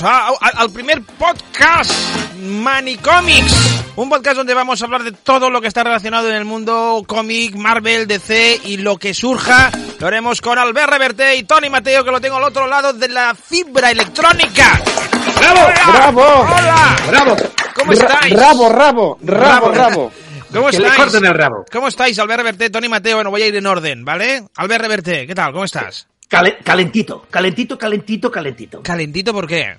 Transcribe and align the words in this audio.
bienvenidos 0.00 0.02
a- 0.02 0.28
a- 0.40 0.62
al 0.62 0.70
primer 0.70 1.02
podcast 1.02 1.90
Manicomics. 2.38 3.82
Un 3.96 4.08
podcast 4.08 4.36
donde 4.38 4.54
vamos 4.54 4.80
a 4.80 4.84
hablar 4.86 5.02
de 5.02 5.12
todo 5.12 5.50
lo 5.50 5.60
que 5.60 5.68
está 5.68 5.84
relacionado 5.84 6.28
en 6.28 6.36
el 6.36 6.44
mundo 6.44 7.02
cómic, 7.06 7.54
Marvel, 7.56 8.06
DC 8.06 8.60
y 8.64 8.78
lo 8.78 8.96
que 8.96 9.12
surja. 9.14 9.70
Lo 9.98 10.06
haremos 10.06 10.40
con 10.40 10.58
Albert 10.58 10.90
Reverte 10.92 11.36
y 11.36 11.42
Tony 11.42 11.68
Mateo, 11.68 12.04
que 12.04 12.10
lo 12.10 12.20
tengo 12.20 12.36
al 12.36 12.44
otro 12.44 12.66
lado 12.66 12.92
de 12.92 13.08
la 13.08 13.34
fibra 13.34 13.90
electrónica. 13.90 14.80
¡Bravo! 15.38 15.60
¡Bravo! 15.92 16.22
¡Hola! 16.22 16.96
¡Bravo! 17.08 17.36
¿Cómo 17.74 17.92
estáis? 17.92 18.34
¡Rabo, 18.34 18.68
rabo! 18.70 19.18
¡Rabo, 19.22 19.70
rabo! 19.72 20.12
¿Cómo 20.52 20.66
Que 20.70 20.78
le 20.78 20.86
estáis? 20.88 21.02
corten 21.04 21.24
el 21.26 21.34
rabo. 21.34 21.64
¿Cómo 21.70 21.88
estáis, 21.88 22.18
Albert 22.18 22.38
Reverte, 22.38 22.70
Tony 22.70 22.88
Mateo? 22.88 23.16
Bueno, 23.16 23.30
voy 23.30 23.42
a 23.42 23.46
ir 23.46 23.54
en 23.56 23.66
orden, 23.66 24.04
¿vale? 24.04 24.44
Albert 24.56 24.82
Reverte, 24.82 25.26
¿qué 25.26 25.34
tal? 25.34 25.52
¿Cómo 25.52 25.64
estás? 25.64 26.06
Cale- 26.28 26.58
calentito, 26.64 27.26
calentito, 27.30 27.76
calentito, 27.78 28.30
calentito. 28.30 28.82
¿Calentito 28.82 29.32
por 29.32 29.46
qué? 29.46 29.76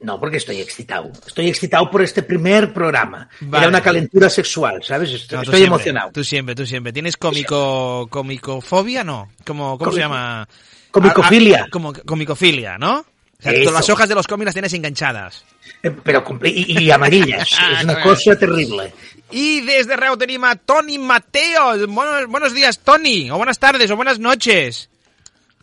No, 0.00 0.20
porque 0.20 0.36
estoy 0.36 0.60
excitado. 0.60 1.10
Estoy 1.26 1.48
excitado 1.48 1.90
por 1.90 2.02
este 2.02 2.22
primer 2.22 2.72
programa. 2.72 3.28
Vale. 3.40 3.62
Era 3.64 3.68
una 3.68 3.82
calentura 3.82 4.30
sexual, 4.30 4.82
¿sabes? 4.84 5.10
Estoy, 5.10 5.36
No, 5.38 5.42
tú 5.42 5.50
estoy 5.50 5.58
siempre, 5.60 5.66
emocionado. 5.66 6.10
Tú 6.12 6.24
siempre, 6.24 6.54
tú 6.54 6.66
siempre. 6.66 6.92
¿Tienes 6.92 7.16
cómico, 7.16 8.06
comicofobia? 8.08 9.02
No. 9.02 9.28
¿Cómo, 9.44 9.76
cómo 9.76 9.92
se 9.92 9.98
llama? 9.98 10.48
Comicofilia. 10.90 11.62
Ah, 11.62 11.64
ah, 11.66 11.70
como 11.70 11.92
comicofilia, 11.92 12.78
¿no? 12.78 12.98
O 13.00 13.42
sea, 13.42 13.52
las 13.52 13.88
hojas 13.88 14.08
de 14.08 14.14
los 14.14 14.26
cómics 14.26 14.46
las 14.46 14.54
tienes 14.54 14.72
enganchadas. 14.72 15.44
Eh, 15.82 15.90
Pero 15.90 16.24
y, 16.44 16.84
y 16.84 16.90
amarillas. 16.90 17.52
es 17.78 17.84
una 17.84 17.94
Ah, 17.94 18.02
cosa 18.02 18.36
terrible. 18.36 18.92
Y 19.30 19.60
desde 19.60 19.96
Reuterima, 19.96 20.56
Tony 20.56 20.98
Mateo. 20.98 21.86
Buenos, 21.88 22.26
buenos 22.28 22.54
días, 22.54 22.80
Tony. 22.80 23.30
O 23.30 23.36
buenas 23.36 23.58
tardes, 23.58 23.90
o 23.90 23.96
buenas 23.96 24.18
noches. 24.18 24.88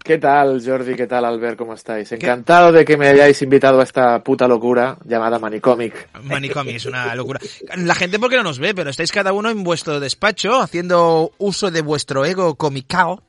¿Qué 0.06 0.20
tal, 0.20 0.62
Jordi? 0.64 0.94
¿Qué 0.96 1.08
tal, 1.08 1.26
Albert? 1.26 1.58
¿Cómo 1.58 1.74
estáis? 1.74 2.12
Encantado 2.12 2.72
de 2.72 2.86
que 2.86 2.96
me 2.96 3.08
hayáis 3.08 3.42
invitado 3.42 3.80
a 3.80 3.84
esta 3.84 4.24
puta 4.24 4.48
locura 4.48 4.96
llamada 5.04 5.40
Manicomic. 5.40 6.10
Manicomi, 6.22 6.76
es 6.76 6.86
una 6.86 7.16
locura. 7.16 7.40
La 7.78 7.96
gente 7.96 8.20
porque 8.20 8.36
no 8.38 8.44
nos 8.44 8.60
ve, 8.60 8.76
pero 8.76 8.92
estáis 8.92 9.12
cada 9.12 9.34
uno 9.34 9.50
en 9.50 9.64
vuestro 9.64 10.00
despacho 10.00 10.62
haciendo 10.62 11.32
uso 11.40 11.72
de 11.72 11.82
vuestro 11.82 12.24
ego 12.24 12.54
comicao. 12.54 13.24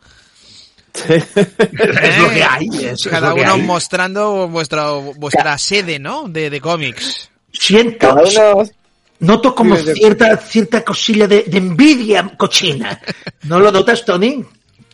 Es 0.93 2.19
lo 2.21 2.31
que 2.31 2.45
hay. 2.45 2.69
es- 2.85 3.07
es 3.07 3.09
Cada 3.09 3.33
uno 3.33 3.55
hay. 3.55 3.63
mostrando 3.63 4.47
vuestra, 4.49 4.91
vuestra 5.17 5.57
sede, 5.57 5.99
¿no? 5.99 6.29
De, 6.29 6.51
de 6.51 6.61
cómics. 6.61 7.31
Siento, 7.53 8.15
noto 9.21 9.55
como 9.55 9.77
cierta, 9.77 10.37
cierta 10.37 10.85
cosilla 10.85 11.27
de, 11.27 11.45
de 11.45 11.57
envidia 11.57 12.35
cochina. 12.37 13.01
¿No 13.45 13.61
lo 13.61 13.73
notas, 13.73 14.05
Tony? 14.05 14.45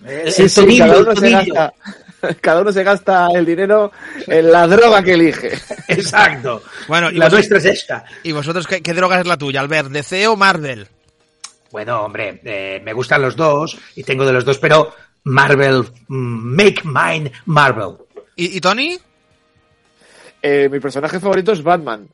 El, 0.05 0.33
Sí, 0.33 0.43
el 0.43 0.51
sí, 0.51 0.61
tonillo, 0.61 0.85
cada 0.87 0.97
el 0.99 1.03
uno 1.07 1.17
se 1.17 1.31
gasta... 1.31 1.75
Cada 2.41 2.61
uno 2.61 2.71
se 2.71 2.85
gasta 2.85 3.29
el 3.35 3.45
dinero 3.45 3.91
en 4.29 4.53
la 4.53 4.69
droga 4.69 5.03
que 5.03 5.15
elige. 5.15 5.59
Exacto. 5.89 6.63
Bueno, 6.87 7.11
y 7.11 7.15
la 7.15 7.25
vos- 7.27 7.33
nuestra 7.33 7.59
es 7.59 7.65
esta. 7.65 8.05
¿Y 8.23 8.31
vosotros 8.31 8.65
qué, 8.69 8.81
qué 8.81 8.95
droga 8.95 9.19
es 9.19 9.27
la 9.27 9.37
tuya, 9.37 9.59
Albert? 9.61 9.89
¿DC 9.89 10.29
o 10.29 10.37
Marvel? 10.37 10.87
Bueno, 11.73 12.03
hombre, 12.03 12.41
eh, 12.45 12.81
me 12.85 12.93
gustan 12.93 13.23
los 13.23 13.35
dos 13.35 13.77
y 13.97 14.05
tengo 14.05 14.25
de 14.25 14.33
los 14.35 14.45
dos, 14.45 14.59
pero 14.59 14.95
Marvel, 15.25 15.83
mm, 16.07 16.55
make 16.57 16.83
mine 16.85 17.33
Marvel. 17.47 17.97
¿Y, 18.37 18.57
y 18.57 18.61
Tony? 18.61 18.97
Eh, 20.41 20.69
mi 20.71 20.79
personaje 20.79 21.19
favorito 21.19 21.51
es 21.51 21.63
Batman, 21.63 22.07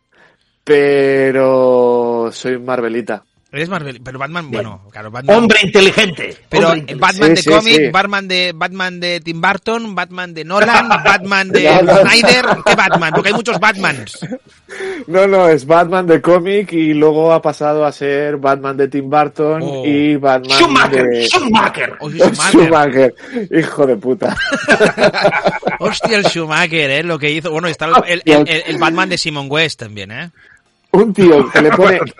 pero 0.64 2.30
soy 2.32 2.58
Marvelita. 2.58 3.24
Eres 3.50 3.70
Marvel, 3.70 3.98
pero 4.04 4.18
Batman, 4.18 4.50
bueno, 4.50 4.82
claro, 4.92 5.10
Batman. 5.10 5.36
Hombre 5.38 5.58
inteligente. 5.62 6.36
pero 6.50 6.66
hombre 6.68 6.80
inteligente. 6.80 6.94
Batman 7.00 7.28
Sí, 7.30 7.34
de 7.34 7.42
sí, 7.42 7.48
cómic, 7.50 7.76
sí. 7.76 7.90
Batman 7.90 8.28
de 8.28 8.52
Batman 8.54 9.00
de 9.00 9.20
Tim 9.20 9.40
Burton, 9.40 9.94
Batman 9.94 10.34
de 10.34 10.44
Nolan, 10.44 10.86
Batman 11.04 11.48
de 11.48 11.62
No, 11.64 11.80
no. 11.82 11.96
Snyder, 12.02 12.44
¿qué 12.66 12.74
Batman? 12.74 13.10
Porque 13.14 13.28
hay 13.30 13.34
muchos 13.34 13.58
Batmans. 13.58 14.18
No, 15.06 15.26
no, 15.26 15.48
es 15.48 15.64
Batman 15.64 16.06
de 16.06 16.20
cómic 16.20 16.74
y 16.74 16.92
luego 16.92 17.32
ha 17.32 17.40
pasado 17.40 17.86
a 17.86 17.92
ser 17.92 18.36
Batman 18.36 18.76
de 18.76 18.88
Tim 18.88 19.08
Burton 19.08 19.62
Oh. 19.62 19.82
y 19.86 20.16
Batman 20.16 20.50
Schumacher, 20.58 21.04
de... 21.06 21.26
Schumacher. 21.26 21.96
Oh, 22.00 22.10
Schumacher. 22.10 22.34
Schumacher. 22.50 23.14
Hijo 23.50 23.86
de 23.86 23.96
puta. 23.96 24.36
Hostia, 25.80 26.18
el 26.18 26.26
Schumacher, 26.26 26.90
¿eh? 26.90 27.02
Lo 27.02 27.18
que 27.18 27.30
hizo. 27.30 27.50
Bueno, 27.50 27.68
está 27.68 27.86
el, 27.86 28.22
el- 28.26 28.46
el- 28.46 28.62
el 28.66 28.76
Batman 28.78 29.08
de 29.08 29.16
Simon 29.16 29.46
West 29.50 29.80
también, 29.80 30.10
¿eh? 30.10 30.30
Un 30.90 31.14
tío 31.14 31.48
que 31.50 31.62
le 31.62 31.70
pone... 31.70 31.98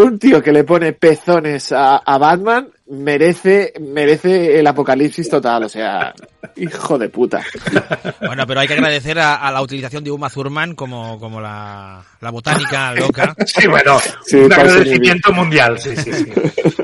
Un 0.00 0.18
tío 0.18 0.40
que 0.42 0.52
le 0.52 0.62
pone 0.64 0.92
pezones 0.92 1.72
a, 1.72 1.96
a 1.96 2.18
Batman 2.18 2.68
merece, 2.90 3.72
merece 3.80 4.58
el 4.58 4.66
apocalipsis 4.66 5.28
total, 5.28 5.64
o 5.64 5.68
sea, 5.68 6.14
hijo 6.56 6.96
de 6.98 7.08
puta. 7.08 7.44
Bueno, 8.20 8.46
pero 8.46 8.60
hay 8.60 8.68
que 8.68 8.74
agradecer 8.74 9.18
a, 9.18 9.34
a 9.36 9.50
la 9.50 9.60
utilización 9.60 10.04
de 10.04 10.10
Uma 10.12 10.30
Thurman 10.30 10.74
como, 10.76 11.18
como 11.18 11.40
la, 11.40 12.00
la 12.20 12.30
botánica 12.30 12.94
loca. 12.94 13.34
Sí, 13.44 13.66
bueno, 13.66 13.98
Sí, 14.24 14.36
un 14.36 14.52
agradecimiento 14.52 15.32
mundial, 15.32 15.78
sí, 15.80 15.96
sí, 15.96 16.12
sí. 16.12 16.32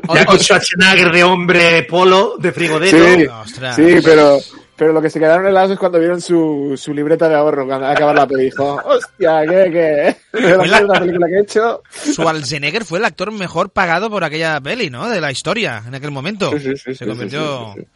O- 0.08 0.14
Ya 0.16 0.24
con 0.26 0.38
Schwarzenegger 0.38 1.12
de 1.12 1.22
hombre 1.24 1.82
polo, 1.84 2.34
de 2.38 2.52
frigodero. 2.52 3.44
Sí, 3.76 3.96
pero, 4.04 4.38
pero 4.76 4.92
lo 4.92 5.00
que 5.02 5.10
se 5.10 5.18
quedaron 5.20 5.46
helados 5.46 5.70
es 5.72 5.78
cuando 5.78 5.98
vieron 5.98 6.20
su, 6.20 6.74
su 6.76 6.92
libreta 6.94 7.28
de 7.28 7.34
ahorro, 7.36 7.66
cuando 7.66 7.86
acabar 7.86 8.14
la 8.14 8.26
peli, 8.26 8.44
dijo, 8.44 8.80
hostia, 8.84 9.42
¿qué, 9.48 9.70
qué? 9.70 10.16
Fue 10.32 10.66
la- 10.66 10.80
La 10.80 10.86
la 10.94 11.00
película 11.00 11.26
que 11.28 11.34
he 11.34 11.40
hecho. 11.42 11.82
Schwarzenegger 12.12 12.84
fue 12.84 12.98
el 12.98 13.04
actor 13.04 13.30
mejor 13.32 13.70
pagado 13.70 14.10
por 14.10 14.24
aquella 14.24 14.60
peli, 14.60 14.90
¿no? 14.90 15.08
De 15.08 15.20
la 15.20 15.30
historia, 15.30 15.82
en 15.86 15.94
aquel 15.94 16.10
momento. 16.10 16.50
Sí, 16.52 16.60
sí, 16.60 16.72
sí, 16.76 16.94
Se 16.94 17.06
convirtió... 17.06 17.72
sí, 17.74 17.80
sí, 17.80 17.86
sí. 17.86 17.88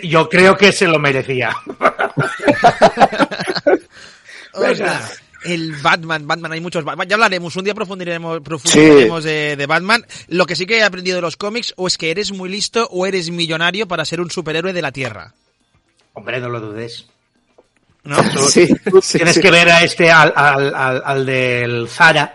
Sí, 0.00 0.08
yo 0.08 0.28
creo 0.28 0.56
que 0.56 0.70
se 0.70 0.86
lo 0.86 1.00
merecía. 1.00 1.50
Ostras, 4.52 5.20
El 5.44 5.72
Batman, 5.82 6.26
Batman, 6.26 6.52
hay 6.52 6.60
muchos 6.60 6.84
Batman. 6.84 7.08
Ya 7.08 7.16
hablaremos, 7.16 7.56
un 7.56 7.64
día 7.64 7.74
profundiremos, 7.74 8.40
profundiremos 8.40 9.24
de, 9.24 9.56
de 9.56 9.66
Batman. 9.66 10.06
Lo 10.28 10.46
que 10.46 10.54
sí 10.56 10.64
que 10.66 10.78
he 10.78 10.82
aprendido 10.84 11.16
de 11.16 11.22
los 11.22 11.36
cómics, 11.36 11.74
o 11.76 11.86
es 11.86 11.98
que 11.98 12.10
eres 12.10 12.32
muy 12.32 12.48
listo 12.48 12.86
o 12.90 13.04
eres 13.06 13.30
millonario 13.30 13.88
para 13.88 14.04
ser 14.04 14.20
un 14.20 14.30
superhéroe 14.30 14.72
de 14.72 14.82
la 14.82 14.92
Tierra. 14.92 15.34
Hombre, 16.14 16.40
no 16.40 16.48
lo 16.48 16.60
dudes. 16.60 17.06
¿No? 18.04 18.16
Sí, 18.48 18.66
sí, 19.02 19.18
Tienes 19.18 19.34
sí. 19.34 19.40
que 19.40 19.50
ver 19.50 19.68
a 19.70 19.82
este, 19.82 20.10
al, 20.10 20.32
al, 20.36 20.74
al, 20.74 21.02
al 21.04 21.26
del 21.26 21.88
Zara, 21.88 22.34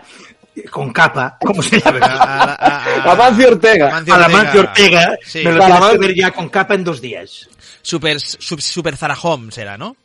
con 0.70 0.92
capa, 0.92 1.38
¿cómo 1.44 1.62
se 1.62 1.80
llama? 1.80 2.06
A- 2.06 2.54
a- 2.54 2.84
a- 3.08 3.12
Amancio 3.12 3.48
Ortega. 3.48 3.88
Amancio 3.88 4.14
A 4.14 4.18
la 4.18 4.28
Mancio 4.28 4.60
Ortega, 4.60 5.16
Sí. 5.24 5.42
me 5.44 5.52
lo 5.52 5.64
tienes 5.64 5.88
que 5.90 5.98
ver 5.98 6.14
ya 6.14 6.30
con 6.32 6.48
capa 6.48 6.74
en 6.74 6.84
dos 6.84 7.00
días. 7.00 7.48
Super, 7.82 8.20
su- 8.20 8.58
super 8.58 8.96
Zara 8.96 9.16
Home 9.22 9.52
será, 9.52 9.78
¿no? 9.78 9.96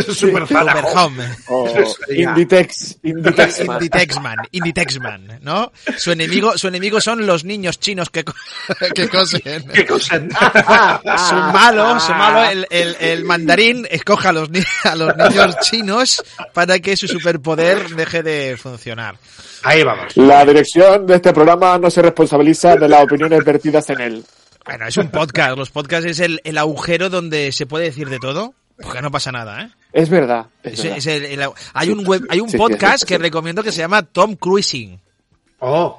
Super. 0.00 0.46
Super 0.46 0.84
Home. 0.94 1.24
O. 1.48 1.68
Inditex, 2.08 2.96
Inditexman. 3.02 3.76
Inditexman, 3.76 4.36
Inditexman, 4.52 5.38
¿no? 5.42 5.72
Su 5.98 6.12
enemigo, 6.12 6.56
su 6.56 6.68
enemigo 6.68 7.00
son 7.00 7.26
los 7.26 7.44
niños 7.44 7.78
chinos 7.80 8.10
que, 8.10 8.24
co- 8.24 8.34
que 8.94 9.08
cosen. 9.08 9.68
¿Qué 9.72 9.84
cosa? 9.86 10.18
Su 11.28 11.34
malo, 11.34 11.98
su 12.00 12.12
malo, 12.12 12.44
el, 12.50 12.66
el, 12.70 12.96
el 13.00 13.24
mandarín 13.24 13.86
escoja 13.90 14.30
a 14.30 14.32
los, 14.32 14.50
ni- 14.50 14.62
a 14.84 14.94
los 14.94 15.16
niños 15.16 15.56
chinos 15.60 16.22
para 16.54 16.78
que 16.78 16.96
su 16.96 17.08
superpoder 17.08 17.88
deje 17.90 18.22
de 18.22 18.56
funcionar. 18.56 19.16
Ahí 19.64 19.82
vamos. 19.82 20.16
La 20.16 20.44
dirección 20.44 21.06
de 21.06 21.16
este 21.16 21.32
programa 21.32 21.78
no 21.78 21.90
se 21.90 22.02
responsabiliza 22.02 22.76
de 22.76 22.88
las 22.88 23.04
opiniones 23.04 23.44
vertidas 23.44 23.88
en 23.90 24.00
él. 24.00 24.24
Bueno, 24.64 24.86
es 24.86 24.96
un 24.96 25.08
podcast. 25.10 25.56
Los 25.56 25.70
podcasts 25.70 26.06
es 26.06 26.20
el, 26.20 26.40
el 26.44 26.56
agujero 26.56 27.10
donde 27.10 27.50
se 27.52 27.66
puede 27.66 27.86
decir 27.86 28.08
de 28.08 28.18
todo. 28.18 28.54
Porque 28.80 29.02
no 29.02 29.10
pasa 29.10 29.30
nada, 29.32 29.62
¿eh? 29.62 29.70
Es 29.92 30.08
verdad. 30.08 30.46
Es 30.62 30.72
Es- 30.74 30.82
verdad. 30.82 30.98
es 30.98 31.06
el- 31.06 31.24
el- 31.24 31.48
hay 31.74 31.90
un 31.90 32.06
web, 32.06 32.22
hay 32.28 32.40
un 32.40 32.48
Sí, 32.48 32.52
sí, 32.52 32.58
podcast 32.58 33.00
sí, 33.00 33.06
que 33.06 33.16
sí. 33.16 33.22
recomiendo 33.22 33.62
que 33.62 33.72
se 33.72 33.78
llama 33.80 34.02
Tom 34.02 34.36
Cruising. 34.36 35.00
Oh. 35.60 35.98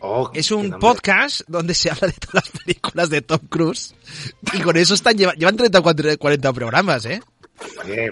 Oh, 0.00 0.30
Es 0.34 0.50
un 0.50 0.70
podcast 0.78 1.40
donde 1.48 1.74
se 1.74 1.90
habla 1.90 2.08
de 2.08 2.12
todas 2.14 2.34
las 2.34 2.62
películas 2.62 3.08
de 3.10 3.22
Tom 3.22 3.40
Cruise. 3.48 3.94
Y 4.52 4.60
con 4.60 4.76
eso 4.76 4.94
están 4.94 5.16
lleva- 5.16 5.32
llevan 5.34 5.56
30 5.56 5.78
o 5.78 5.82
40 5.82 6.52
programas, 6.52 7.04
¿eh? 7.06 7.20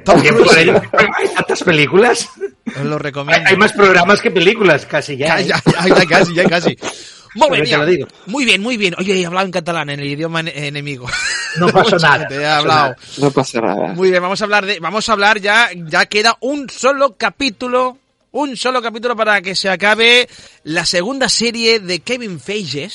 Tom 0.05 0.21
Cruise. 0.21 0.57
¿Hay 0.57 1.29
tantas 1.35 1.63
películas? 1.63 2.29
Os 2.67 2.85
lo 2.85 2.97
Hay, 2.97 3.03
recomiendo. 3.03 3.49
hay 3.49 3.57
más 3.57 3.73
programas 3.73 4.21
que 4.23 4.31
películas, 4.31 4.87
casi. 4.87 5.17
Ya, 5.19 5.39
¿eh? 5.41 5.47
ya, 5.47 5.63
ya, 5.87 5.95
ya 5.95 6.07
casi, 6.07 6.35
ya 6.35 6.45
casi. 6.49 6.77
Muy 7.35 7.49
bien, 7.63 7.81
muy 8.27 8.45
bien, 8.45 8.63
muy 8.63 8.77
bien. 8.77 8.95
Oye, 8.99 9.21
he 9.21 9.27
hablado 9.27 9.47
en 9.47 9.53
catalán, 9.53 9.91
en 9.91 10.01
el 10.01 10.07
idioma 10.07 10.41
en- 10.41 10.49
enemigo. 10.49 11.07
No 11.57 11.69
pasó 11.69 11.97
nada. 11.99 12.27
He 12.31 12.45
hablado. 12.45 12.97
No 13.19 13.31
pasa 13.31 13.61
nada. 13.61 13.93
Muy 13.93 14.11
bien, 14.11 14.21
vamos 14.21 14.41
a 14.41 14.45
hablar 14.45 14.67
de, 14.67 14.81
vamos 14.81 15.09
a 15.09 15.13
hablar 15.13 15.39
ya, 15.41 15.69
ya 15.73 16.05
queda 16.07 16.37
un 16.41 16.69
solo 16.69 17.15
capítulo, 17.17 17.97
un 18.33 18.57
solo 18.57 18.83
capítulo 18.83 19.15
para 19.15 19.41
que 19.41 19.55
se 19.55 19.69
acabe 19.69 20.29
la 20.65 20.85
segunda 20.85 21.29
serie 21.29 21.79
de 21.79 22.01
Kevin 22.01 22.41
Feige. 22.41 22.91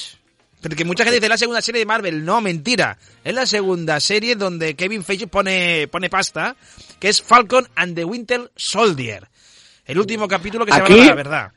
Porque 0.61 0.83
mucha 0.83 1.05
gente 1.05 1.19
dice 1.21 1.29
la 1.29 1.37
segunda 1.37 1.61
serie 1.61 1.79
de 1.79 1.85
Marvel. 1.85 2.25
No, 2.25 2.41
mentira. 2.41 2.97
Es 3.23 3.33
la 3.33 3.45
segunda 3.45 3.97
serie 4.01 4.35
donde 4.35 4.75
Kevin 4.75 5.05
Feige 5.05 5.27
pone, 5.27 5.87
pone 5.87 6.09
pasta, 6.09 6.57
que 6.99 7.07
es 7.07 7.21
Falcon 7.21 7.65
and 7.77 7.95
the 7.95 8.03
Winter 8.03 8.51
Soldier. 8.57 9.25
El 9.85 9.99
último 9.99 10.27
capítulo 10.27 10.65
que 10.65 10.73
se 10.73 10.81
Aquí- 10.81 10.95
llama 10.95 11.05
La 11.05 11.15
Verdad. 11.15 11.51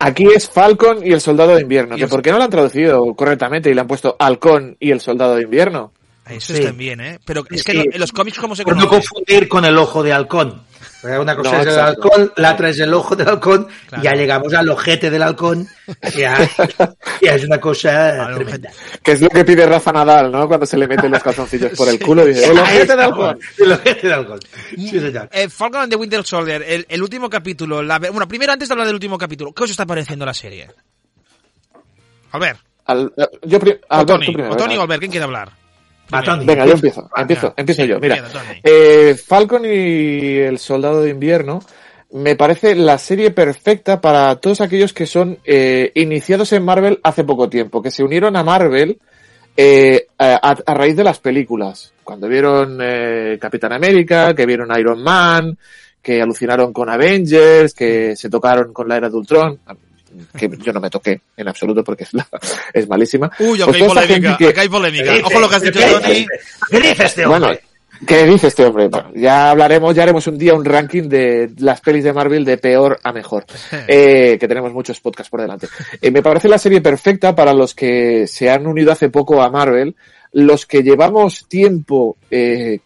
Aquí 0.00 0.26
es 0.26 0.48
Falcon 0.48 1.04
y 1.04 1.12
el 1.12 1.20
Soldado 1.20 1.56
de 1.56 1.62
Invierno. 1.62 1.96
Y 1.96 2.00
¿Que 2.00 2.06
¿Por 2.06 2.22
qué 2.22 2.30
no 2.30 2.38
lo 2.38 2.44
han 2.44 2.50
traducido 2.50 3.14
correctamente 3.14 3.70
y 3.70 3.74
le 3.74 3.80
han 3.80 3.88
puesto 3.88 4.14
Halcón 4.18 4.76
y 4.78 4.90
el 4.92 5.00
Soldado 5.00 5.34
de 5.36 5.42
Invierno? 5.42 5.92
Eso 6.28 6.52
Sí. 6.54 6.60
está 6.60 6.72
bien, 6.72 7.00
¿eh? 7.00 7.18
Pero 7.24 7.42
es 7.50 7.64
que 7.64 7.72
Sí. 7.72 7.78
en 7.78 7.84
lo- 7.86 7.92
en 7.94 8.00
los 8.00 8.12
cómics, 8.12 8.38
¿cómo 8.38 8.54
se 8.54 8.62
Por 8.62 8.76
no 8.76 8.86
conoce? 8.86 9.08
confundir 9.08 9.48
con 9.48 9.64
el 9.64 9.76
ojo 9.78 10.02
de 10.02 10.12
halcón. 10.12 10.62
Una 11.02 11.36
cosa 11.36 11.52
No, 11.52 11.60
es 11.60 11.66
el 11.68 11.78
halcón, 11.78 12.32
la 12.36 12.52
otra 12.54 12.68
es 12.70 12.80
el 12.80 12.92
ojo 12.92 13.14
del 13.14 13.28
halcón, 13.28 13.68
Claro. 13.88 14.02
y 14.02 14.04
ya 14.04 14.14
llegamos 14.14 14.52
al 14.52 14.68
ojete 14.68 15.10
del 15.10 15.22
halcón, 15.22 15.68
que 16.02 16.20
ya, 16.22 16.36
ya 17.22 17.34
es 17.34 17.44
una 17.44 17.60
cosa 17.60 18.30
tremenda. 18.34 18.70
Que 19.02 19.12
es 19.12 19.20
lo 19.20 19.28
que 19.28 19.44
pide 19.44 19.64
Rafa 19.66 19.92
Nadal, 19.92 20.32
¿no? 20.32 20.48
Cuando 20.48 20.66
se 20.66 20.76
le 20.76 20.88
meten 20.88 21.12
los 21.12 21.22
calzoncillos 21.22 21.70
por 21.76 21.88
el 21.88 22.00
culo 22.00 22.24
y 22.24 22.34
dice, 22.34 22.50
el 22.50 22.58
ojete 22.58 22.96
de 22.96 23.02
halcón. 23.02 23.38
El 23.58 23.72
ojete 23.72 24.00
del 24.08 24.12
halcón. 24.12 24.40
Sí, 24.76 24.90
señor. 24.90 25.28
Eh, 25.30 25.48
Falcon 25.48 25.82
and 25.82 25.90
the 25.92 25.96
Winter 25.96 26.24
Soldier, 26.24 26.62
el, 26.66 26.84
el 26.88 27.02
último 27.02 27.30
capítulo. 27.30 27.80
La, 27.82 27.98
bueno, 28.00 28.26
primero 28.26 28.52
antes 28.52 28.68
de 28.68 28.72
hablar 28.72 28.86
del 28.86 28.96
último 28.96 29.16
capítulo, 29.16 29.52
¿qué 29.52 29.62
os 29.64 29.70
está 29.70 29.86
pareciendo 29.86 30.26
la 30.26 30.34
serie? 30.34 30.68
Albert, 32.32 32.58
Al- 32.86 33.12
yo 33.44 33.60
pri- 33.60 33.72
o 33.72 33.86
Albert, 33.94 34.08
Tony, 34.08 34.26
tú 34.26 34.32
primero, 34.32 34.52
o 34.52 34.56
Tony 34.56 34.74
Albert, 34.76 35.00
¿quién 35.00 35.10
quiere 35.10 35.24
hablar? 35.24 35.50
Va, 36.12 36.22
Tony. 36.22 36.44
Venga, 36.46 36.66
yo 36.66 36.72
empiezo, 36.72 37.10
empiezo, 37.16 37.54
empiezo 37.56 37.84
yo. 37.84 38.00
Mira, 38.00 38.24
eh, 38.62 39.14
Falcon 39.14 39.64
y 39.64 40.36
el 40.38 40.58
Soldado 40.58 41.02
de 41.02 41.10
Invierno 41.10 41.60
me 42.10 42.36
parece 42.36 42.74
la 42.74 42.96
serie 42.96 43.30
perfecta 43.30 44.00
para 44.00 44.36
todos 44.36 44.60
aquellos 44.60 44.92
que 44.94 45.06
son 45.06 45.38
eh, 45.44 45.92
iniciados 45.94 46.52
en 46.52 46.64
Marvel 46.64 47.00
hace 47.02 47.24
poco 47.24 47.50
tiempo, 47.50 47.82
que 47.82 47.90
se 47.90 48.02
unieron 48.02 48.36
a 48.36 48.42
Marvel 48.42 48.98
eh, 49.56 50.06
a, 50.18 50.56
a 50.64 50.74
raíz 50.74 50.96
de 50.96 51.04
las 51.04 51.18
películas. 51.18 51.92
Cuando 52.02 52.26
vieron 52.26 52.78
eh, 52.80 53.36
Capitán 53.38 53.74
América, 53.74 54.34
que 54.34 54.46
vieron 54.46 54.70
Iron 54.78 55.02
Man, 55.02 55.58
que 56.00 56.22
alucinaron 56.22 56.72
con 56.72 56.88
Avengers, 56.88 57.74
que 57.74 58.16
se 58.16 58.30
tocaron 58.30 58.72
con 58.72 58.88
la 58.88 58.96
era 58.96 59.10
de 59.10 59.16
Ultron, 59.16 59.60
que 60.36 60.48
yo 60.62 60.72
no 60.72 60.80
me 60.80 60.90
toqué 60.90 61.20
en 61.36 61.48
absoluto 61.48 61.82
porque 61.84 62.04
es, 62.04 62.14
la- 62.14 62.28
es 62.72 62.88
malísima. 62.88 63.30
Uy, 63.38 63.58
Pues 63.58 63.62
acá 63.62 63.72
hay 63.76 63.78
toda 63.80 64.02
esta 64.02 64.06
polémica, 64.06 64.36
que- 64.38 64.48
acá 64.48 64.60
hay 64.62 64.68
polémica. 64.68 65.14
¿Qué 65.14 65.22
Ojo 65.24 65.40
lo 65.40 65.48
que 65.48 65.56
has 65.56 65.62
dicho, 65.62 65.78
¿Qué 65.80 65.86
Tony. 65.86 66.26
¿Qué 66.70 66.80
dice 66.80 67.04
este 67.04 67.26
Bueno, 67.26 67.46
hombre? 67.46 67.62
¿qué 68.06 68.24
dice 68.26 68.46
este 68.46 68.64
hombre? 68.64 68.88
Bueno, 68.88 69.10
ya 69.16 69.50
hablaremos, 69.50 69.94
ya 69.94 70.04
haremos 70.04 70.26
un 70.28 70.38
día 70.38 70.54
un 70.54 70.64
ranking 70.64 71.08
de 71.08 71.50
las 71.58 71.80
pelis 71.80 72.04
de 72.04 72.12
Marvel 72.12 72.44
de 72.44 72.56
peor 72.58 72.98
a 73.02 73.12
mejor, 73.12 73.44
eh, 73.88 74.36
que 74.38 74.48
tenemos 74.48 74.72
muchos 74.72 75.00
podcasts 75.00 75.30
por 75.30 75.40
delante. 75.40 75.68
Eh, 76.00 76.10
me 76.10 76.22
parece 76.22 76.48
la 76.48 76.58
serie 76.58 76.80
perfecta 76.80 77.34
para 77.34 77.52
los 77.52 77.74
que 77.74 78.26
se 78.26 78.50
han 78.50 78.66
unido 78.66 78.92
hace 78.92 79.08
poco 79.08 79.42
a 79.42 79.50
Marvel, 79.50 79.96
los 80.32 80.64
que 80.66 80.82
llevamos 80.82 81.46
tiempo 81.48 82.16
eh, 82.30 82.78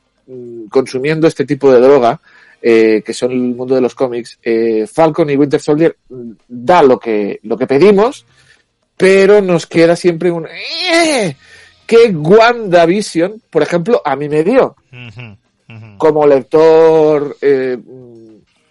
consumiendo 0.70 1.26
este 1.26 1.44
tipo 1.44 1.70
de 1.72 1.80
droga, 1.80 2.20
eh, 2.62 3.02
que 3.04 3.12
son 3.12 3.32
el 3.32 3.38
mundo 3.38 3.74
de 3.74 3.80
los 3.80 3.94
cómics. 3.94 4.38
Eh, 4.42 4.86
Falcon 4.86 5.28
y 5.30 5.36
Winter 5.36 5.60
Soldier 5.60 5.96
da 6.48 6.82
lo 6.82 6.98
que, 6.98 7.40
lo 7.42 7.56
que 7.58 7.66
pedimos, 7.66 8.24
pero 8.96 9.42
nos 9.42 9.66
queda 9.66 9.96
siempre 9.96 10.30
un... 10.30 10.46
"Eh", 10.46 11.36
que 11.86 12.08
WandaVision, 12.10 13.42
por 13.50 13.62
ejemplo, 13.62 14.00
a 14.04 14.14
mí 14.16 14.28
me 14.28 14.44
dio 14.44 14.76
como 15.98 16.26
lector 16.26 17.36
eh, 17.40 17.76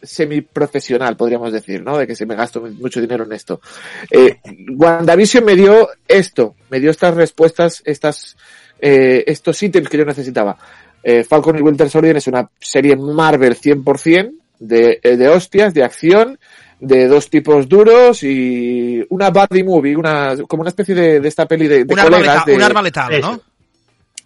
semiprofesional, 0.02 1.16
podríamos 1.16 1.52
decir, 1.52 1.84
¿no? 1.84 1.98
De 1.98 2.08
que 2.08 2.16
se 2.16 2.26
me 2.26 2.36
gasto 2.36 2.62
mucho 2.62 3.02
dinero 3.02 3.24
en 3.26 3.34
esto. 3.34 3.62
Eh, 4.10 4.38
WandaVision 4.76 5.44
me 5.46 5.56
dio 5.56 5.90
esto, 6.08 6.56
me 6.70 6.80
dio 6.80 6.92
estas 6.92 7.14
respuestas, 7.16 7.82
estas, 7.86 8.38
eh, 8.80 9.24
estos 9.28 9.62
ítems 9.62 9.90
que 9.90 9.98
yo 9.98 10.06
necesitaba. 10.06 10.58
Eh, 11.03 11.24
Falcon 11.24 11.57
y 11.57 11.62
Winter 11.62 11.89
Soldier 11.89 12.18
es 12.18 12.27
una 12.27 12.48
serie 12.59 12.95
Marvel 12.95 13.57
100% 13.59 14.31
de, 14.59 15.00
eh, 15.01 15.18
de 15.18 15.27
hostias, 15.30 15.74
de 15.74 15.83
acción, 15.83 16.38
de 16.80 17.07
dos 17.07 17.30
tipos 17.30 17.68
duros 17.68 18.24
y 18.24 19.03
una 19.09 19.30
buddy 19.30 19.63
movie, 19.63 19.95
una, 19.95 20.36
como 20.48 20.62
una 20.62 20.69
especie 20.69 20.94
de, 20.95 21.19
de 21.19 21.27
esta 21.27 21.45
peli 21.48 21.68
de, 21.68 21.86
de 21.86 21.94
Un 21.94 22.00
arma, 22.00 22.18
colegas 22.18 22.36
letal, 22.36 22.45
de- 22.45 22.56
un 22.56 22.62
arma 22.63 22.81
letal, 22.81 23.21
¿no? 23.21 23.42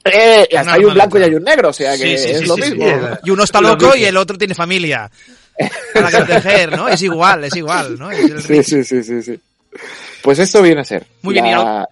Eh, 0.06 0.48
y 0.51 0.56
hasta 0.56 0.72
Un 0.72 0.77
hay 0.77 0.86
un 0.86 0.94
blanco 0.94 1.18
y 1.19 1.24
hay 1.24 1.33
un 1.33 1.44
negro, 1.44 1.69
o 1.69 1.74
sea 1.74 1.98
que 1.98 2.18
Sí, 2.18 2.18
sí, 2.18 2.31
es 2.31 2.39
sí, 2.42 2.45
lo 2.45 2.56
sí, 2.56 2.62
mismo. 2.62 2.86
sí. 2.86 2.94
Y 3.24 3.30
uno 3.31 3.44
está 3.44 3.60
Lo 3.62 3.69
loco 3.69 3.95
y 3.95 4.06
el 4.06 4.18
otro 4.18 4.38
tiene 4.38 4.54
familia. 4.54 5.10
Para 5.94 6.10
proteger, 6.10 6.75
¿no? 6.78 6.88
Es 6.89 7.01
igual, 7.01 7.44
es 7.45 7.56
igual, 7.56 7.98
¿no? 7.98 8.12
Es 8.12 8.19
el 8.30 8.42
Sí, 8.42 8.63
sí, 8.63 8.83
sí, 8.83 9.01
sí, 9.04 9.21
sí. 9.24 9.39
Pues 10.21 10.38
esto 10.39 10.62
viene 10.62 10.81
a 10.81 10.83
ser. 10.83 11.06
Muy 11.24 11.33
bien, 11.33 11.45
la- 11.45 11.88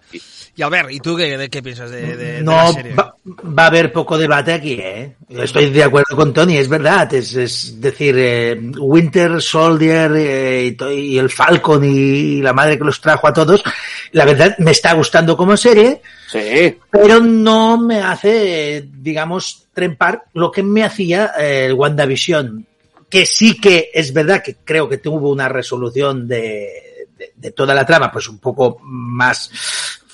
Y 0.56 0.62
Albert, 0.62 0.92
¿y 0.92 1.00
tú 1.00 1.16
qué, 1.16 1.48
qué 1.50 1.62
piensas 1.62 1.90
de, 1.90 2.00
de- 2.00 2.16
de 2.16 2.32
la 2.34 2.42
No 2.42 2.72
serie? 2.72 2.94
va, 2.94 3.16
va 3.26 3.64
a 3.64 3.66
haber 3.66 3.92
poco 3.92 4.16
debate 4.16 4.52
aquí, 4.52 4.74
¿eh? 4.74 5.16
Estoy 5.28 5.70
de 5.70 5.82
acuerdo 5.82 6.14
con 6.14 6.32
Tony, 6.32 6.56
es 6.58 6.68
verdad. 6.68 7.12
Es, 7.12 7.34
es 7.34 7.80
decir, 7.80 8.14
eh, 8.16 8.60
Winter 8.78 9.42
Soldier 9.42 10.12
eh, 10.16 10.76
y 10.96 11.18
el 11.18 11.28
Falcon 11.30 11.82
y 11.84 12.40
la 12.40 12.52
madre 12.52 12.78
que 12.78 12.84
los 12.84 13.00
trajo 13.00 13.26
a 13.26 13.32
todos, 13.32 13.64
la 14.12 14.24
verdad 14.24 14.54
me 14.58 14.70
está 14.70 14.92
gustando 14.92 15.36
como 15.36 15.56
serie, 15.56 16.00
Sí, 16.28 16.78
pero 16.90 17.20
no 17.20 17.76
me 17.78 18.00
hace, 18.00 18.76
eh, 18.76 18.84
digamos, 18.92 19.66
trempar 19.72 20.24
lo 20.34 20.50
que 20.52 20.62
me 20.62 20.84
hacía 20.84 21.32
eh, 21.38 21.66
el 21.66 21.74
WandaVision. 21.74 22.64
Que 23.08 23.26
sí 23.26 23.60
que 23.60 23.90
es 23.94 24.12
verdad 24.12 24.42
que 24.42 24.56
creo 24.64 24.88
que 24.88 24.98
tuvo 24.98 25.30
una 25.30 25.48
resolución 25.48 26.26
de, 26.26 27.06
de, 27.16 27.32
de 27.36 27.50
toda 27.52 27.74
la 27.74 27.86
trama, 27.86 28.10
pues 28.10 28.28
un 28.28 28.38
poco 28.38 28.78
más 28.82 29.50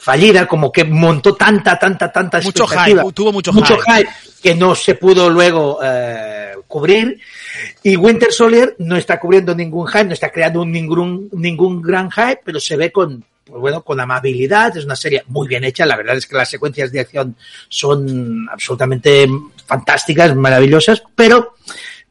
fallida, 0.01 0.47
como 0.47 0.73
que 0.73 0.85
montó 0.85 1.35
tanta, 1.35 1.79
tanta, 1.79 2.11
tanta 2.11 2.41
Mucho 2.41 2.65
expectativa. 2.65 3.03
hype, 3.03 3.13
tuvo 3.13 3.33
mucho, 3.33 3.53
mucho 3.53 3.77
hype. 3.79 3.99
hype 3.99 4.11
que 4.43 4.55
no 4.55 4.75
se 4.75 4.95
pudo 4.95 5.29
luego 5.29 5.79
eh, 5.83 6.55
cubrir 6.67 7.21
y 7.83 7.97
Winter 7.97 8.33
Soldier 8.33 8.77
no 8.79 8.97
está 8.97 9.21
cubriendo 9.21 9.55
ningún 9.55 9.87
hype, 9.87 10.05
no 10.05 10.15
está 10.15 10.31
creando 10.31 10.65
ningún 10.65 11.29
ningún 11.33 11.83
gran 11.83 12.11
hype, 12.11 12.41
pero 12.45 12.59
se 12.59 12.77
ve 12.77 12.91
con 12.91 13.25
pues 13.45 13.61
bueno, 13.61 13.83
con 13.83 13.99
amabilidad, 14.01 14.77
es 14.77 14.85
una 14.85 14.95
serie 14.97 15.25
muy 15.27 15.49
bien 15.49 15.65
hecha, 15.65 15.85
la 15.85 15.97
verdad 15.97 16.17
es 16.17 16.27
que 16.27 16.37
las 16.37 16.49
secuencias 16.49 16.93
de 16.93 17.01
acción 17.01 17.37
son 17.69 18.49
absolutamente 18.51 19.29
fantásticas, 19.67 20.37
maravillosas, 20.37 21.03
pero 21.17 21.55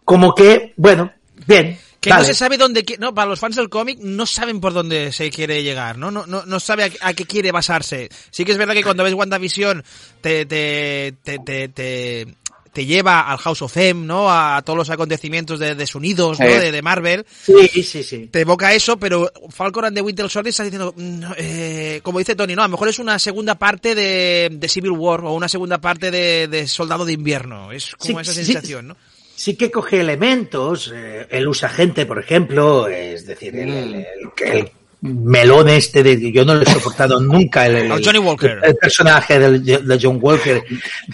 como 0.03 0.35
que, 0.35 0.73
bueno, 0.75 1.11
bien. 1.47 1.77
Que 1.99 2.11
no 2.11 2.23
se 2.23 2.33
sabe 2.33 2.57
dónde, 2.57 2.85
no, 2.99 3.13
para 3.13 3.29
los 3.29 3.39
fans 3.39 3.57
del 3.57 3.69
cómic 3.69 3.99
no 3.99 4.25
saben 4.25 4.61
por 4.61 4.73
dónde 4.73 5.11
se 5.11 5.29
quiere 5.29 5.63
llegar, 5.63 5.97
¿no? 5.97 6.11
No, 6.11 6.25
no, 6.25 6.45
no 6.45 6.59
sabe 6.59 6.85
a, 6.85 7.09
a 7.09 7.13
qué 7.13 7.25
quiere 7.25 7.51
basarse. 7.51 8.09
Sí 8.31 8.45
que 8.45 8.53
es 8.53 8.57
verdad 8.57 8.73
que 8.73 8.83
cuando 8.83 9.03
ves 9.03 9.13
WandaVision 9.13 9.83
te, 10.21 10.45
te, 10.45 11.13
te, 11.23 11.39
te, 11.39 11.67
te, 11.67 12.27
te 12.71 12.85
lleva 12.85 13.21
al 13.21 13.37
House 13.39 13.61
of 13.63 13.75
M, 13.75 14.05
¿no? 14.05 14.31
A 14.31 14.61
todos 14.61 14.77
los 14.77 14.89
acontecimientos 14.89 15.59
de, 15.59 15.75
de 15.75 15.87
sonidos, 15.87 16.39
¿no? 16.39 16.45
De, 16.45 16.71
de 16.71 16.81
Marvel. 16.81 17.25
Sí, 17.43 17.83
sí, 17.83 18.03
sí. 18.03 18.29
Te 18.31 18.41
evoca 18.41 18.73
eso, 18.73 18.97
pero 18.97 19.29
Falcon 19.49 19.83
and 19.85 19.95
the 19.97 20.01
Winter 20.01 20.29
Soldier 20.29 20.51
está 20.51 20.63
diciendo, 20.63 20.93
mm, 20.95 21.23
eh, 21.37 21.99
como 22.01 22.19
dice 22.19 22.35
Tony, 22.35 22.55
no, 22.55 22.61
a 22.61 22.67
lo 22.67 22.71
mejor 22.71 22.87
es 22.87 22.99
una 22.99 23.19
segunda 23.19 23.55
parte 23.55 23.93
de, 23.93 24.49
de 24.51 24.69
Civil 24.69 24.91
War 24.91 25.25
o 25.25 25.33
una 25.33 25.49
segunda 25.49 25.79
parte 25.79 26.11
de, 26.11 26.47
de 26.47 26.65
Soldado 26.67 27.03
de 27.03 27.13
Invierno. 27.13 27.73
Es 27.73 27.93
como 27.97 28.19
Sí, 28.23 28.29
esa 28.29 28.33
sí, 28.33 28.45
sensación, 28.45 28.87
¿no? 28.87 28.97
Sí 29.39 29.55
que 29.55 29.71
coge 29.71 30.01
elementos, 30.01 30.91
eh, 30.93 31.25
el 31.29 31.47
usa 31.47 31.69
gente, 31.69 32.05
por 32.05 32.19
ejemplo, 32.19 32.87
es 32.89 33.25
decir, 33.25 33.55
el, 33.55 33.69
el- 33.69 33.95
el- 33.95 34.05
el 34.51 34.71
melón 35.01 35.69
este 35.69 36.03
de 36.03 36.31
yo 36.33 36.43
no 36.43 36.55
lo 36.55 36.61
he 36.63 36.65
soportado 36.65 37.19
nunca 37.21 37.65
el, 37.67 37.75
el- 37.77 37.91
Al 37.93 38.03
Johnny 38.03 38.19
Walker. 38.19 38.59
el 38.61 38.75
personaje 38.75 39.39
del- 39.39 39.63
de 39.63 39.99
John 40.01 40.19
Walker 40.21 40.61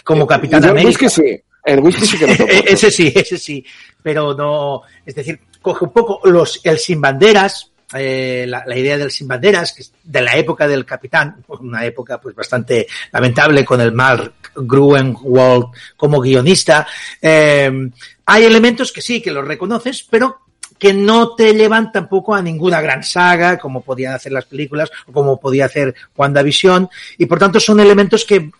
como 0.03 0.25
Capitán 0.25 0.61
Yo 0.63 0.65
el 0.69 0.71
América. 0.71 1.05
whisky 1.05 1.09
sí, 1.21 1.39
el 1.63 1.79
whisky 1.81 2.05
sí 2.07 2.17
que 2.17 2.27
lo 2.27 2.33
ese 2.73 2.89
sí, 2.89 3.13
ese 3.15 3.37
sí, 3.37 3.63
pero 4.01 4.33
no, 4.33 4.81
es 5.05 5.13
decir, 5.13 5.39
coge 5.61 5.85
un 5.85 5.93
poco 5.93 6.27
los 6.27 6.61
el 6.63 6.79
sin 6.79 6.99
banderas, 6.99 7.71
eh, 7.93 8.45
la, 8.47 8.77
idea 8.77 8.97
del 8.97 9.11
sin 9.11 9.27
banderas, 9.27 9.73
que 9.73 9.83
es 9.83 9.93
de 10.03 10.21
la 10.21 10.35
época 10.35 10.67
del 10.67 10.85
capitán, 10.85 11.43
una 11.47 11.85
época 11.85 12.19
pues 12.19 12.35
bastante 12.35 12.87
lamentable 13.11 13.63
con 13.63 13.79
el 13.79 13.91
Mark 13.91 14.33
Gruenwald 14.55 15.67
como 15.95 16.19
guionista. 16.19 16.87
Eh, 17.21 17.89
hay 18.25 18.43
elementos 18.43 18.91
que 18.91 19.01
sí, 19.01 19.21
que 19.21 19.31
los 19.31 19.47
reconoces, 19.47 20.05
pero 20.09 20.39
que 20.77 20.93
no 20.93 21.35
te 21.35 21.53
llevan 21.53 21.91
tampoco 21.91 22.35
a 22.35 22.41
ninguna 22.41 22.81
gran 22.81 23.03
saga, 23.03 23.57
como 23.57 23.81
podían 23.81 24.13
hacer 24.13 24.31
las 24.31 24.45
películas, 24.45 24.91
o 25.07 25.11
como 25.11 25.39
podía 25.39 25.65
hacer 25.65 25.95
WandaVision, 26.15 26.89
y 27.17 27.25
por 27.27 27.39
tanto 27.39 27.59
son 27.59 27.79
elementos 27.79 28.25
que, 28.25 28.51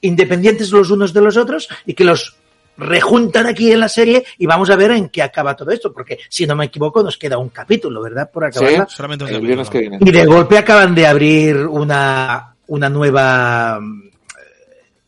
independientes 0.00 0.70
los 0.70 0.90
unos 0.90 1.12
de 1.12 1.20
los 1.20 1.36
otros, 1.36 1.68
y 1.86 1.94
que 1.94 2.04
los 2.04 2.39
rejuntan 2.80 3.46
aquí 3.46 3.70
en 3.70 3.80
la 3.80 3.88
serie 3.88 4.24
y 4.38 4.46
vamos 4.46 4.70
a 4.70 4.76
ver 4.76 4.90
en 4.92 5.08
qué 5.08 5.22
acaba 5.22 5.54
todo 5.54 5.70
esto, 5.70 5.92
porque 5.92 6.18
si 6.28 6.46
no 6.46 6.56
me 6.56 6.64
equivoco 6.66 7.02
nos 7.02 7.16
queda 7.16 7.38
un 7.38 7.50
capítulo, 7.50 8.02
¿verdad? 8.02 8.30
Por 8.30 8.42
Sí, 8.52 8.58
acabarla. 8.58 8.86
Solamente 8.88 9.24
un 9.24 9.28
capítulo. 9.30 9.46
viernes 9.46 9.70
que 9.70 9.78
viene. 9.80 9.98
Y 10.00 10.10
de 10.10 10.24
golpe 10.26 10.58
acaban 10.58 10.94
de 10.94 11.06
abrir 11.06 11.56
una, 11.66 12.54
una 12.66 12.88
nueva 12.88 13.78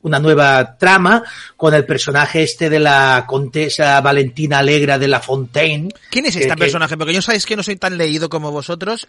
una 0.05 0.19
nueva 0.19 0.76
trama 0.76 1.23
con 1.57 1.73
el 1.75 1.87
personaje 1.87 2.43
este 2.43 2.69
de 2.69 2.81
la 2.81 3.25
contesa 3.25 4.00
Valentina 4.00 4.59
Alegra 4.59 4.99
de 4.99 5.07
la 5.07 5.21
Fontaine. 5.21 5.91
¿Quién 6.11 6.26
es 6.26 6.35
este 6.35 6.49
que- 6.49 6.57
personaje? 6.57 6.97
Porque 6.97 7.14
yo 7.14 7.23
sabéis 7.23 7.47
que 7.47 7.55
no 7.55 7.62
soy 7.62 7.76
tan 7.76 7.97
leído 7.97 8.29
como 8.29 8.50
vosotros. 8.50 9.07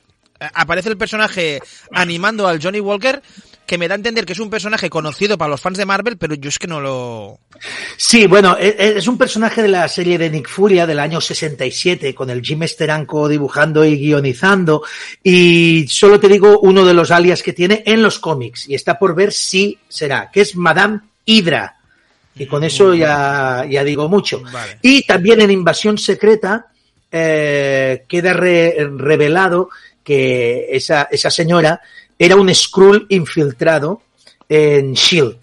Aparece 0.53 0.89
el 0.89 0.97
personaje 0.97 1.59
animando 1.91 2.47
al 2.47 2.61
Johnny 2.61 2.79
Walker, 2.79 3.21
que 3.65 3.77
me 3.77 3.87
da 3.87 3.95
a 3.95 3.97
entender 3.97 4.25
que 4.25 4.33
es 4.33 4.39
un 4.39 4.49
personaje 4.49 4.89
conocido 4.89 5.37
para 5.37 5.49
los 5.51 5.61
fans 5.61 5.77
de 5.77 5.85
Marvel, 5.85 6.17
pero 6.17 6.35
yo 6.35 6.49
es 6.49 6.59
que 6.59 6.67
no 6.67 6.81
lo... 6.81 7.39
Sí, 7.95 8.27
bueno, 8.27 8.57
e- 8.59 8.75
e- 8.77 8.97
es 8.97 9.07
un 9.07 9.17
personaje 9.17 9.61
de 9.61 9.69
la 9.69 9.87
serie 9.87 10.17
de 10.17 10.29
Nick 10.29 10.49
Furia 10.49 10.85
del 10.85 10.99
año 10.99 11.21
67, 11.21 12.13
con 12.13 12.29
el 12.29 12.41
Jim 12.41 12.61
Steranko 12.67 13.29
dibujando 13.29 13.85
y 13.85 13.97
guionizando. 13.97 14.83
Y 15.23 15.85
solo 15.87 16.19
te 16.19 16.27
digo 16.27 16.59
uno 16.59 16.83
de 16.85 16.93
los 16.93 17.09
alias 17.11 17.41
que 17.41 17.53
tiene 17.53 17.83
en 17.85 18.03
los 18.03 18.19
cómics, 18.19 18.67
y 18.67 18.75
está 18.75 18.99
por 18.99 19.15
ver 19.15 19.31
si 19.31 19.79
será, 19.87 20.29
que 20.31 20.41
es 20.41 20.55
Madame 20.57 20.99
Hydra. 21.25 21.77
Y 22.35 22.47
con 22.47 22.63
eso 22.63 22.93
ya, 22.95 23.65
ya 23.69 23.83
digo 23.83 24.09
mucho. 24.09 24.41
Vale. 24.51 24.79
Y 24.81 25.03
también 25.03 25.39
en 25.39 25.51
Invasión 25.51 25.97
Secreta 25.97 26.65
eh, 27.11 28.03
queda 28.09 28.33
re- 28.33 28.89
revelado 28.97 29.69
que 30.03 30.67
esa, 30.71 31.07
esa 31.11 31.29
señora 31.29 31.81
era 32.19 32.35
un 32.35 32.53
Skrull 32.53 33.05
infiltrado 33.09 34.01
en 34.49 34.93
Shield, 34.93 35.39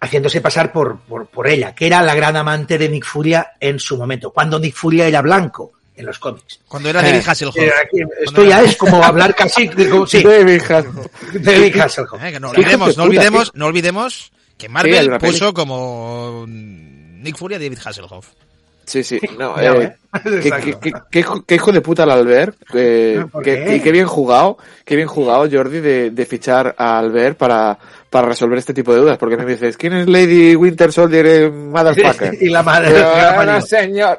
haciéndose 0.00 0.40
pasar 0.40 0.72
por, 0.72 1.00
por, 1.00 1.26
por 1.26 1.46
ella, 1.48 1.74
que 1.74 1.86
era 1.86 2.02
la 2.02 2.14
gran 2.14 2.36
amante 2.36 2.78
de 2.78 2.88
Nick 2.88 3.04
Furia 3.04 3.52
en 3.60 3.78
su 3.78 3.96
momento, 3.98 4.30
cuando 4.30 4.58
Nick 4.58 4.74
Furia 4.74 5.06
era 5.06 5.20
blanco 5.20 5.72
en 5.94 6.06
los 6.06 6.18
cómics. 6.18 6.60
Cuando 6.66 6.88
era 6.88 7.00
Eh, 7.00 7.10
David 7.12 7.28
Hasselhoff. 7.28 7.56
Eh, 7.58 7.70
aquí- 7.84 8.02
esto 8.24 8.44
ya 8.44 8.62
es 8.62 8.76
como 8.76 9.02
hablar 9.04 9.34
casi 9.34 9.68
de, 9.68 9.90
como- 9.90 10.06
sí, 10.06 10.22
David 10.22 10.62
Hasselhoff. 10.62 11.06
David 11.34 11.76
Hasselhoff. 11.80 12.24
Eh, 12.24 12.32
que 12.32 12.40
no 12.40 12.50
olvidemos, 12.50 12.96
no 12.96 13.02
olvidemos, 13.04 13.50
no 13.54 13.66
olvidemos 13.66 14.32
que 14.56 14.68
Marvel 14.70 15.10
puso 15.18 15.52
como 15.52 16.44
Nick 16.48 17.36
Fury 17.36 17.56
a 17.56 17.58
David 17.58 17.78
Hasselhoff. 17.84 18.28
Sí, 18.90 19.04
sí. 19.04 19.20
No, 19.38 19.54
eh, 19.60 19.94
qué, 20.24 20.28
Exacto. 20.38 20.80
qué- 20.80 20.92
qué- 21.12 21.22
qué 21.46 21.54
hijo- 21.54 21.70
de 21.70 21.80
puta 21.80 22.02
el 22.02 22.10
Albert. 22.10 22.56
eh, 22.74 23.24
y 23.70 23.80
qué 23.80 23.92
bien 23.92 24.06
jugado, 24.06 24.58
qué 24.84 24.96
bien 24.96 25.06
jugado 25.06 25.48
Jordi 25.50 25.78
de, 25.78 26.10
de 26.10 26.26
fichar 26.26 26.74
a 26.76 26.98
Albert 26.98 27.38
para, 27.38 27.78
para 28.10 28.26
resolver 28.26 28.58
este 28.58 28.74
tipo 28.74 28.92
de 28.92 28.98
dudas. 29.00 29.16
Porque 29.18 29.36
me 29.36 29.44
dices, 29.44 29.76
¿quién 29.76 29.92
es 29.92 30.08
Lady 30.08 30.56
Winter 30.56 30.90
Soldier 30.90 31.52
Motherfucker? 31.52 32.34
y 32.42 32.48
la 32.48 32.64
madre. 32.64 32.88
Pero, 32.90 33.00
la 33.10 33.30
"Ah, 33.30 33.36
madre- 33.36 33.52
no, 33.52 33.60
señor. 33.60 34.18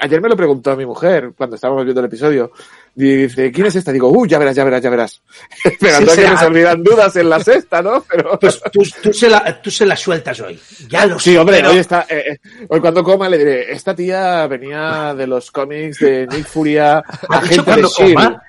Ayer 0.00 0.20
me 0.20 0.28
lo 0.28 0.36
preguntó 0.36 0.76
mi 0.76 0.86
mujer 0.86 1.32
cuando 1.36 1.56
estábamos 1.56 1.82
viendo 1.82 2.00
el 2.00 2.06
episodio. 2.06 2.52
Y 2.98 3.14
dice, 3.26 3.52
¿quién 3.52 3.66
es 3.66 3.76
esta? 3.76 3.92
Digo, 3.92 4.08
uh, 4.08 4.24
ya 4.26 4.38
verás, 4.38 4.56
ya 4.56 4.64
verás, 4.64 4.80
ya 4.82 4.88
verás. 4.88 5.20
Esperando 5.64 6.10
Sí, 6.12 6.12
a 6.12 6.14
que 6.16 6.20
será. 6.22 6.32
nos 6.32 6.42
olvidan 6.44 6.82
dudas 6.82 7.14
en 7.16 7.28
la 7.28 7.40
sexta, 7.44 7.82
¿no? 7.82 8.02
Pero... 8.10 8.38
Pues 8.40 8.58
tú, 8.72 8.82
tú, 9.02 9.12
se 9.12 9.28
la, 9.28 9.60
tú 9.60 9.70
se 9.70 9.84
la 9.84 9.94
sueltas 9.96 10.40
hoy. 10.40 10.58
Ya 10.88 11.04
lo 11.04 11.18
Sí, 11.18 11.32
sé, 11.32 11.38
hombre, 11.38 11.56
pero- 11.58 11.70
hoy 11.72 11.78
está. 11.78 12.06
eh, 12.08 12.24
eh, 12.32 12.38
hoy 12.68 12.80
cuando 12.80 13.04
coma 13.04 13.28
le 13.28 13.36
diré, 13.38 13.70
esta 13.72 13.94
tía 13.94 14.46
venía 14.46 15.14
de 15.14 15.26
los 15.26 15.50
cómics 15.50 15.98
de 15.98 16.26
Nick 16.26 16.46
Furia, 16.46 17.02
¿Ha 17.28 17.40
dicho 17.42 17.64
cuando 17.64 17.90
coma? 17.90 18.42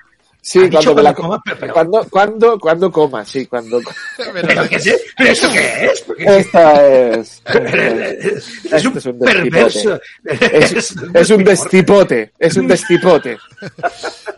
Sí, 0.50 0.60
¿Ha 0.60 0.62
dicho 0.62 0.94
cuando, 0.94 1.02
la 1.02 1.14
cuando 1.14 1.28
coma? 1.34 1.42
Pero- 1.44 1.56
pero- 1.60 1.72
cuando, 1.74 2.04
cuando, 2.08 2.58
cuando 2.58 2.90
coma, 2.92 3.24
sí, 3.26 3.44
cuando. 3.44 3.80
¿Pero, 4.16 4.66
qué 4.66 4.76
es, 4.76 5.00
¿Pero 5.14 5.30
eso 5.30 5.50
qué 5.52 5.84
es? 5.92 6.00
Porque 6.00 6.24
Esta 6.24 6.86
es. 6.88 7.42
es 8.72 8.84
un 8.86 8.96
Este 8.96 8.98
es 8.98 9.06
un 9.06 9.18
perverso. 9.18 10.00
Es, 10.24 10.94
es 11.14 11.30
un 11.30 11.44
destipote, 11.44 12.32
es 12.38 12.56
un 12.56 12.66
destipote. 12.66 13.36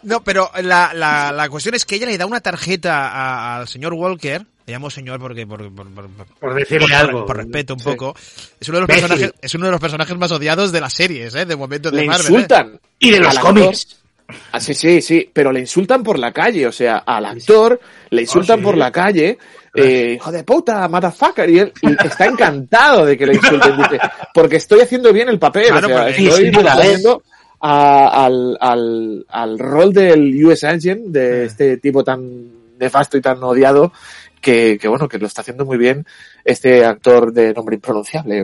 No, 0.02 0.24
pero 0.24 0.50
la, 0.62 0.92
la, 0.94 1.30
la 1.30 1.48
cuestión 1.50 1.74
es 1.74 1.84
que 1.84 1.96
ella 1.96 2.06
le 2.06 2.16
da 2.16 2.24
una 2.24 2.40
tarjeta 2.40 3.08
a- 3.10 3.58
al 3.58 3.68
señor 3.68 3.92
Walker. 3.92 4.40
Le 4.66 4.72
llamo 4.72 4.88
señor 4.88 5.20
porque 5.20 5.46
por, 5.46 5.58
por, 5.74 5.90
por- 5.92 6.08
por- 6.40 6.54
decirle 6.54 6.86
por- 6.88 6.94
algo. 6.96 7.26
por 7.26 7.36
respeto 7.36 7.74
un 7.74 7.80
Sí. 7.80 7.84
poco. 7.84 8.16
Es 8.58 8.66
uno 8.70 8.78
de 8.78 8.80
los 8.80 8.88
personajes, 8.88 9.34
es 9.42 9.54
uno 9.54 9.66
de 9.66 9.72
los 9.72 9.80
personajes 9.80 10.16
más 10.16 10.32
odiados 10.32 10.72
de 10.72 10.80
las 10.80 10.94
series, 10.94 11.34
¿eh? 11.34 11.44
De 11.44 11.54
momento 11.54 11.90
de 11.90 11.98
Le 12.00 12.06
Marvel. 12.06 12.24
¿eh? 12.26 12.30
insultan. 12.32 12.80
Y 12.98 13.10
de 13.10 13.18
los 13.20 13.38
cómics. 13.38 13.99
Ah, 14.52 14.60
sí, 14.60 14.74
sí, 14.74 15.00
sí, 15.02 15.30
pero 15.32 15.52
le 15.52 15.60
insultan 15.60 16.02
por 16.02 16.18
la 16.18 16.32
calle, 16.32 16.66
o 16.66 16.72
sea, 16.72 16.98
al 16.98 17.24
actor 17.26 17.80
le 18.10 18.22
insultan 18.22 18.56
Oh, 18.58 18.60
sí. 18.60 18.64
por 18.64 18.76
la 18.76 18.90
calle, 18.92 19.38
eh, 19.74 20.14
hijo 20.16 20.32
de 20.32 20.44
puta, 20.44 20.88
motherfucker, 20.88 21.48
y 21.50 21.58
él 21.60 21.72
y 21.82 21.92
está 22.06 22.26
encantado 22.26 23.04
de 23.06 23.16
que 23.16 23.26
le 23.26 23.34
insulten, 23.34 23.76
dice, 23.76 23.98
porque 24.34 24.56
estoy 24.56 24.80
haciendo 24.80 25.12
bien 25.12 25.28
el 25.28 25.38
papel, 25.38 25.66
Claro, 25.68 25.86
o 25.86 25.90
sea, 25.90 26.08
estoy 26.28 26.50
respondiendo 26.64 27.22
a- 27.60 28.24
al, 28.24 28.56
al, 28.60 29.26
al 29.28 29.58
rol 29.58 29.92
del 29.92 30.44
US 30.44 30.64
Agent, 30.64 31.06
de 31.06 31.44
este 31.44 31.76
tipo 31.76 32.02
tan 32.02 32.76
nefasto 32.78 33.16
y 33.16 33.20
tan 33.20 33.42
odiado, 33.42 33.92
que, 34.40 34.78
que 34.80 34.88
bueno, 34.88 35.06
que 35.06 35.18
lo 35.18 35.26
está 35.26 35.42
haciendo 35.42 35.66
muy 35.66 35.76
bien 35.76 36.06
este 36.46 36.82
actor 36.86 37.30
de 37.30 37.52
nombre 37.52 37.74
impronunciable. 37.74 38.42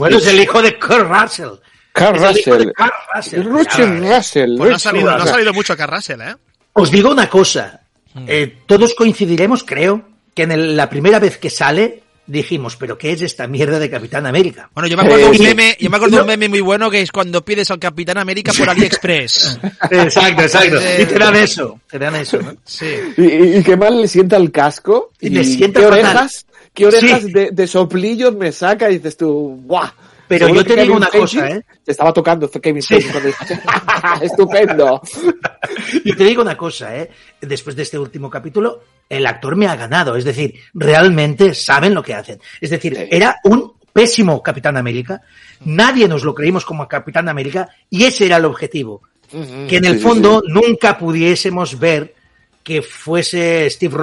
Bueno, 0.00 0.18
es 0.18 0.26
el 0.26 0.40
hijo 0.40 0.60
de 0.60 0.76
Kurt 0.80 1.08
Russell. 1.08 1.50
Carl 1.92 2.18
Russell. 2.18 2.72
Kurt 2.76 2.92
Russell. 3.14 3.42
Russell, 3.44 3.98
Russell. 4.00 4.56
Pues 4.56 4.70
no 4.70 4.76
ha 4.76 4.78
salido, 4.78 5.10
no 5.16 5.22
ha 5.22 5.26
salido 5.26 5.52
mucho 5.52 5.74
a 5.78 5.86
Russell, 5.86 6.20
¿eh? 6.20 6.34
Os 6.74 6.90
digo 6.90 7.10
una 7.10 7.28
cosa. 7.28 7.80
Eh, 8.26 8.58
todos 8.66 8.94
coincidiremos, 8.94 9.64
creo, 9.64 10.02
que 10.34 10.42
en 10.44 10.52
el- 10.52 10.76
la 10.76 10.88
primera 10.88 11.18
vez 11.18 11.38
que 11.38 11.50
sale 11.50 12.02
dijimos, 12.26 12.76
pero 12.76 12.96
¿qué 12.96 13.12
es 13.12 13.20
esta 13.20 13.46
mierda 13.46 13.78
de 13.78 13.90
Capitán 13.90 14.26
América? 14.26 14.70
Bueno, 14.74 14.86
yo 14.88 14.96
me 14.96 15.02
acuerdo 15.02 15.30
de 15.30 15.36
Eh, 15.36 15.38
un 15.40 15.46
meme, 15.46 15.76
yo 15.78 15.90
me 15.90 15.96
acuerdo 15.96 16.16
de 16.16 16.20
un 16.22 16.26
no. 16.28 16.32
meme 16.32 16.48
muy 16.48 16.60
bueno 16.60 16.90
que 16.90 17.00
es 17.02 17.10
cuando 17.12 17.44
pides 17.44 17.70
al 17.70 17.78
Capitán 17.78 18.16
América 18.18 18.52
por 18.56 18.70
AliExpress. 18.70 19.58
Exacto, 19.90 20.42
exacto. 20.42 20.78
Eh, 20.80 20.98
Y 21.02 21.06
te 21.06 21.18
dan 21.18 21.34
eso, 21.36 21.80
te 21.90 21.98
dan 21.98 22.14
eso, 22.16 22.40
¿no? 22.40 22.54
Sí. 22.64 22.86
Y, 23.18 23.58
y, 23.58 23.62
qué 23.62 23.76
mal 23.76 24.00
le 24.00 24.08
sienta 24.08 24.36
el 24.36 24.50
casco. 24.52 25.10
Y 25.20 25.26
Y, 25.26 25.30
le 25.30 25.44
sienta 25.44 25.80
qué 25.80 25.86
fatal. 25.86 26.00
orejas, 26.06 26.46
qué 26.72 26.86
orejas 26.86 27.22
Sí. 27.22 27.32
de, 27.32 27.50
de 27.50 27.66
soplillos 27.66 28.34
me 28.34 28.52
saca 28.52 28.90
y 28.90 28.94
dices 28.98 29.16
tú, 29.16 29.60
¡buah! 29.64 29.90
Pero 30.32 30.46
Seguro 30.46 30.62
yo 30.62 30.66
te 30.66 30.72
digo 30.80 30.82
Kevin 30.94 30.96
una 30.96 31.06
Feige 31.08 31.20
cosa, 31.38 31.48
¿eh? 31.50 31.62
Te 31.84 31.90
estaba 31.90 32.12
tocando 32.12 32.50
Kevin 32.50 32.80
Sí. 32.82 32.94
Feige 32.94 33.10
cuando 33.10 33.26
dijiste, 33.28 33.60
¡estupendo! 34.22 35.02
Y 36.04 36.14
te 36.14 36.24
digo 36.24 36.40
una 36.42 36.56
cosa, 36.56 36.96
¿eh? 36.96 37.10
Después 37.40 37.76
de 37.76 37.82
este 37.82 37.98
último 37.98 38.30
capítulo, 38.30 38.82
el 39.08 39.26
actor 39.26 39.56
me 39.56 39.66
ha 39.66 39.76
ganado. 39.76 40.16
Es 40.16 40.24
decir, 40.24 40.54
realmente 40.74 41.54
saben 41.54 41.92
lo 41.94 42.02
que 42.02 42.14
hacen. 42.14 42.40
Es 42.60 42.70
decir, 42.70 42.96
Sí. 42.96 43.08
era 43.10 43.36
un 43.44 43.74
pésimo 43.92 44.42
Capitán 44.42 44.76
América. 44.78 45.20
Nadie 45.66 46.08
nos 46.08 46.24
lo 46.24 46.34
creímos 46.34 46.64
como 46.64 46.88
Capitán 46.88 47.28
América 47.28 47.68
y 47.90 48.04
ese 48.04 48.24
era 48.26 48.38
el 48.38 48.46
objetivo. 48.46 49.02
Que 49.30 49.76
en 49.76 49.84
el 49.84 49.94
Sí, 49.94 49.98
sí, 49.98 50.04
fondo 50.06 50.42
nunca 50.46 50.96
pudiésemos 50.98 51.78
ver 51.78 52.14
que 52.62 52.80
fuese 52.80 53.68
Steve 53.70 53.96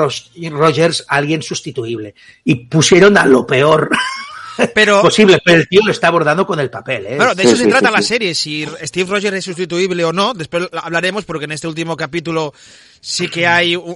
Rogers 0.52 1.06
alguien 1.08 1.42
sustituible. 1.42 2.14
Y 2.44 2.56
pusieron 2.68 3.18
a 3.18 3.26
lo 3.26 3.46
peor 3.48 3.90
Pero, 4.74 5.02
posible, 5.02 5.40
pero 5.44 5.58
el 5.60 5.68
tío 5.68 5.82
lo 5.86 5.92
está 5.92 6.08
abordando 6.08 6.46
con 6.46 6.60
el 6.60 6.70
papel, 6.70 7.06
¿eh? 7.06 7.16
Bueno, 7.18 7.36
de 7.36 7.44
eso 7.44 7.56
sí, 7.56 7.64
se 7.64 7.70
trata 7.70 7.88
sí, 7.90 7.94
la 7.94 8.02
sí. 8.02 8.08
serie, 8.08 8.36
si 8.36 8.68
Steve 8.84 9.10
Rogers 9.10 9.38
es 9.38 9.46
sustituible 9.46 10.04
o 10.06 10.14
no, 10.14 10.34
después 10.34 10.68
hablaremos 10.74 11.26
porque 11.26 11.46
en 11.46 11.52
este 11.52 11.68
último 11.68 11.96
capítulo 11.98 12.54
sí 13.02 13.30
que 13.30 13.48
hay 13.48 13.76
un, 13.76 13.96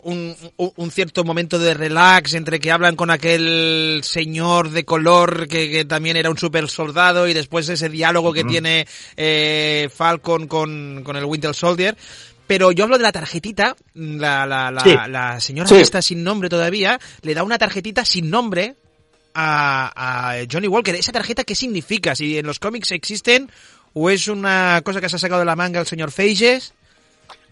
un- 0.57 0.73
un 0.75 0.91
cierto 0.91 1.23
momento 1.23 1.59
de 1.59 1.73
relax 1.73 2.33
entre 2.35 2.59
que 2.59 2.71
hablan 2.71 2.95
con 2.95 3.09
aquel 3.11 3.99
señor 4.03 4.69
de 4.69 4.85
color 4.85 5.47
que, 5.47 5.69
que 5.69 5.85
también 5.85 6.15
era 6.17 6.29
un 6.29 6.37
super 6.37 6.69
soldado 6.69 7.27
y 7.27 7.33
después 7.33 7.67
ese 7.69 7.89
diálogo 7.89 8.31
que 8.33 8.43
tiene 8.45 8.87
eh, 9.17 9.89
Falcon 9.93 10.47
con, 10.47 11.01
con 11.03 11.15
el 11.17 11.25
Winter 11.25 11.53
Soldier. 11.53 11.95
Pero 12.45 12.73
yo 12.73 12.83
hablo 12.83 12.97
de 12.97 13.03
la 13.03 13.11
tarjetita, 13.13 13.73
la, 13.93 14.45
la, 14.45 14.69
la, 14.69 14.81
Sí. 14.83 14.95
la 15.09 15.39
señora 15.39 15.67
Sí. 15.69 15.75
que 15.75 15.81
está 15.81 16.01
sin 16.01 16.23
nombre 16.25 16.49
todavía, 16.49 16.99
le 17.21 17.33
da 17.33 17.41
una 17.43 17.57
tarjetita 17.57 18.03
sin 18.03 18.29
nombre 18.29 18.75
a, 19.33 20.33
a 20.33 20.45
Johnny 20.51 20.67
Walker. 20.67 20.95
¿Esa 20.95 21.11
tarjeta 21.11 21.43
qué 21.43 21.55
significa? 21.55 22.15
¿Si 22.15 22.37
en 22.37 22.45
los 22.45 22.59
cómics 22.59 22.91
existen 22.91 23.49
o 23.93 24.09
es 24.09 24.27
una 24.27 24.81
cosa 24.83 25.01
que 25.01 25.09
se 25.09 25.15
ha 25.15 25.19
sacado 25.19 25.39
de 25.39 25.45
la 25.45 25.55
manga 25.55 25.79
el 25.79 25.87
señor 25.87 26.11
Feiges? 26.11 26.73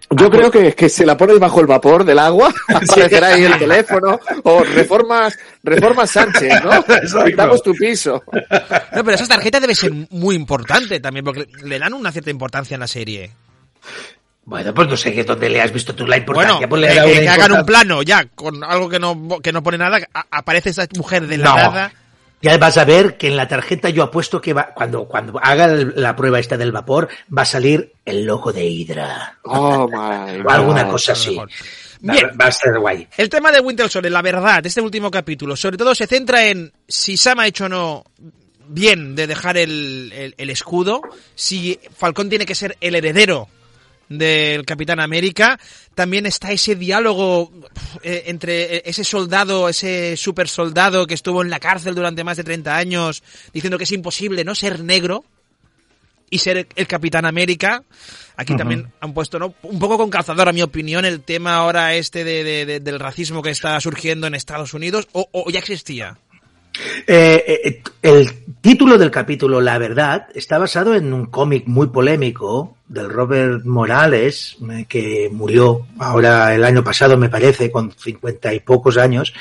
Yo 0.10 0.30
creo 0.30 0.52
que, 0.52 0.74
que 0.74 0.90
se 0.90 1.06
la 1.06 1.16
pones 1.16 1.40
bajo 1.40 1.62
el 1.62 1.68
vapor 1.68 2.04
del 2.04 2.20
agua, 2.20 2.54
aparecerá 2.68 3.28
ahí 3.28 3.44
el 3.44 3.58
teléfono, 3.58 4.20
o 4.44 4.64
reformas, 4.64 5.38
reformas 5.64 6.12
Sánchez, 6.12 6.52
¿no? 6.64 6.84
Pintamos 7.26 7.64
tu 7.64 7.74
piso. 7.74 8.22
No, 8.94 9.04
pero 9.06 9.12
esa 9.14 9.28
tarjeta 9.28 9.62
debe 9.62 9.74
ser 9.74 9.94
muy 10.10 10.36
importante 10.36 11.00
también, 11.00 11.24
porque 11.24 11.48
le 11.64 11.80
dan 11.80 11.94
una 11.94 12.12
cierta 12.12 12.30
importancia 12.30 12.76
en 12.76 12.82
la 12.82 12.88
serie. 12.88 13.32
Bueno, 14.44 14.74
pues 14.74 14.88
no 14.90 14.98
sé 14.98 15.14
qué 15.14 15.24
dónde 15.24 15.50
le 15.50 15.62
has 15.62 15.72
visto 15.72 15.94
tú 15.94 16.06
la 16.08 16.18
Bueno, 16.18 16.20
importancia. 16.58 16.68
pues 16.70 16.82
le 16.82 16.88
que, 16.88 17.20
que- 17.22 17.30
hagan 17.30 17.52
un 17.52 17.66
plano 17.66 18.02
ya, 18.02 18.26
con 18.26 18.64
algo 18.64 18.90
que 18.90 19.00
no, 19.00 19.40
que 19.42 19.52
no 19.54 19.62
pone 19.62 19.78
nada, 19.78 20.00
a- 20.14 20.26
aparece 20.32 20.72
esa 20.72 20.88
mujer 20.98 21.28
de 21.28 21.38
la 21.38 21.46
No. 21.46 21.56
nada. 21.56 21.94
Ya 22.42 22.58
vas 22.58 22.76
a 22.80 22.86
ver 22.86 23.18
que 23.18 23.28
en 23.28 23.38
la 23.38 23.48
tarjeta 23.48 23.90
yo 23.90 24.02
apuesto 24.02 24.42
que 24.42 24.52
va, 24.54 24.74
cuando, 24.74 25.06
cuando 25.06 25.40
haga 25.42 25.66
el- 25.66 25.94
la 25.96 26.16
prueba 26.16 26.40
esta 26.40 26.58
del 26.58 26.72
vapor, 26.72 27.08
va 27.38 27.44
a 27.44 27.46
salir 27.46 27.94
el 28.04 28.26
logo 28.26 28.52
de 28.52 28.66
Hydra. 28.66 29.38
Oh, 29.44 29.88
my 29.92 30.42
O 30.44 30.50
alguna 30.50 30.84
God. 30.86 30.92
cosa 30.92 31.12
así. 31.14 31.40
Bien. 32.04 32.32
va 32.42 32.46
a 32.48 32.52
ser 32.52 32.80
guay. 32.80 33.08
El 33.16 33.30
tema 33.30 33.52
de 33.52 33.60
Winter 33.60 33.88
Soldier, 33.88 34.12
la 34.12 34.24
verdad, 34.24 34.64
de 34.64 34.70
este 34.70 34.82
último 34.82 35.12
capítulo, 35.12 35.56
sobre 35.56 35.78
todo 35.78 35.94
se 35.94 36.08
centra 36.08 36.48
en 36.48 36.74
si 36.88 37.16
Sam 37.16 37.42
ha 37.42 37.46
hecho 37.48 37.66
o 37.66 37.70
no 37.70 38.04
bien 38.68 39.16
de 39.16 39.28
dejar 39.28 39.58
el, 39.58 40.12
el- 40.12 40.34
el 40.36 40.50
escudo, 40.50 41.02
si 41.36 41.80
Falcón 41.96 42.28
tiene 42.28 42.48
que 42.48 42.56
ser 42.56 42.76
el 42.82 42.96
heredero 42.96 43.50
del 44.18 44.66
Capitán 44.66 45.00
América, 45.00 45.60
también 45.96 46.26
está 46.26 46.52
ese 46.52 46.76
diálogo 46.76 47.52
eh, 48.04 48.24
entre 48.28 48.88
ese 48.90 49.04
soldado, 49.04 49.70
ese 49.70 50.16
super 50.18 50.48
soldado 50.48 51.08
que 51.08 51.14
estuvo 51.14 51.42
en 51.42 51.50
la 51.50 51.60
cárcel 51.60 51.96
durante 51.96 52.24
más 52.24 52.38
de 52.38 52.44
30 52.44 52.76
años, 52.76 53.24
diciendo 53.54 53.78
que 53.78 53.84
es 53.86 53.92
imposible 53.92 54.44
no 54.44 54.56
ser 54.56 54.84
negro 54.84 55.24
y 56.30 56.38
ser 56.40 56.68
el 56.76 56.88
Capitán 56.88 57.26
América. 57.26 57.84
Aquí 58.38 58.54
también 58.58 58.92
han 59.02 59.14
puesto 59.14 59.38
¿no? 59.38 59.54
un 59.64 59.78
poco 59.80 59.98
con 59.98 60.10
calzador, 60.10 60.48
a 60.50 60.54
mi 60.54 60.62
opinión, 60.62 61.04
el 61.06 61.22
tema 61.22 61.56
ahora 61.56 61.94
este 61.96 62.24
de, 62.24 62.44
de- 62.44 62.66
de- 62.66 62.80
del 62.80 63.00
racismo 63.00 63.42
que 63.42 63.50
está 63.50 63.80
surgiendo 63.82 64.26
en 64.28 64.34
Estados 64.36 64.74
Unidos, 64.74 65.08
o, 65.12 65.28
o 65.32 65.50
ya 65.52 65.60
existía. 65.60 66.18
Eh, 67.08 67.62
eh, 67.64 67.82
el 68.02 68.32
título 68.62 68.98
del 68.98 69.12
capítulo, 69.12 69.60
La 69.60 69.78
Verdad, 69.78 70.28
está 70.34 70.58
basado 70.58 70.96
en 70.96 71.14
un 71.14 71.26
cómic 71.26 71.66
muy 71.68 71.88
polémico 71.88 72.78
del 72.88 73.10
Robert 73.10 73.64
Morales, 73.66 74.58
eh, 74.70 74.86
que 74.88 75.30
murió 75.32 75.88
ahora 75.98 76.54
el 76.54 76.64
año 76.64 76.84
pasado, 76.84 77.18
me 77.18 77.30
parece, 77.30 77.72
con 77.72 77.92
cincuenta 77.92 78.54
y 78.54 78.60
pocos 78.60 78.98
años, 78.98 79.34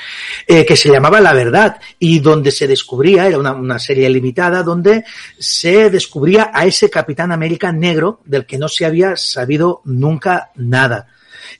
eh, 0.47 0.65
que 0.65 0.77
se 0.77 0.89
llamaba 0.89 1.21
La 1.21 1.33
Verdad 1.33 1.79
y 1.99 2.19
donde 2.19 2.49
se 2.51 2.67
descubría, 2.67 3.27
era 3.27 3.37
una, 3.37 3.51
una, 3.53 3.77
serie 3.77 4.09
limitada, 4.09 4.63
donde 4.63 5.03
se 5.37 5.89
descubría 5.89 6.51
a 6.53 6.65
ese 6.65 6.89
Capitán 6.89 7.31
América 7.31 7.71
negro 7.71 8.21
del 8.25 8.45
que 8.45 8.57
no 8.57 8.67
se 8.69 8.85
había 8.85 9.15
sabido 9.17 9.81
nunca 9.85 10.51
nada. 10.55 11.07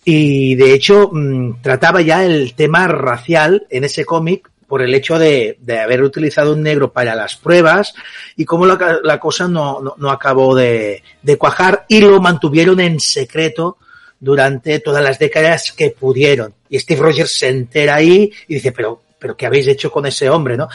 Y 0.06 0.56
de 0.56 0.74
hecho, 0.74 1.10
mmm, 1.12 1.62
trataba 1.62 2.02
ya 2.02 2.24
el 2.26 2.54
tema 2.54 2.88
racial 2.88 3.68
en 3.70 3.84
ese 3.84 4.06
cómic 4.06 4.51
por 4.72 4.82
el 4.82 4.96
hecho 4.96 5.20
de, 5.20 5.58
de, 5.60 5.80
haber 5.80 6.02
utilizado 6.02 6.54
un 6.54 6.64
negro 6.64 6.94
para 6.94 7.14
las 7.14 7.36
pruebas 7.36 7.94
y 8.38 8.46
cómo 8.46 8.66
la, 8.66 9.00
la 9.04 9.20
cosa 9.20 9.50
no, 9.50 9.82
no, 9.98 10.10
acabó 10.10 10.56
de, 10.56 11.04
cuajar 11.38 11.84
y 11.90 12.00
lo 12.00 12.22
mantuvieron 12.22 12.80
en 12.80 12.98
secreto 13.02 13.76
durante 14.18 14.80
todas 14.80 15.04
las 15.04 15.20
décadas 15.20 15.74
que 15.74 15.90
pudieron. 15.90 16.54
Y 16.70 16.80
Steve 16.80 17.02
Rogers 17.02 17.38
se 17.38 17.50
entera 17.50 17.96
ahí 17.96 18.32
y 18.48 18.54
dice, 18.54 18.72
pero, 18.72 19.02
pero 19.20 19.36
¿qué 19.36 19.46
habéis 19.46 19.68
hecho 19.68 19.92
con 19.92 20.06
ese 20.06 20.30
hombre? 20.30 20.56
¿no? 20.56 20.70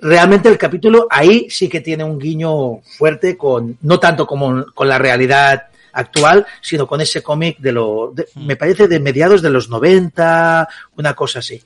Realmente 0.00 0.48
el 0.48 0.56
capítulo 0.56 1.08
ahí 1.10 1.50
sí 1.50 1.68
que 1.68 1.80
tiene 1.80 2.04
un 2.04 2.20
guiño 2.20 2.82
fuerte 2.98 3.36
con, 3.36 3.78
no 3.82 3.98
tanto 3.98 4.28
como 4.28 4.66
con 4.72 4.88
la 4.88 4.98
realidad 4.98 5.64
actual, 5.92 6.46
sino 6.60 6.86
con 6.86 7.00
ese 7.00 7.20
cómic 7.20 7.58
de 7.58 7.72
lo, 7.72 8.12
de, 8.14 8.28
me 8.36 8.54
parece 8.54 8.86
de 8.86 9.00
mediados 9.00 9.42
de 9.42 9.50
los 9.50 9.68
90, 9.68 10.68
una 10.96 11.14
cosa 11.14 11.40
así. 11.40 11.60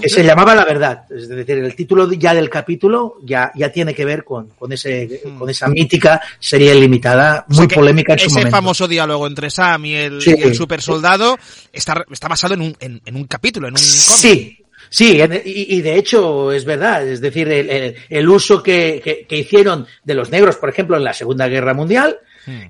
Que 0.00 0.08
se 0.08 0.22
llamaba 0.22 0.54
La 0.54 0.64
Verdad. 0.64 1.04
Es 1.10 1.28
decir, 1.28 1.58
el 1.58 1.74
título 1.74 2.10
ya 2.12 2.34
del 2.34 2.50
capítulo 2.50 3.16
ya, 3.22 3.50
ya 3.54 3.70
tiene 3.70 3.94
que 3.94 4.04
ver 4.04 4.24
con, 4.24 4.48
con, 4.48 4.72
ese, 4.72 5.22
con 5.38 5.48
esa 5.48 5.68
mítica 5.68 6.20
serie 6.38 6.74
limitada, 6.74 7.44
muy 7.48 7.66
o 7.66 7.68
sea 7.68 7.76
polémica 7.76 8.12
en 8.12 8.18
su 8.18 8.26
ese 8.26 8.34
momento. 8.36 8.56
famoso 8.56 8.88
diálogo 8.88 9.26
entre 9.26 9.50
Sam 9.50 9.86
y 9.86 9.94
el, 9.94 10.20
sí. 10.22 10.34
y 10.36 10.42
el 10.42 10.54
super 10.54 10.82
soldado 10.82 11.38
está, 11.72 12.04
está 12.10 12.28
basado 12.28 12.54
en 12.54 12.62
un, 12.62 12.76
en, 12.80 13.00
en 13.04 13.16
un 13.16 13.24
capítulo, 13.24 13.68
en 13.68 13.74
un 13.74 13.80
cómic. 13.80 13.90
Sí, 13.90 14.58
Sí, 14.90 15.20
y, 15.44 15.76
y, 15.76 15.80
de 15.82 15.96
hecho 15.96 16.50
es 16.50 16.64
verdad, 16.64 17.06
es 17.06 17.20
decir, 17.20 17.46
el, 17.48 17.68
el, 17.68 17.96
el 18.08 18.28
uso 18.28 18.62
que, 18.62 19.02
que, 19.04 19.26
que, 19.28 19.36
hicieron 19.36 19.86
de 20.02 20.14
los 20.14 20.30
negros, 20.30 20.56
por 20.56 20.70
ejemplo, 20.70 20.96
en 20.96 21.04
la 21.04 21.12
Segunda 21.12 21.46
Guerra 21.46 21.74
Mundial, 21.74 22.18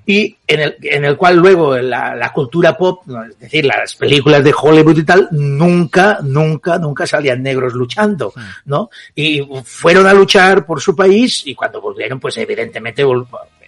y 0.07 0.37
en 0.47 0.61
el, 0.61 0.77
en 0.83 1.05
el 1.05 1.17
cual 1.17 1.37
luego 1.37 1.77
la, 1.77 2.31
cultura 2.35 2.77
pop, 2.77 3.03
es 3.31 3.39
decir, 3.39 3.65
las 3.65 3.95
películas 3.95 4.43
de 4.45 4.55
Hollywood 4.57 4.99
y 4.99 5.05
tal, 5.05 5.29
nunca, 5.31 6.19
nunca, 6.23 6.79
nunca 6.79 7.07
salían 7.07 7.43
negros 7.43 7.75
luchando. 7.75 8.33
¿no? 8.67 8.91
Y 9.15 9.47
fueron 9.65 10.07
a 10.07 10.15
luchar 10.15 10.65
por 10.65 10.81
su 10.81 10.95
país 10.95 11.43
y 11.47 11.55
cuando 11.55 11.81
volvieron, 11.81 12.19
pues 12.19 12.37
evidentemente, 12.39 13.05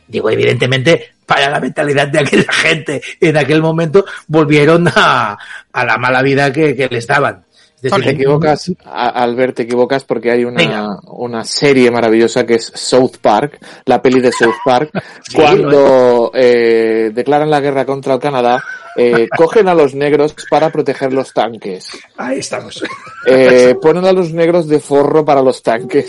digo 0.09 0.31
evidentemente, 0.31 1.13
para 1.27 1.51
la 1.51 1.61
mentalidad 1.61 2.09
de 2.09 2.21
aquella 2.21 2.53
gente 2.53 3.01
en 3.21 3.37
aquel 3.37 3.63
momento, 3.63 4.05
volvieron 4.27 4.89
a, 4.95 5.39
a 5.73 5.85
la 5.85 5.99
mala 5.99 6.23
vida 6.23 6.53
que, 6.53 6.75
que 6.75 6.89
les 6.89 7.07
daban. 7.07 7.45
Es 7.83 7.91
decir, 7.91 8.05
te 8.05 8.11
equivocas, 8.11 8.71
Albert, 8.85 9.57
te 9.57 9.63
equivocas 9.63 10.05
porque 10.05 10.31
hay 10.31 10.45
una, 10.45 10.99
una 11.07 11.45
serie 11.45 11.91
maravillosa 11.91 12.45
que 12.45 12.57
es 12.57 12.71
South 12.75 13.17
Park, 13.23 13.59
la 13.87 14.03
peli 14.03 14.21
de 14.21 14.31
South 14.33 14.59
Park, 14.63 14.91
sí, 15.27 15.37
cuando 15.37 16.31
eh, 16.35 17.11
declaran 17.15 17.49
la 17.49 17.61
guerra 17.61 17.87
contra 17.87 18.13
el 18.13 18.21
Canadá, 18.21 18.63
eh, 18.97 19.29
cogen 19.37 19.69
a 19.69 19.75
los 19.75 19.95
negros 19.95 20.35
para 20.51 20.69
proteger 20.69 21.15
los 21.15 21.33
tanques. 21.33 21.91
Ahí 22.19 22.41
estamos. 22.41 22.85
Eh, 23.27 23.75
ponen 23.81 24.05
a 24.05 24.13
los 24.13 24.35
negros 24.35 24.69
de 24.69 24.79
forro 24.79 25.25
para 25.25 25.41
los 25.41 25.63
tanques. 25.63 26.07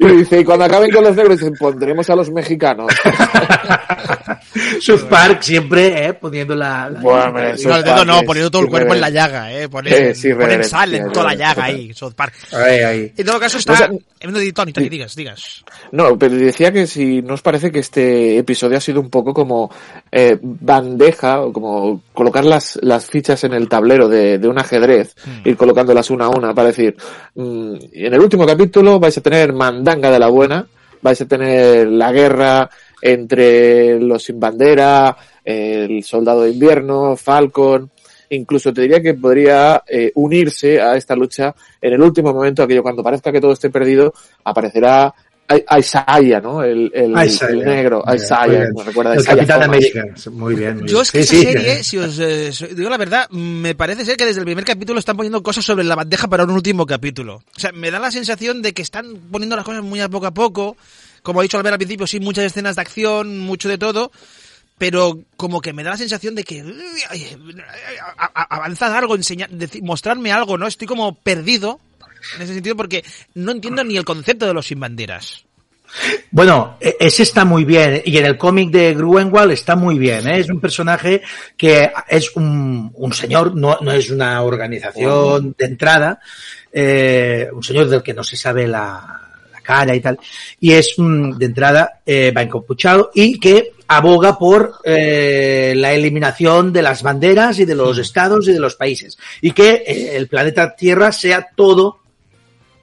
y 0.00 0.06
dice, 0.16 0.40
y 0.40 0.44
cuando 0.44 0.64
acaben 0.64 0.90
con 0.90 1.04
los 1.04 1.14
negros, 1.14 1.38
dicen, 1.38 1.54
pondremos 1.54 2.10
a 2.10 2.16
los 2.16 2.28
mexicanos. 2.32 2.92
South 4.80 5.08
Park 5.08 5.42
siempre, 5.42 6.06
eh, 6.06 6.14
poniendo 6.14 6.54
la... 6.54 6.90
la... 6.90 7.00
Bueno, 7.00 7.32
no, 7.32 7.76
el 7.76 7.84
dedo 7.84 8.04
no, 8.04 8.22
poniendo 8.22 8.50
todo 8.50 8.62
el 8.62 8.68
cuerpo 8.68 8.94
en 8.94 9.00
la 9.00 9.10
llaga, 9.10 9.52
eh, 9.52 9.68
ponen, 9.68 10.14
sal 10.64 10.94
en 10.94 11.10
toda 11.12 11.26
la 11.26 11.34
llaga 11.34 11.64
ahí, 11.64 11.92
South 11.94 12.14
Park. 12.14 12.34
Ahí, 12.52 12.78
ahí. 12.80 13.12
En 13.16 13.26
todo 13.26 13.40
caso 13.40 13.58
está... 13.58 13.72
O 13.72 13.76
sea, 13.76 13.90
Tony, 14.54 14.72
Tony, 14.72 14.88
digas, 14.88 15.16
digas. 15.16 15.64
No, 15.90 16.16
pero 16.16 16.36
decía 16.36 16.72
que 16.72 16.86
si 16.86 17.22
nos 17.22 17.42
parece 17.42 17.72
que 17.72 17.80
este 17.80 18.38
episodio 18.38 18.78
ha 18.78 18.80
sido 18.80 19.00
un 19.00 19.10
poco 19.10 19.34
como 19.34 19.70
eh, 20.12 20.38
bandeja, 20.40 21.40
o 21.40 21.52
como 21.52 22.02
colocar 22.12 22.44
las, 22.44 22.78
las 22.82 23.06
fichas 23.06 23.42
en 23.44 23.52
el 23.52 23.68
tablero 23.68 24.08
de, 24.08 24.38
de 24.38 24.48
un 24.48 24.58
ajedrez, 24.58 25.16
mm. 25.24 25.48
ir 25.48 25.56
colocándolas 25.56 26.10
una 26.10 26.26
a 26.26 26.28
una 26.28 26.54
para 26.54 26.68
decir, 26.68 26.96
mmm, 27.34 27.74
en 27.92 28.14
el 28.14 28.20
último 28.20 28.46
capítulo 28.46 29.00
vais 29.00 29.18
a 29.18 29.20
tener 29.20 29.52
mandanga 29.52 30.10
de 30.10 30.18
la 30.18 30.28
buena, 30.28 30.66
vais 31.00 31.20
a 31.20 31.26
tener 31.26 31.88
la 31.88 32.12
guerra 32.12 32.70
entre 33.02 34.00
los 34.00 34.22
sin 34.22 34.40
bandera, 34.40 35.16
el 35.44 36.02
soldado 36.04 36.42
de 36.42 36.50
invierno, 36.50 37.16
Falcon, 37.16 37.90
incluso 38.30 38.72
te 38.72 38.82
diría 38.82 39.02
que 39.02 39.14
podría 39.14 39.82
eh, 39.86 40.12
unirse 40.14 40.80
a 40.80 40.96
esta 40.96 41.14
lucha 41.14 41.54
en 41.80 41.92
el 41.92 42.00
último 42.00 42.32
momento, 42.32 42.62
aquello 42.62 42.82
cuando 42.82 43.02
parezca 43.02 43.32
que 43.32 43.40
todo 43.40 43.52
esté 43.52 43.70
perdido, 43.70 44.14
aparecerá 44.44 45.12
Isaiah, 45.78 46.40
¿no? 46.40 46.62
El, 46.62 46.90
el, 46.94 47.10
Isaiah, 47.26 47.50
el 47.50 47.64
negro, 47.64 48.04
Isaiah, 48.12 48.68
me 48.74 48.84
recuerda 48.84 49.14
El 49.14 49.24
Capitán 49.24 49.62
América, 49.64 50.04
muy 50.30 50.54
bien. 50.54 50.78
Muy 50.78 50.88
Yo 50.88 51.02
es 51.02 51.12
que 51.12 51.24
sí, 51.24 51.36
esa 51.36 51.48
sí, 51.48 51.52
serie, 51.52 51.84
si 51.84 51.98
os 51.98 52.18
eh, 52.18 52.74
digo 52.74 52.88
la 52.88 52.96
verdad, 52.96 53.28
me 53.30 53.74
parece 53.74 54.04
ser 54.04 54.16
que 54.16 54.24
desde 54.24 54.40
el 54.40 54.46
primer 54.46 54.64
capítulo 54.64 54.98
están 54.98 55.16
poniendo 55.16 55.42
cosas 55.42 55.64
sobre 55.64 55.84
la 55.84 55.94
bandeja 55.94 56.28
para 56.28 56.44
un 56.44 56.50
último 56.50 56.86
capítulo. 56.86 57.42
O 57.56 57.60
sea, 57.60 57.72
me 57.72 57.90
da 57.90 57.98
la 57.98 58.10
sensación 58.10 58.62
de 58.62 58.72
que 58.72 58.82
están 58.82 59.14
poniendo 59.30 59.56
las 59.56 59.64
cosas 59.64 59.82
muy 59.82 60.00
a 60.00 60.08
poco 60.08 60.26
a 60.26 60.34
poco, 60.34 60.76
como 61.22 61.40
ha 61.40 61.42
dicho 61.42 61.56
Albert 61.56 61.74
al 61.74 61.78
principio, 61.78 62.06
sí, 62.06 62.20
muchas 62.20 62.44
escenas 62.44 62.76
de 62.76 62.82
acción, 62.82 63.38
mucho 63.38 63.68
de 63.68 63.78
todo, 63.78 64.12
pero 64.78 65.20
como 65.36 65.60
que 65.60 65.72
me 65.72 65.84
da 65.84 65.90
la 65.90 65.96
sensación 65.96 66.34
de 66.34 66.44
que 66.44 66.64
avanzad 68.48 68.94
algo, 68.96 69.14
enseñar, 69.14 69.50
decir, 69.50 69.82
mostrarme 69.82 70.32
algo, 70.32 70.58
¿no? 70.58 70.66
Estoy 70.66 70.88
como 70.88 71.14
perdido 71.14 71.80
en 72.36 72.42
ese 72.42 72.54
sentido 72.54 72.76
porque 72.76 73.04
no 73.34 73.52
entiendo 73.52 73.84
ni 73.84 73.96
el 73.96 74.04
concepto 74.04 74.46
de 74.46 74.54
los 74.54 74.66
sin 74.66 74.80
banderas. 74.80 75.44
Bueno, 76.30 76.78
ese 76.80 77.22
está 77.22 77.44
muy 77.44 77.64
bien 77.64 78.02
y 78.04 78.16
en 78.16 78.24
el 78.24 78.38
cómic 78.38 78.70
de 78.70 78.94
Gruenwald 78.94 79.52
está 79.52 79.76
muy 79.76 79.98
bien. 79.98 80.26
¿eh? 80.26 80.38
Es 80.38 80.48
un 80.48 80.60
personaje 80.60 81.20
que 81.56 81.90
es 82.08 82.34
un, 82.34 82.90
un 82.94 83.12
señor, 83.12 83.54
no, 83.54 83.78
no, 83.82 83.92
es 83.92 84.10
una 84.10 84.42
organización 84.42 85.54
de 85.58 85.64
entrada, 85.66 86.20
eh, 86.72 87.48
un 87.52 87.62
señor 87.62 87.88
del 87.88 88.02
que 88.02 88.14
no 88.14 88.24
se 88.24 88.36
sabe 88.36 88.66
la 88.66 89.21
cara 89.62 89.94
y 89.94 90.00
tal, 90.00 90.18
y 90.60 90.72
es 90.72 90.94
de 90.96 91.46
entrada 91.46 92.00
eh, 92.04 92.32
va 92.36 92.42
encapuchado 92.42 93.10
y 93.14 93.38
que 93.38 93.72
aboga 93.88 94.38
por 94.38 94.74
eh, 94.84 95.74
la 95.76 95.92
eliminación 95.92 96.72
de 96.72 96.82
las 96.82 97.02
banderas 97.02 97.58
y 97.58 97.64
de 97.64 97.74
los 97.74 97.98
estados 97.98 98.48
y 98.48 98.52
de 98.52 98.60
los 98.60 98.74
países. 98.76 99.18
Y 99.40 99.52
que 99.52 99.84
eh, 99.86 100.16
el 100.16 100.28
planeta 100.28 100.74
Tierra 100.74 101.12
sea 101.12 101.48
todo 101.54 101.98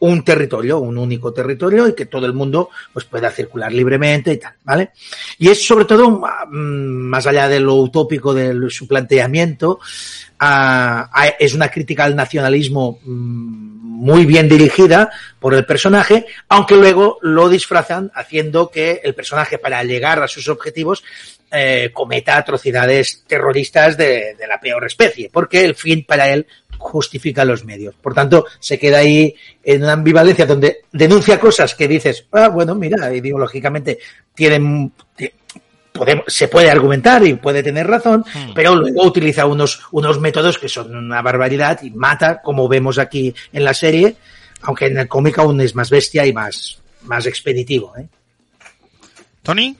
un 0.02 0.24
territorio, 0.24 0.80
un 0.80 0.98
único 0.98 1.34
territorio 1.34 1.88
y 1.88 1.94
que 1.94 2.06
todo 2.06 2.26
el 2.26 2.34
mundo 2.34 2.70
pues 2.94 3.06
pueda 3.06 3.30
circular 3.32 3.72
libremente 3.72 4.32
y 4.34 4.38
tal, 4.38 4.54
¿vale? 4.64 4.92
Y 5.38 5.50
es 5.50 5.66
sobre 5.66 5.86
todo, 5.86 6.10
mm, 6.10 6.22
más 6.52 7.28
allá 7.28 7.50
de 7.50 7.60
lo 7.60 7.76
utópico 7.76 8.34
de 8.34 8.70
su 8.70 8.88
planteamiento, 8.88 9.80
a, 10.40 11.10
a, 11.12 11.28
es 11.40 11.54
una 11.54 11.70
crítica 11.70 12.06
al 12.06 12.16
nacionalismo 12.16 13.00
mmm, 13.04 13.69
muy 14.00 14.26
bien 14.26 14.48
dirigida 14.48 15.12
por 15.40 15.54
el 15.54 15.66
personaje, 15.66 16.26
aunque 16.48 16.76
luego 16.76 17.20
lo 17.22 17.50
disfrazan 17.50 18.12
haciendo 18.16 18.70
que 18.70 19.02
el 19.04 19.14
personaje 19.14 19.58
para 19.58 19.84
llegar 19.84 20.24
a 20.24 20.28
sus 20.28 20.48
objetivos 20.48 21.04
eh, 21.52 21.92
cometa 21.94 22.38
atrocidades 22.38 23.24
terroristas 23.28 23.98
de, 23.98 24.36
de 24.36 24.48
la 24.48 24.60
peor 24.60 24.86
especie, 24.86 25.30
porque 25.32 25.66
el 25.66 25.76
fin 25.76 26.06
para 26.06 26.30
él 26.30 26.48
justifica 26.78 27.44
los 27.44 27.66
medios. 27.66 27.94
Por 27.96 28.14
tanto, 28.14 28.46
se 28.60 28.80
queda 28.80 29.00
ahí 29.00 29.36
en 29.64 29.84
una 29.84 29.94
ambivalencia 29.94 30.46
donde 30.46 30.84
denuncia 30.92 31.40
cosas 31.40 31.76
que 31.76 31.88
dices, 31.88 32.26
ah, 32.32 32.48
bueno, 32.48 32.74
mira, 32.74 33.14
ideológicamente 33.14 34.00
tienen, 34.34 34.94
podemos, 36.00 36.26
se 36.28 36.48
puede 36.48 36.72
argumentar 36.72 37.26
y 37.26 37.34
puede 37.34 37.62
tener 37.62 37.86
razón, 37.86 38.24
hmm. 38.34 38.54
pero 38.56 38.76
luego 38.76 39.04
utiliza 39.04 39.46
unos, 39.46 39.82
unos 39.92 40.20
métodos 40.20 40.58
que 40.58 40.70
son 40.70 40.96
una 40.96 41.22
barbaridad 41.22 41.84
y 41.84 41.92
mata, 41.92 42.42
como 42.42 42.68
vemos 42.70 42.98
aquí 42.98 43.36
en 43.52 43.64
la 43.66 43.74
serie, 43.74 44.16
aunque 44.62 44.88
en 44.88 44.98
el 44.98 45.08
cómic 45.08 45.38
aún 45.38 45.60
es 45.60 45.76
más 45.76 45.90
bestia 45.90 46.26
y 46.26 46.32
más, 46.32 46.80
más 47.04 47.26
expeditivo. 47.26 47.94
¿eh? 47.98 48.08
Tony? 49.44 49.76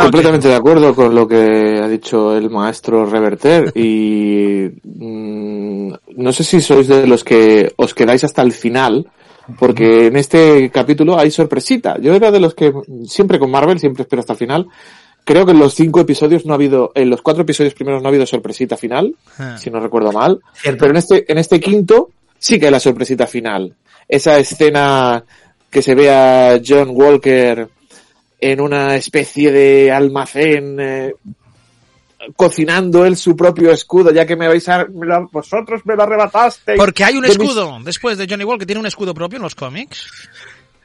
Completamente 0.00 0.48
de 0.48 0.54
acuerdo 0.54 0.94
con 0.94 1.14
lo 1.14 1.26
que 1.28 1.80
ha 1.80 1.88
dicho 1.88 2.36
el 2.36 2.50
maestro 2.50 3.06
Reverter 3.06 3.72
y 3.76 4.68
mmm, 4.82 5.92
no 6.16 6.32
sé 6.32 6.44
si 6.44 6.60
sois 6.60 6.88
de 6.88 7.06
los 7.06 7.24
que 7.24 7.72
os 7.76 7.94
quedáis 7.94 8.24
hasta 8.24 8.42
el 8.42 8.52
final, 8.52 9.06
porque 9.58 10.06
en 10.06 10.16
este 10.16 10.70
capítulo 10.70 11.18
hay 11.18 11.30
sorpresita. 11.30 11.98
Yo 12.00 12.14
era 12.14 12.30
de 12.30 12.40
los 12.40 12.54
que 12.54 12.72
siempre 13.06 13.38
con 13.38 13.50
Marvel, 13.50 13.78
siempre 13.78 14.02
espero 14.02 14.20
hasta 14.20 14.32
el 14.32 14.38
final. 14.38 14.66
Creo 15.24 15.46
que 15.46 15.52
en 15.52 15.58
los 15.58 15.74
cinco 15.74 16.00
episodios 16.00 16.44
no 16.44 16.52
ha 16.52 16.56
habido, 16.56 16.92
en 16.94 17.08
los 17.08 17.22
cuatro 17.22 17.42
episodios 17.42 17.74
primeros 17.74 18.02
no 18.02 18.08
ha 18.08 18.10
habido 18.10 18.26
sorpresita 18.26 18.76
final, 18.76 19.14
ah. 19.38 19.56
si 19.58 19.70
no 19.70 19.80
recuerdo 19.80 20.12
mal. 20.12 20.40
Cierto. 20.54 20.80
Pero 20.80 20.90
en 20.90 20.96
este, 20.98 21.32
en 21.32 21.38
este 21.38 21.60
quinto 21.60 22.10
sí 22.38 22.58
que 22.58 22.66
hay 22.66 22.72
la 22.72 22.80
sorpresita 22.80 23.26
final. 23.26 23.74
esa 24.06 24.38
escena 24.38 25.24
que 25.70 25.82
se 25.82 25.94
ve 25.94 26.10
a 26.10 26.60
John 26.64 26.90
Walker 26.92 27.68
en 28.38 28.60
una 28.60 28.94
especie 28.96 29.50
de 29.50 29.90
almacén 29.90 30.76
eh, 30.78 31.14
cocinando 32.36 33.04
él 33.04 33.16
su 33.16 33.36
propio 33.36 33.70
escudo, 33.70 34.10
ya 34.10 34.26
que 34.26 34.36
me 34.36 34.48
vais 34.48 34.68
a... 34.68 34.84
me 34.86 35.06
lo- 35.06 35.28
vosotros 35.32 35.80
me 35.84 35.94
lo 35.96 36.02
arrebataste. 36.02 36.74
Porque 36.76 37.04
hay 37.04 37.16
un 37.16 37.22
De 37.22 37.28
mis- 37.28 37.38
escudo, 37.38 37.78
después 37.84 38.18
de 38.18 38.26
Johnny 38.28 38.44
Wall, 38.44 38.58
que 38.58 38.66
tiene 38.66 38.80
un 38.80 38.86
escudo 38.86 39.14
propio 39.14 39.36
en 39.36 39.42
los 39.42 39.54
cómics. 39.54 40.06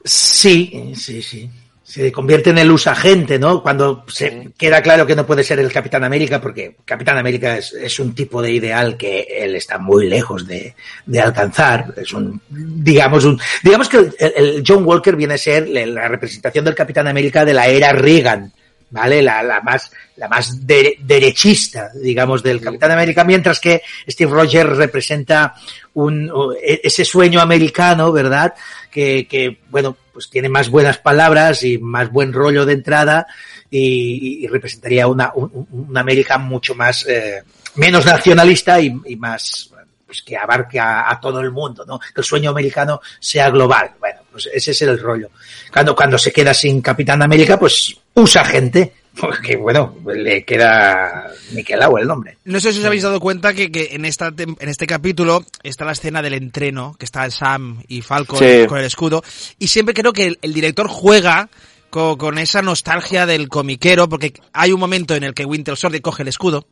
Sí, 0.04 0.93
sí, 0.95 1.21
sí. 1.21 1.49
Se 1.84 2.12
convierte 2.12 2.52
en 2.52 2.60
el 2.60 2.69
usagente, 2.69 3.39
¿no? 3.39 3.63
Cuando 3.63 4.06
se 4.08 4.49
queda 4.56 4.80
claro 4.80 5.08
que 5.08 5.15
no 5.15 5.25
puede 5.25 5.43
ser 5.43 5.58
el 5.58 5.71
Capitán 5.71 6.04
América, 6.04 6.39
porque 6.39 6.75
Capitán 6.86 7.17
América 7.17 7.58
es, 7.58 7.73
es 7.73 7.99
un 7.99 8.13
tipo 8.13 8.43
de 8.43 8.52
ideal 8.52 8.95
que 8.95 9.21
él 9.21 9.56
está 9.56 9.80
muy 9.80 10.08
lejos 10.08 10.45
de, 10.45 10.75
de 11.08 11.19
alcanzar. 11.19 11.91
Es 11.97 12.13
un, 12.13 12.39
digamos, 12.47 13.25
un, 13.25 13.39
digamos 13.63 13.89
que 13.89 13.97
el, 13.97 14.13
el 14.19 14.63
John 14.65 14.86
Walker 14.86 15.15
viene 15.15 15.34
a 15.34 15.38
ser 15.39 15.67
la 15.67 16.08
representación 16.08 16.63
del 16.63 16.75
Capitán 16.75 17.08
América 17.08 17.43
de 17.43 17.56
la 17.56 17.65
era 17.67 17.91
Reagan. 17.91 18.54
¿Vale? 18.91 19.21
La, 19.21 19.43
la 19.43 19.62
más, 19.62 19.91
la 20.15 20.28
más 20.28 20.65
de- 20.65 20.95
derechista, 21.02 21.91
digamos, 21.93 22.41
del 22.41 22.60
Capitán 22.60 22.89
América, 22.91 23.23
mientras 23.23 23.60
que 23.60 23.84
Steve 24.08 24.32
Rogers 24.32 24.78
representa 24.78 25.54
un, 25.93 26.32
e- 26.60 26.82
ese 26.84 27.06
sueño 27.06 27.39
americano, 27.39 28.12
¿verdad? 28.12 28.56
Que, 28.89 29.28
que, 29.28 29.60
bueno, 29.69 29.95
pues 30.12 30.28
tiene 30.32 30.49
más 30.49 30.69
buenas 30.69 30.97
palabras 30.97 31.62
y 31.63 31.78
más 31.78 32.12
buen 32.12 32.34
rollo 32.34 32.65
de 32.65 32.73
entrada 32.73 33.28
y, 33.69 34.43
y 34.43 34.47
representaría 34.47 35.06
una, 35.08 35.32
un- 35.36 35.95
América 35.95 36.39
mucho 36.39 36.73
más, 36.73 37.06
eh, 37.08 37.43
menos 37.75 38.06
nacionalista 38.08 38.82
y, 38.82 38.91
y 39.06 39.15
más, 39.17 39.69
pues 40.08 40.23
que 40.23 40.36
abarque 40.36 40.80
a, 40.80 41.12
a 41.12 41.19
todo 41.19 41.39
el 41.41 41.52
mundo, 41.52 41.86
¿no? 41.86 41.99
Que 41.99 42.08
el 42.21 42.23
sueño 42.23 42.49
americano 42.49 42.99
sea 43.19 43.52
global. 43.52 43.91
Bueno, 43.99 44.21
pues 44.32 44.49
ese 44.52 44.71
es 44.71 44.82
el 44.82 44.97
rollo. 44.99 45.30
Cuando, 45.71 45.95
cuando 45.95 46.17
se 46.17 46.32
queda 46.32 46.53
sin 46.53 46.82
Capitán 46.82 47.21
América, 47.21 47.60
pues 47.60 47.95
usa 48.15 48.43
gente, 48.45 48.93
porque 49.19 49.55
bueno, 49.55 49.95
le 50.15 50.43
queda 50.45 51.32
Niquelao 51.51 51.97
el 51.97 52.08
nombre. 52.08 52.38
No 52.45 52.60
sé 52.60 52.73
si 52.73 52.79
os 52.79 52.86
habéis 52.86 53.03
dado 53.03 53.19
cuenta 53.19 53.53
que, 53.53 53.71
que 53.71 53.89
en, 53.91 54.05
esta, 54.05 54.32
tem- 54.32 54.58
en 54.60 54.69
este 54.69 54.88
capítulo 54.88 55.43
está 55.63 55.86
la 55.86 55.91
escena 55.91 56.21
del 56.21 56.34
entreno, 56.34 56.95
que 56.97 57.05
está 57.05 57.29
Sam 57.29 57.84
y 57.88 58.01
Falcon 58.01 58.39
Sí. 58.39 58.65
con 58.67 58.79
el 58.79 58.86
escudo, 58.86 59.23
y 59.60 59.67
siempre 59.67 59.93
creo 59.93 60.13
que 60.13 60.27
el, 60.27 60.39
el 60.41 60.53
director 60.53 60.88
juega 60.88 61.49
co- 61.89 62.17
con, 62.17 62.38
esa 62.39 62.62
nostalgia 62.62 63.25
del 63.25 63.47
comiquero, 63.49 64.10
porque 64.10 64.34
hay 64.53 64.71
un 64.71 64.79
momento 64.79 65.15
en 65.15 65.23
el 65.23 65.34
que 65.34 65.45
Winter 65.45 65.75
Soldier 65.77 66.01
coge 66.01 66.23
el 66.23 66.29
escudo, 66.29 66.65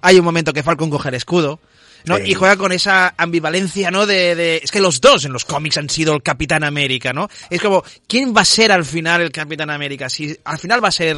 hay 0.00 0.18
un 0.18 0.24
momento 0.24 0.52
que 0.52 0.62
Falcon 0.62 0.90
coge 0.90 1.08
el 1.08 1.14
escudo, 1.16 1.58
¿no? 2.04 2.16
Y 2.18 2.34
juega 2.34 2.56
con 2.56 2.72
esa 2.72 3.14
ambivalencia, 3.16 3.90
¿no? 3.90 4.06
De, 4.06 4.34
de, 4.34 4.60
es 4.62 4.70
que 4.70 4.80
los 4.80 5.00
dos 5.00 5.24
en 5.24 5.32
los 5.32 5.44
cómics 5.44 5.78
han 5.78 5.88
sido 5.90 6.14
el 6.14 6.22
Capitán 6.22 6.64
América, 6.64 7.12
¿no? 7.12 7.28
Es 7.50 7.60
como, 7.60 7.82
¿quién 8.06 8.34
va 8.36 8.42
a 8.42 8.44
ser 8.44 8.72
al 8.72 8.84
final 8.84 9.20
el 9.22 9.30
Capitán 9.32 9.70
América? 9.70 10.08
Si 10.08 10.36
al 10.44 10.58
final 10.58 10.82
va 10.82 10.88
a 10.88 10.92
ser 10.92 11.16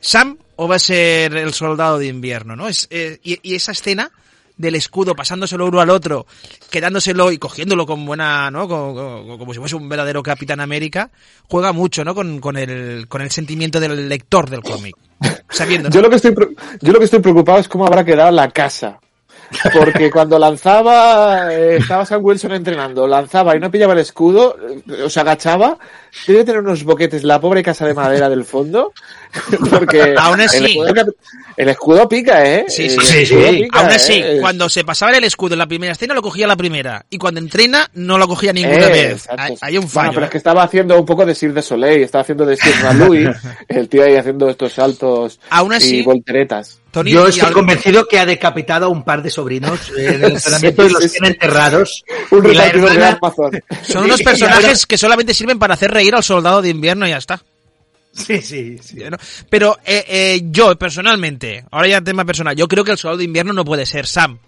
Sam 0.00 0.36
o 0.56 0.68
va 0.68 0.76
a 0.76 0.80
ser 0.80 1.36
el 1.36 1.52
soldado 1.54 1.98
de 1.98 2.06
invierno, 2.06 2.56
¿no? 2.56 2.68
Es, 2.68 2.86
eh, 2.90 3.18
y, 3.22 3.38
y 3.42 3.54
esa 3.54 3.72
escena 3.72 4.10
del 4.56 4.74
escudo 4.74 5.14
pasándoselo 5.14 5.64
uno 5.66 5.80
al 5.80 5.88
otro, 5.88 6.26
quedándoselo 6.70 7.32
y 7.32 7.38
cogiéndolo 7.38 7.86
con 7.86 8.04
buena, 8.04 8.50
¿no? 8.50 8.68
Como, 8.68 8.94
como- 8.94 9.38
como 9.38 9.54
si 9.54 9.58
fuese 9.58 9.74
un 9.76 9.88
verdadero 9.88 10.22
Capitán 10.22 10.60
América, 10.60 11.10
juega 11.48 11.72
mucho, 11.72 12.04
¿no? 12.04 12.14
Con, 12.14 12.40
con 12.40 12.58
el, 12.58 13.06
con 13.08 13.22
el 13.22 13.30
sentimiento 13.30 13.80
del 13.80 14.06
lector 14.08 14.50
del 14.50 14.60
cómic. 14.60 14.94
Sabiendo, 15.48 15.88
¿no? 15.88 15.94
Yo 15.94 16.02
lo 16.02 16.10
que 16.10 16.16
estoy 16.16 16.34
yo 16.82 16.92
lo 16.92 16.98
que 16.98 17.04
estoy 17.06 17.20
preocupado 17.20 17.58
es 17.58 17.68
cómo 17.68 17.86
habrá 17.86 18.04
quedado 18.04 18.30
la 18.30 18.50
casa. 18.50 18.98
Porque 19.72 20.10
cuando 20.10 20.38
lanzaba, 20.38 21.52
eh, 21.52 21.76
estaba 21.76 22.06
Sam 22.06 22.24
Wilson 22.24 22.52
entrenando, 22.52 23.06
lanzaba 23.06 23.56
y 23.56 23.60
no 23.60 23.70
pillaba 23.70 23.94
el 23.94 23.98
escudo, 23.98 24.56
eh, 24.88 25.02
o 25.02 25.10
se 25.10 25.20
agachaba, 25.20 25.76
debe 26.26 26.44
tener 26.44 26.60
unos 26.60 26.84
boquetes 26.84 27.24
la 27.24 27.40
pobre 27.40 27.62
casa 27.62 27.86
de 27.86 27.94
madera 27.94 28.28
del 28.28 28.44
fondo, 28.44 28.92
porque 29.70 30.14
Aún 30.18 30.40
así. 30.40 30.56
el, 30.58 30.66
escudo, 30.66 31.14
el 31.56 31.68
escudo 31.68 32.08
pica, 32.08 32.44
¿eh? 32.44 32.64
Sí, 32.68 32.88
sí, 32.90 32.96
sí, 33.02 33.18
escudo 33.18 33.48
sí. 33.50 33.62
pica, 33.62 33.80
Aún 33.80 33.90
así, 33.90 34.12
¿eh? 34.14 34.38
cuando 34.40 34.68
se 34.68 34.84
pasaba 34.84 35.12
el 35.12 35.24
escudo 35.24 35.54
en 35.54 35.58
la 35.58 35.66
primera 35.66 35.92
escena 35.92 36.14
lo 36.14 36.22
cogía 36.22 36.46
la 36.46 36.56
primera. 36.56 37.04
Y 37.10 37.18
cuando 37.18 37.40
entrena 37.40 37.88
no 37.94 38.18
lo 38.18 38.26
cogía 38.28 38.52
ninguna 38.52 38.86
Eh, 38.88 38.90
vez. 39.08 39.28
Hay, 39.36 39.54
hay 39.60 39.76
un 39.78 39.82
Bueno, 39.84 39.90
fallo. 39.92 40.10
pero 40.12 40.22
¿eh? 40.22 40.24
es 40.26 40.30
que 40.32 40.38
estaba 40.38 40.62
haciendo 40.62 40.98
un 40.98 41.06
poco 41.06 41.24
de 41.26 41.34
Sir 41.34 41.52
de 41.52 41.62
Soleil, 41.62 42.02
estaba 42.02 42.22
haciendo 42.22 42.44
de 42.46 42.56
Sir 42.56 42.74
Ralui, 42.82 43.28
el 43.68 43.88
tío 43.88 44.04
ahí 44.04 44.16
haciendo 44.16 44.48
estos 44.48 44.72
saltos 44.72 45.40
Aún 45.50 45.72
así- 45.72 45.98
y 45.98 46.02
volteretas. 46.02 46.78
Tony, 46.90 47.12
Yo 47.12 47.28
estoy 47.28 47.52
convencido 47.52 48.04
que 48.08 48.18
ha 48.18 48.26
decapitado 48.26 48.86
a 48.86 48.88
un 48.88 49.04
par 49.04 49.22
de 49.22 49.30
sobrinos 49.30 49.78
eh, 49.96 50.06
en 50.08 50.24
el 50.24 50.32
entrenamiento 50.34 50.82
Sí, 50.82 50.88
y 50.88 50.92
los 50.92 51.02
sí, 51.04 51.08
sí. 51.08 51.12
tiene 51.12 51.28
enterrados. 51.28 52.04
Un 52.32 52.46
Y 52.50 52.54
la 52.54 52.66
hermana- 52.66 53.20
son 53.86 54.04
unos 54.06 54.20
personajes 54.22 54.86
que 54.86 54.98
solamente 54.98 55.32
sirven 55.32 55.56
para 55.60 55.74
hacer 55.74 55.92
reír 56.00 56.14
al 56.14 56.22
soldado 56.22 56.62
de 56.62 56.70
invierno 56.70 57.06
y 57.06 57.10
ya 57.10 57.18
está. 57.18 57.42
Sí, 58.12 58.40
sí, 58.42 58.78
sí. 58.82 58.98
Pero 59.48 59.78
eh, 59.84 60.04
eh, 60.08 60.40
yo, 60.44 60.76
personalmente, 60.76 61.64
ahora 61.70 61.88
ya 61.88 62.00
tema 62.00 62.24
personal, 62.24 62.56
yo 62.56 62.66
creo 62.66 62.82
que 62.84 62.90
el 62.92 62.98
soldado 62.98 63.18
de 63.18 63.24
invierno 63.24 63.52
no 63.52 63.64
puede 63.64 63.86
ser 63.86 64.06
Sam. 64.06 64.38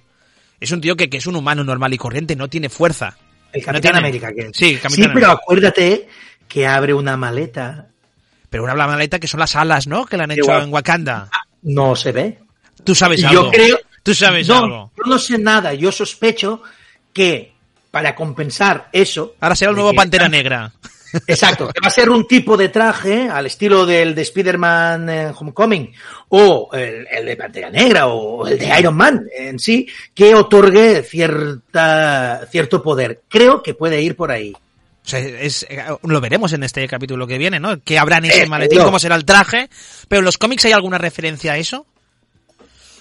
Es 0.60 0.70
un 0.72 0.80
tío 0.80 0.96
que, 0.96 1.08
que 1.10 1.18
es 1.18 1.26
un 1.26 1.36
humano 1.36 1.62
normal 1.62 1.92
y 1.94 1.98
corriente, 1.98 2.34
no 2.36 2.48
tiene 2.48 2.68
fuerza. 2.68 3.16
El 3.52 3.60
No 3.60 3.66
Capitán 3.66 3.80
tiene- 3.92 3.98
América. 3.98 4.32
Que... 4.32 4.50
Sí, 4.52 4.76
Capitán 4.76 4.90
sí, 4.90 5.02
pero 5.02 5.10
América. 5.26 5.32
acuérdate 5.32 6.08
que 6.48 6.66
abre 6.66 6.94
una 6.94 7.16
maleta. 7.16 7.88
Pero 8.50 8.64
una 8.64 8.74
maleta 8.74 9.18
que 9.18 9.28
son 9.28 9.40
las 9.40 9.54
alas, 9.56 9.86
¿no? 9.86 10.06
Que 10.06 10.16
le 10.16 10.24
han 10.24 10.30
hecho 10.32 10.42
Igual. 10.42 10.62
en 10.64 10.72
Wakanda. 10.72 11.30
No 11.62 11.94
se 11.96 12.12
ve. 12.12 12.38
Tú 12.84 12.94
sabes 12.94 13.22
algo. 13.24 13.44
yo 13.44 13.50
creo. 13.50 13.78
Tú 14.02 14.14
sabes 14.14 14.48
no, 14.48 14.58
algo. 14.58 14.92
Yo 14.96 15.04
no 15.10 15.18
sé 15.18 15.38
nada. 15.38 15.72
Yo 15.74 15.92
sospecho 15.92 16.62
que 17.12 17.52
para 17.92 18.14
compensar 18.14 18.88
eso. 18.92 19.36
Ahora 19.40 19.54
será 19.54 19.70
el 19.70 19.76
nuevo 19.76 19.94
Pantera 19.94 20.28
Negra. 20.28 20.72
Exacto, 21.26 21.68
que 21.68 21.80
va 21.80 21.88
a 21.88 21.90
ser 21.90 22.08
un 22.10 22.26
tipo 22.26 22.56
de 22.56 22.68
traje 22.70 23.28
al 23.28 23.46
estilo 23.46 23.84
del 23.84 24.14
de 24.14 24.22
Spider-Man 24.22 25.10
eh, 25.10 25.32
Homecoming 25.38 25.92
o 26.28 26.70
el, 26.72 27.06
el 27.10 27.26
de 27.26 27.36
Pantera 27.36 27.70
Negra 27.70 28.06
o 28.06 28.46
el 28.46 28.58
de 28.58 28.78
Iron 28.78 28.96
Man 28.96 29.26
en 29.36 29.58
sí, 29.58 29.86
que 30.14 30.34
otorgue 30.34 31.02
cierta, 31.02 32.46
cierto 32.50 32.82
poder. 32.82 33.22
Creo 33.28 33.62
que 33.62 33.74
puede 33.74 34.00
ir 34.00 34.16
por 34.16 34.30
ahí. 34.30 34.52
O 35.04 35.08
sea, 35.08 35.18
es, 35.18 35.64
eh, 35.68 35.84
lo 36.02 36.20
veremos 36.20 36.52
en 36.52 36.62
este 36.62 36.86
capítulo 36.86 37.26
que 37.26 37.36
viene, 37.36 37.58
¿no? 37.58 37.80
Que 37.82 37.98
habrá 37.98 38.18
en 38.18 38.26
ese 38.26 38.42
Eh, 38.42 38.46
maletín, 38.46 38.78
no. 38.78 38.84
cómo 38.84 38.98
será 38.98 39.16
el 39.16 39.24
traje. 39.24 39.68
Pero 40.08 40.20
en 40.20 40.24
los 40.24 40.38
cómics 40.38 40.64
hay 40.64 40.72
alguna 40.72 40.96
referencia 40.98 41.52
a 41.52 41.58
eso. 41.58 41.86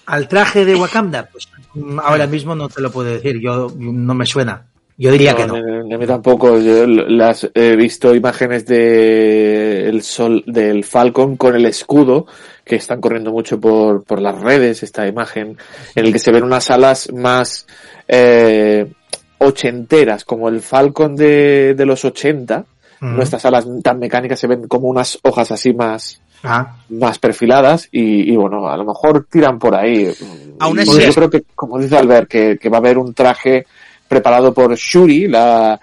Al 0.07 0.27
traje 0.27 0.65
de 0.65 0.75
Wakanda, 0.81 1.29
pues 1.31 1.47
mm, 1.75 1.99
ahora 1.99 2.25
mismo 2.27 2.55
no 2.55 2.67
te 2.69 2.81
lo 2.81 2.91
puedo 2.91 3.09
decir, 3.09 3.39
yo 3.39 3.71
no 3.77 4.13
me 4.15 4.25
suena. 4.25 4.65
Yo 5.01 5.11
diría 5.11 5.33
que 5.35 5.47
no. 5.47 5.55
a 5.55 5.97
mí 5.97 6.05
tampoco. 6.05 6.59
Yo 6.59 6.85
las 6.85 7.49
he 7.55 7.75
visto 7.75 8.13
imágenes 8.13 8.67
de 8.67 9.89
el 9.89 10.03
sol 10.03 10.43
del 10.45 10.83
Falcon 10.83 11.37
con 11.37 11.55
el 11.55 11.65
escudo 11.65 12.27
que 12.63 12.75
están 12.75 13.01
corriendo 13.01 13.31
mucho 13.31 13.59
por, 13.59 14.03
por 14.03 14.21
las 14.21 14.39
redes. 14.39 14.83
Esta 14.83 15.07
imagen 15.07 15.57
en 15.95 16.05
el 16.05 16.13
que 16.13 16.19
se 16.19 16.31
ven 16.31 16.43
unas 16.43 16.69
alas 16.69 17.11
más 17.11 17.65
eh, 18.07 18.91
ochenteras, 19.39 20.23
como 20.23 20.49
el 20.49 20.61
Falcon 20.61 21.15
de, 21.15 21.73
de 21.75 21.85
los 21.85 22.05
80. 22.05 22.65
Mm. 22.99 23.15
No 23.17 23.23
estas 23.23 23.43
alas 23.45 23.65
tan 23.81 23.97
mecánicas 23.97 24.39
se 24.39 24.45
ven 24.45 24.67
como 24.67 24.87
unas 24.87 25.17
hojas 25.23 25.51
así 25.51 25.73
más 25.73 26.21
Ah, 26.43 26.75
más 26.89 27.19
perfiladas 27.19 27.87
y, 27.91 28.31
y, 28.33 28.35
bueno, 28.35 28.67
a 28.67 28.75
lo 28.75 28.83
mejor 28.83 29.27
tiran 29.29 29.59
por 29.59 29.75
ahí. 29.75 30.11
Aún 30.59 30.79
así- 30.79 30.99
yo 30.99 31.13
creo 31.13 31.29
que, 31.29 31.43
como 31.53 31.77
dice 31.77 31.95
Albert, 31.97 32.27
que, 32.27 32.57
que 32.59 32.67
va 32.67 32.77
a 32.77 32.79
haber 32.79 32.97
un 32.97 33.13
traje 33.13 33.67
preparado 34.11 34.53
por 34.53 34.75
Shuri, 34.75 35.29
la, 35.29 35.79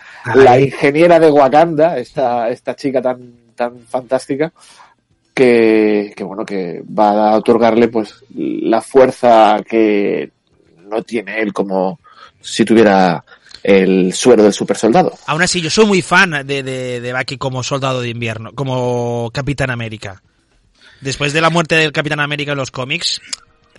ingeniera 0.61 1.19
de 1.19 1.31
Wakanda, 1.31 1.97
esta, 1.97 2.51
esta 2.51 2.77
chica 2.77 3.01
tan, 3.01 3.33
tan 3.55 3.79
fantástica, 3.89 4.53
que, 5.33 6.13
que 6.15 6.25
bueno, 6.25 6.45
que 6.45 6.83
va 6.87 7.31
a 7.31 7.37
otorgarle 7.39 7.89
pues 7.89 8.23
la 8.35 8.83
fuerza 8.83 9.57
que 9.67 10.31
no 10.91 11.03
tiene 11.05 11.41
él 11.41 11.55
como 11.55 12.01
si 12.39 12.67
tuviera 12.67 13.25
el 13.63 14.13
suero 14.13 14.43
del 14.43 14.53
super 14.53 14.77
soldado. 14.77 15.15
Aún 15.27 15.41
así, 15.41 15.63
yo 15.63 15.71
soy 15.71 15.87
muy 15.87 16.03
fan 16.03 16.47
de, 16.47 16.63
de, 16.63 17.01
de 17.01 17.13
Bucky 17.15 17.39
como 17.39 17.63
soldado 17.63 18.03
de 18.03 18.11
invierno, 18.11 18.53
como 18.55 19.31
Capitán 19.33 19.71
América. 19.71 20.23
Después 21.01 21.33
de 21.33 21.41
la 21.41 21.49
muerte 21.49 21.77
del 21.77 21.93
Capitán 21.93 22.21
América 22.21 22.53
en 22.53 22.59
los 22.59 22.71
cómics, 22.71 23.23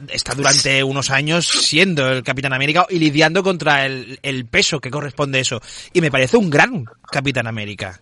está 0.07 0.33
durante 0.33 0.83
unos 0.83 1.09
años 1.09 1.47
siendo 1.47 2.09
el 2.09 2.23
Capitán 2.23 2.53
América 2.53 2.85
y 2.89 2.99
lidiando 2.99 3.43
contra 3.43 3.85
el, 3.85 4.19
el 4.23 4.45
peso 4.45 4.79
que 4.79 4.89
corresponde 4.91 5.39
a 5.39 5.41
eso. 5.41 5.61
Y 5.93 6.01
me 6.01 6.11
parece 6.11 6.37
un 6.37 6.49
gran 6.49 6.85
Capitán 7.11 7.47
América. 7.47 7.99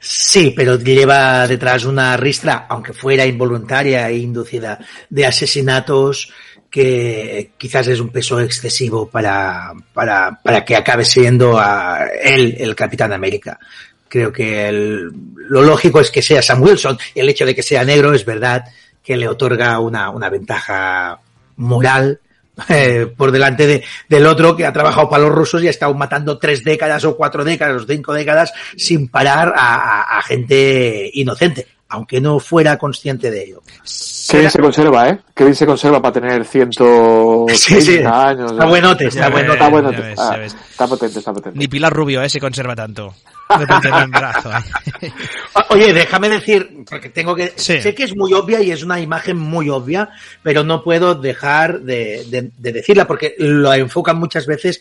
Sí, 0.00 0.52
pero 0.56 0.78
lleva 0.78 1.46
detrás 1.46 1.84
una 1.84 2.16
ristra, 2.16 2.66
aunque 2.68 2.92
fuera 2.92 3.26
involuntaria 3.26 4.08
e 4.10 4.18
inducida, 4.18 4.78
de 5.10 5.26
asesinatos 5.26 6.32
que 6.70 7.52
quizás 7.56 7.86
es 7.88 8.00
un 8.00 8.10
peso 8.10 8.38
excesivo 8.40 9.08
para, 9.08 9.72
para, 9.94 10.38
para 10.42 10.64
que 10.64 10.76
acabe 10.76 11.04
siendo 11.04 11.58
a 11.58 12.06
él 12.22 12.54
el 12.58 12.74
Capitán 12.74 13.12
América. 13.12 13.58
Creo 14.08 14.32
que 14.32 14.68
el- 14.68 15.10
lo 15.48 15.62
lógico 15.62 16.00
es 16.00 16.10
que 16.10 16.22
sea 16.22 16.42
Sam 16.42 16.62
Wilson. 16.62 16.98
y 17.14 17.20
El 17.20 17.28
hecho 17.28 17.46
de 17.46 17.54
que 17.54 17.62
sea 17.62 17.84
negro 17.84 18.12
es 18.14 18.24
verdad 18.24 18.64
que 19.06 19.16
le 19.16 19.28
otorga 19.28 19.78
una, 19.78 20.10
una 20.10 20.28
ventaja 20.28 21.20
moral 21.56 22.20
eh, 22.68 23.06
por 23.16 23.30
delante 23.30 23.66
de, 23.66 23.84
del 24.08 24.26
otro 24.26 24.56
que 24.56 24.66
ha 24.66 24.72
trabajado 24.72 25.08
para 25.08 25.22
los 25.22 25.32
rusos 25.32 25.62
y 25.62 25.68
ha 25.68 25.70
estado 25.70 25.94
matando 25.94 26.38
tres 26.38 26.64
décadas 26.64 27.04
o 27.04 27.16
cuatro 27.16 27.44
décadas 27.44 27.82
o 27.82 27.86
cinco 27.86 28.12
décadas 28.12 28.52
sin 28.76 29.08
parar 29.08 29.54
a, 29.56 29.76
a, 29.76 30.18
a 30.18 30.22
gente 30.22 31.08
inocente, 31.14 31.68
aunque 31.88 32.20
no 32.20 32.38
fuera 32.40 32.76
consciente 32.78 33.30
de 33.30 33.44
ello. 33.44 33.62
Qué 34.28 34.38
bien 34.38 34.50
se 34.50 34.58
conserva, 34.58 35.08
¿eh? 35.08 35.20
Qué 35.34 35.44
bien 35.44 35.54
se 35.54 35.66
conserva 35.66 36.02
para 36.02 36.14
tener 36.14 36.44
ciento 36.44 37.46
Sí, 37.54 37.80
sí. 37.80 37.98
años. 38.04 38.52
Está 38.52 38.66
buenote, 38.66 39.06
está 39.06 39.20
Ya 39.20 39.28
bueno. 39.30 39.46
ves, 39.48 39.54
Está 39.54 39.68
bueno. 39.68 39.92
ya 39.92 40.00
ves, 40.00 40.18
Ah, 40.18 40.38
está 40.70 40.86
potente, 40.88 41.18
está 41.20 41.32
potente. 41.32 41.58
Ni 41.58 41.68
Pilar 41.68 41.92
Rubio, 41.92 42.22
¿eh? 42.22 42.28
Se 42.28 42.40
conserva 42.40 42.74
tanto. 42.74 43.14
De 43.58 44.06
brazo. 44.08 44.50
¿eh? 45.00 45.12
Oye, 45.70 45.92
déjame 45.92 46.28
decir, 46.28 46.78
porque 46.90 47.10
tengo 47.10 47.36
que. 47.36 47.52
Sí. 47.54 47.80
Sé 47.80 47.94
que 47.94 48.02
es 48.02 48.16
muy 48.16 48.32
obvia 48.32 48.60
y 48.60 48.72
es 48.72 48.82
una 48.82 48.98
imagen 48.98 49.36
muy 49.38 49.68
obvia, 49.70 50.08
pero 50.42 50.64
no 50.64 50.82
puedo 50.82 51.14
dejar 51.14 51.80
de, 51.82 52.24
de- 52.28 52.50
de 52.58 52.72
decirla 52.72 53.06
porque 53.06 53.36
lo 53.38 53.72
enfocan 53.72 54.18
muchas 54.18 54.46
veces 54.46 54.80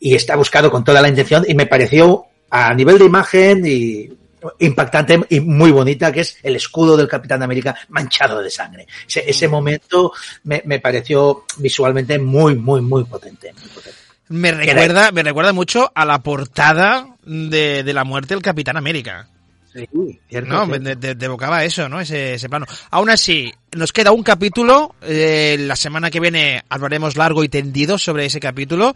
y 0.00 0.16
está 0.16 0.34
buscado 0.34 0.70
con 0.72 0.82
toda 0.82 1.00
la 1.00 1.08
intención 1.08 1.44
y 1.46 1.54
me 1.54 1.66
pareció 1.66 2.24
a 2.50 2.74
nivel 2.74 2.98
de 2.98 3.04
imagen 3.04 3.62
y 3.64 4.08
impactante 4.58 5.20
y 5.28 5.40
muy 5.40 5.70
bonita, 5.70 6.12
que 6.12 6.20
es 6.20 6.38
el 6.42 6.56
escudo 6.56 6.96
del 6.96 7.08
Capitán 7.08 7.42
América 7.42 7.74
manchado 7.88 8.42
de 8.42 8.50
sangre. 8.50 8.86
Ese, 9.06 9.28
ese 9.28 9.48
momento 9.48 10.12
me, 10.44 10.62
me 10.64 10.80
pareció 10.80 11.44
visualmente 11.58 12.18
muy, 12.18 12.56
muy, 12.56 12.80
muy 12.80 13.04
potente. 13.04 13.52
muy 13.52 13.68
potente. 13.68 13.98
Me 14.28 14.52
recuerda, 14.52 15.10
me 15.10 15.24
recuerda 15.24 15.52
mucho 15.52 15.90
a 15.94 16.04
la 16.04 16.20
portada 16.20 17.16
de, 17.24 17.82
de 17.82 17.92
la 17.92 18.04
muerte 18.04 18.34
del 18.34 18.42
Capitán 18.42 18.76
América. 18.76 19.28
Sí, 19.72 20.18
cierto, 20.28 20.50
No, 20.50 20.66
cierto. 20.66 20.84
de, 20.84 20.96
de- 20.96 21.14
de 21.14 21.26
evocaba 21.26 21.62
eso, 21.64 21.88
¿no? 21.88 22.00
Ese, 22.00 22.34
ese 22.34 22.48
plano. 22.48 22.66
Aún 22.90 23.08
así, 23.08 23.54
nos 23.72 23.92
queda 23.92 24.10
un 24.10 24.24
capítulo. 24.24 24.96
eh, 25.02 25.56
la 25.60 25.76
semana 25.76 26.10
que 26.10 26.18
viene 26.18 26.64
hablaremos 26.68 27.16
largo 27.16 27.44
y 27.44 27.48
tendido 27.48 27.96
sobre 27.96 28.26
ese 28.26 28.40
capítulo. 28.40 28.94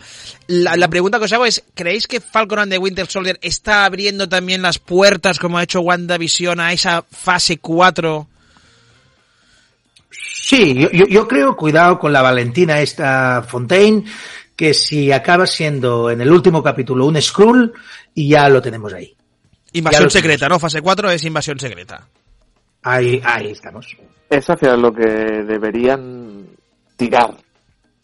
La, 0.48 0.74
la 0.76 0.88
pregunta 0.88 1.18
que 1.18 1.26
os 1.26 1.32
hago 1.32 1.46
es, 1.46 1.62
¿creéis 1.74 2.08
que 2.08 2.20
Falcon 2.20 2.58
and 2.58 2.72
the 2.72 2.78
Winter 2.78 3.06
Soldier 3.06 3.38
está 3.40 3.84
abriendo 3.84 4.28
también 4.28 4.62
las 4.62 4.80
puertas, 4.80 5.38
como 5.38 5.58
ha 5.58 5.62
hecho 5.62 5.80
WandaVision, 5.80 6.58
a 6.58 6.72
esa 6.72 7.02
fase 7.08 7.58
4? 7.58 8.26
Sí, 10.10 10.74
yo, 10.74 10.90
yo, 10.90 11.06
yo 11.06 11.26
creo, 11.28 11.56
cuidado 11.56 11.98
con 11.98 12.12
la 12.12 12.22
Valentina 12.22 12.80
esta 12.80 13.44
Fontaine, 13.48 14.04
que 14.56 14.74
si 14.74 15.10
acaba 15.10 15.46
siendo 15.46 16.10
en 16.10 16.20
el 16.20 16.30
último 16.30 16.62
capítulo 16.62 17.06
un 17.06 17.20
Skrull, 17.20 17.72
y 18.14 18.28
ya 18.28 18.48
lo 18.48 18.60
tenemos 18.62 18.92
ahí. 18.92 19.14
Invasión 19.74 20.10
secreta, 20.10 20.48
¿no? 20.48 20.58
Fase 20.58 20.80
4 20.80 21.10
es 21.10 21.24
invasión 21.24 21.58
secreta. 21.58 22.06
Ahí, 22.82 23.20
ahí 23.24 23.50
estamos. 23.50 23.86
Es 24.30 24.48
hacia 24.48 24.76
lo 24.76 24.92
que 24.92 25.04
deberían 25.04 26.46
tirar. 26.96 27.34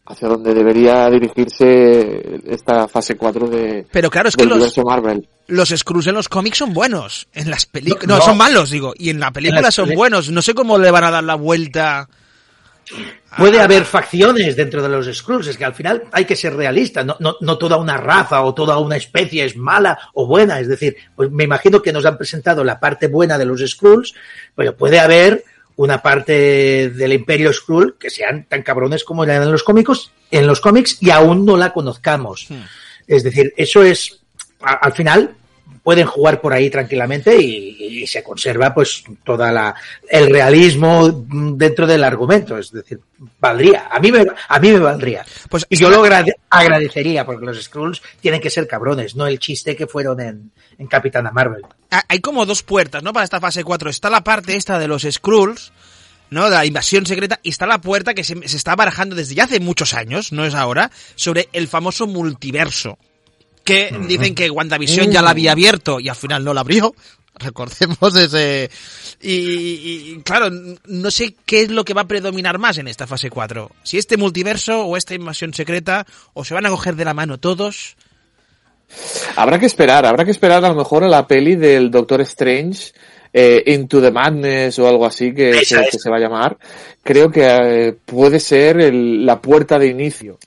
Hacia 0.06 0.28
donde 0.28 0.52
debería 0.52 1.08
dirigirse 1.08 2.40
esta 2.46 2.88
fase 2.88 3.16
4 3.16 3.48
de, 3.48 3.86
Pero 3.92 4.10
claro, 4.10 4.28
es 4.28 4.36
que 4.36 4.44
los, 4.44 4.76
Marvel. 4.78 5.28
los 5.46 5.68
Skrulls 5.68 6.08
en 6.08 6.14
los 6.16 6.28
cómics 6.28 6.58
son 6.58 6.72
buenos. 6.74 7.28
En 7.32 7.48
las 7.48 7.66
películas... 7.66 8.08
No, 8.08 8.14
No, 8.14 8.18
no. 8.18 8.24
son 8.24 8.36
malos, 8.36 8.70
digo. 8.70 8.92
Y 8.96 9.10
en 9.10 9.20
la 9.20 9.30
película 9.30 9.70
son 9.70 9.94
buenos. 9.94 10.30
No 10.30 10.42
sé 10.42 10.52
cómo 10.54 10.78
le 10.78 10.90
van 10.90 11.04
a 11.04 11.10
dar 11.10 11.22
la 11.24 11.36
vuelta... 11.36 12.08
Puede 13.36 13.60
haber 13.60 13.84
facciones 13.84 14.56
dentro 14.56 14.82
de 14.82 14.88
los 14.88 15.06
Skrulls, 15.06 15.46
es 15.46 15.56
que 15.56 15.64
al 15.64 15.74
final 15.74 16.04
hay 16.10 16.24
que 16.24 16.34
ser 16.34 16.54
realista, 16.54 17.04
no, 17.04 17.16
no, 17.20 17.36
no 17.40 17.58
toda 17.58 17.76
una 17.76 17.96
raza 17.96 18.42
o 18.42 18.54
toda 18.54 18.78
una 18.78 18.96
especie 18.96 19.44
es 19.44 19.56
mala 19.56 19.98
o 20.14 20.26
buena, 20.26 20.58
es 20.58 20.66
decir, 20.66 20.96
pues 21.14 21.30
me 21.30 21.44
imagino 21.44 21.80
que 21.80 21.92
nos 21.92 22.04
han 22.04 22.18
presentado 22.18 22.64
la 22.64 22.80
parte 22.80 23.06
buena 23.06 23.38
de 23.38 23.44
los 23.44 23.60
Skrulls, 23.60 24.14
pero 24.56 24.76
puede 24.76 24.98
haber 24.98 25.44
una 25.80 26.02
parte 26.02 26.90
del 26.90 27.12
Imperio 27.14 27.52
Skrull 27.54 27.96
que 27.98 28.10
sean 28.10 28.44
tan 28.44 28.62
cabrones 28.62 29.02
como 29.02 29.24
eran 29.24 29.42
en 29.42 29.50
los 29.50 29.62
cómicos, 29.62 30.12
en 30.30 30.46
los 30.46 30.60
cómics 30.60 30.98
y 31.00 31.08
aún 31.08 31.46
no 31.46 31.56
la 31.56 31.72
conozcamos. 31.72 32.48
Hmm. 32.50 32.64
Es 33.06 33.22
decir, 33.22 33.54
eso 33.56 33.82
es, 33.82 34.20
al 34.60 34.92
final, 34.92 35.36
pueden 35.82 36.06
jugar 36.06 36.40
por 36.40 36.52
ahí 36.52 36.68
tranquilamente 36.70 37.36
y, 37.40 38.02
y 38.02 38.06
se 38.06 38.22
conserva 38.22 38.74
pues 38.74 39.02
toda 39.24 39.50
la 39.52 39.74
el 40.08 40.28
realismo 40.30 41.24
dentro 41.56 41.86
del 41.86 42.04
argumento 42.04 42.58
es 42.58 42.70
decir 42.70 43.00
valdría 43.38 43.88
a 43.90 43.98
mí 43.98 44.12
me 44.12 44.26
a 44.48 44.58
mí 44.60 44.70
me 44.72 44.78
valdría 44.78 45.24
Pues 45.48 45.66
y 45.68 45.76
yo 45.76 45.88
lo 45.90 46.04
agrade- 46.04 46.34
agradecería 46.50 47.24
porque 47.24 47.46
los 47.46 47.62
Skrulls 47.62 48.02
tienen 48.20 48.40
que 48.40 48.50
ser 48.50 48.66
cabrones 48.66 49.16
no 49.16 49.26
el 49.26 49.38
chiste 49.38 49.74
que 49.76 49.86
fueron 49.86 50.20
en, 50.20 50.50
en 50.78 50.86
Capitana 50.86 51.30
Marvel 51.30 51.62
hay 52.08 52.20
como 52.20 52.46
dos 52.46 52.62
puertas, 52.62 53.02
¿no? 53.02 53.12
Para 53.12 53.24
esta 53.24 53.40
fase 53.40 53.64
4. 53.64 53.90
Está 53.90 54.10
la 54.10 54.22
parte 54.22 54.54
esta 54.54 54.78
de 54.78 54.86
los 54.86 55.02
Skrulls, 55.02 55.72
¿no? 56.30 56.44
De 56.44 56.50
la 56.54 56.64
invasión 56.64 57.04
secreta. 57.04 57.40
Y 57.42 57.48
está 57.48 57.66
la 57.66 57.80
puerta 57.80 58.14
que 58.14 58.22
se, 58.22 58.46
se 58.46 58.56
está 58.56 58.76
barajando 58.76 59.16
desde 59.16 59.34
ya 59.34 59.44
hace 59.44 59.58
muchos 59.58 59.92
años, 59.92 60.30
no 60.30 60.44
es 60.44 60.54
ahora, 60.54 60.92
sobre 61.16 61.48
el 61.52 61.66
famoso 61.66 62.06
multiverso. 62.06 62.96
Que 63.70 63.98
dicen 64.08 64.34
que 64.34 64.50
WandaVision 64.50 65.10
ya 65.10 65.22
la 65.22 65.30
había 65.30 65.52
abierto 65.52 66.00
y 66.00 66.08
al 66.08 66.16
final 66.16 66.44
no 66.44 66.52
la 66.54 66.60
abrió. 66.62 66.94
Recordemos 67.34 68.14
ese... 68.16 68.70
Y, 69.22 69.32
y- 69.32 70.12
y, 70.16 70.22
claro, 70.22 70.48
no 70.86 71.10
sé 71.10 71.34
qué 71.46 71.62
es 71.62 71.70
lo 71.70 71.84
que 71.84 71.94
va 71.94 72.02
a 72.02 72.08
predominar 72.08 72.58
más 72.58 72.76
en 72.78 72.88
esta 72.88 73.06
fase 73.06 73.30
4. 73.30 73.70
Si 73.82 73.96
este 73.98 74.16
multiverso 74.16 74.84
o 74.84 74.96
esta 74.96 75.14
invasión 75.14 75.54
secreta, 75.54 76.06
o 76.34 76.44
se 76.44 76.54
van 76.54 76.66
a 76.66 76.70
coger 76.70 76.96
de 76.96 77.04
la 77.04 77.14
mano 77.14 77.38
todos. 77.38 77.96
Habrá 79.36 79.58
que 79.58 79.66
esperar, 79.66 80.04
habrá 80.04 80.24
que 80.24 80.30
esperar 80.32 80.64
a 80.64 80.68
lo 80.68 80.74
mejor 80.74 81.04
a 81.04 81.08
la 81.08 81.26
peli 81.26 81.54
del 81.56 81.90
Doctor 81.90 82.20
Strange, 82.22 82.92
eh, 83.32 83.62
Into 83.66 84.00
the 84.02 84.10
Madness 84.10 84.78
o 84.78 84.88
algo 84.88 85.06
así 85.06 85.32
que, 85.32 85.52
que 85.92 85.98
se 85.98 86.10
va 86.10 86.16
a 86.16 86.20
llamar. 86.20 86.58
Creo 87.02 87.30
que 87.30 87.46
eh, 87.46 87.92
puede 88.04 88.40
ser 88.40 88.80
el- 88.80 89.24
la 89.24 89.40
puerta 89.40 89.78
de 89.78 89.86
inicio. 89.86 90.38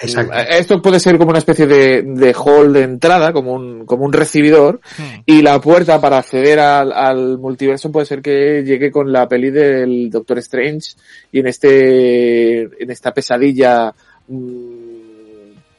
Exacto. 0.00 0.32
Eh, 0.32 0.46
Esto 0.58 0.80
puede 0.80 1.00
ser 1.00 1.18
como 1.18 1.30
una 1.30 1.38
especie 1.40 1.66
de, 1.66 2.02
de 2.02 2.32
hall 2.34 2.72
de 2.72 2.82
entrada, 2.82 3.32
como 3.32 3.52
un, 3.52 3.84
como 3.84 4.04
un 4.04 4.12
recibidor, 4.12 4.80
Hmm. 4.96 5.22
y 5.26 5.42
la 5.42 5.60
puerta 5.60 6.00
para 6.00 6.18
acceder 6.18 6.58
al, 6.60 6.92
al 6.92 7.38
multiverso 7.38 7.90
puede 7.90 8.06
ser 8.06 8.22
que 8.22 8.62
llegue 8.64 8.90
con 8.90 9.12
la 9.12 9.28
peli 9.28 9.50
del 9.50 10.10
Doctor 10.10 10.38
Strange 10.38 10.90
y 11.32 11.40
en 11.40 11.46
este, 11.48 12.60
en 12.82 12.90
esta 12.90 13.12
pesadilla 13.12 13.92
mm, 14.28 14.78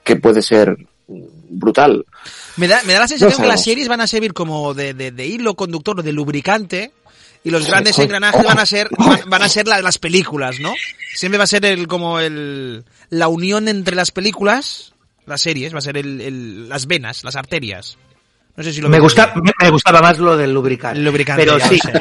que 0.04 0.16
puede 0.18 0.42
ser 0.42 0.76
brutal. 1.08 2.06
Me 2.58 2.68
da, 2.68 2.82
me 2.86 2.94
da 2.94 3.00
la 3.00 3.08
sensación 3.08 3.42
que 3.42 3.48
las 3.48 3.64
series 3.64 3.88
van 3.88 4.02
a 4.02 4.08
servir 4.08 4.34
como 4.34 4.74
de, 4.74 4.94
de, 4.94 5.12
de 5.12 5.26
hilo 5.26 5.56
conductor, 5.56 6.04
de 6.04 6.12
lubricante, 6.12 6.92
y 7.44 7.52
los 7.52 7.66
grandes 7.68 7.98
engranajes 8.00 8.44
van 8.44 8.60
a 8.60 8.66
ser, 8.66 8.90
van, 8.98 9.22
van 9.28 9.42
a 9.42 9.50
ser 9.50 9.68
la- 9.68 9.82
las 9.82 9.98
películas, 9.98 10.60
¿no? 10.60 10.74
Siempre 11.16 11.38
va 11.38 11.46
a 11.46 11.48
ser 11.48 11.66
el, 11.66 11.88
como 11.88 12.20
el, 12.20 12.84
la 13.10 13.28
unión 13.28 13.68
entre 13.68 13.96
las 13.96 14.12
películas, 14.12 14.94
las 15.26 15.42
series, 15.42 15.74
va 15.74 15.80
a 15.80 15.82
ser 15.82 15.98
el, 15.98 16.22
el- 16.22 16.70
las 16.70 16.86
venas, 16.88 17.24
las 17.24 17.36
arterias. 17.36 17.98
No 18.58 18.64
sé 18.64 18.74
si 18.74 18.82
lo 18.82 18.90
me 18.90 19.00
gusta 19.00 19.32
me, 19.42 19.52
me 19.62 19.70
gustaba 19.70 20.02
más 20.02 20.18
lo 20.18 20.36
del 20.36 20.54
lubricante 20.54 21.00
El 21.00 21.06
lubricante, 21.06 21.44
pero 21.46 21.58
ya 21.60 21.70
sí 21.70 21.80
sé. 21.80 21.94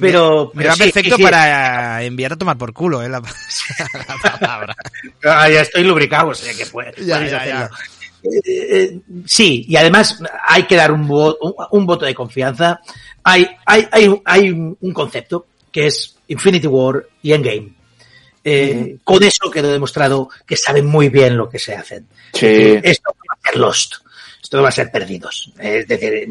pero, 0.00 0.50
Me 0.54 0.66
va 0.66 0.74
sí, 0.74 0.78
perfecto 0.84 1.16
sí, 1.16 1.22
sí. 1.22 1.22
para 1.22 2.02
enviar 2.04 2.32
a 2.32 2.36
tomar 2.36 2.56
por 2.56 2.72
culo, 2.72 3.02
eh, 3.02 3.08
la, 3.08 3.20
la 4.22 4.38
palabra. 4.38 4.76
Ah, 5.24 5.48
ya 5.48 5.62
estoy 5.62 5.84
lubricado, 5.84 6.28
o 6.28 6.34
sea 6.34 6.54
que 6.54 6.66
puede- 6.66 6.92
Ya, 7.04 7.16
puedes 7.16 7.30
ya. 7.32 7.70
Eh, 8.22 8.40
eh, 8.70 8.98
sí, 9.24 9.64
y 9.68 9.76
además 9.76 10.20
hay 10.46 10.64
que 10.64 10.74
dar 10.76 10.90
un, 10.92 11.06
vo- 11.08 11.36
un, 11.40 11.54
un 11.70 11.86
voto 11.86 12.04
de 12.06 12.14
confianza. 12.14 12.80
Hay, 13.28 13.46
hay, 13.66 13.88
hay, 13.90 14.08
un- 14.08 14.22
hay 14.24 14.50
un 14.50 14.76
un 14.80 14.92
concepto 14.92 15.46
que 15.72 15.86
es 15.86 16.16
Infinity 16.28 16.66
War 16.68 17.04
y 17.22 17.32
Endgame. 17.32 17.72
Eh, 18.44 18.96
Con 19.02 19.22
eso 19.24 19.50
quedó 19.50 19.72
demostrado 19.72 20.28
que 20.46 20.56
saben 20.56 20.86
muy 20.86 21.08
bien 21.08 21.36
lo 21.36 21.48
que 21.50 21.58
se 21.58 21.74
hacen. 21.74 22.06
Sí. 22.32 22.46
Esto 22.82 23.10
va 23.28 23.34
a 23.36 23.50
ser 23.50 23.60
Lost. 23.60 23.94
Esto 24.42 24.56
no 24.58 24.62
va 24.62 24.68
a 24.68 24.72
ser 24.72 24.90
Perdidos. 24.92 25.50
Es 25.58 25.88
decir, 25.88 26.28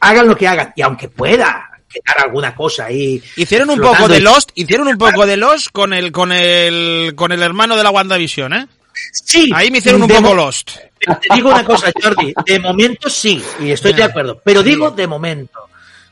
hagan 0.00 0.28
lo 0.28 0.36
que 0.36 0.46
hagan. 0.46 0.72
Y 0.76 0.82
aunque 0.82 1.08
pueda 1.08 1.70
quedar 1.88 2.26
alguna 2.26 2.54
cosa 2.54 2.84
ahí. 2.86 3.22
Hicieron 3.36 3.70
un 3.70 3.80
poco 3.80 4.06
de 4.08 4.18
y- 4.18 4.20
Lost, 4.20 4.50
hicieron 4.54 4.88
un 4.88 4.98
poco 4.98 5.24
de 5.26 5.38
Lost 5.38 5.68
con 5.72 5.94
el, 5.94 6.12
con 6.12 6.30
el, 6.32 7.14
con 7.16 7.32
el 7.32 7.42
hermano 7.42 7.76
de 7.76 7.82
la 7.82 7.90
WandaVision, 7.90 8.52
eh. 8.52 8.66
Sí. 9.12 9.50
Ahí 9.54 9.70
me 9.70 9.78
hicieron 9.78 10.02
un 10.02 10.08
poco 10.08 10.34
Lost. 10.34 10.72
Te 11.00 11.34
digo 11.34 11.48
una 11.48 11.64
cosa, 11.64 11.90
Jordi, 12.02 12.32
de 12.46 12.58
momento 12.60 13.08
sí, 13.10 13.42
y 13.60 13.70
estoy 13.70 13.92
de 13.94 14.02
acuerdo, 14.04 14.40
pero 14.44 14.62
digo 14.62 14.90
de 14.90 15.06
momento. 15.06 15.60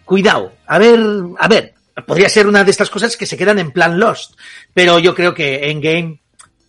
Cuidado, 0.04 0.52
a 0.66 0.78
ver, 0.78 1.00
a 1.38 1.48
ver, 1.48 1.74
podría 2.06 2.28
ser 2.28 2.46
una 2.46 2.64
de 2.64 2.70
estas 2.70 2.90
cosas 2.90 3.16
que 3.16 3.26
se 3.26 3.36
quedan 3.36 3.58
en 3.58 3.70
plan 3.70 3.98
Lost, 3.98 4.38
pero 4.74 4.98
yo 4.98 5.14
creo 5.14 5.34
que 5.34 5.70
Endgame 5.70 6.20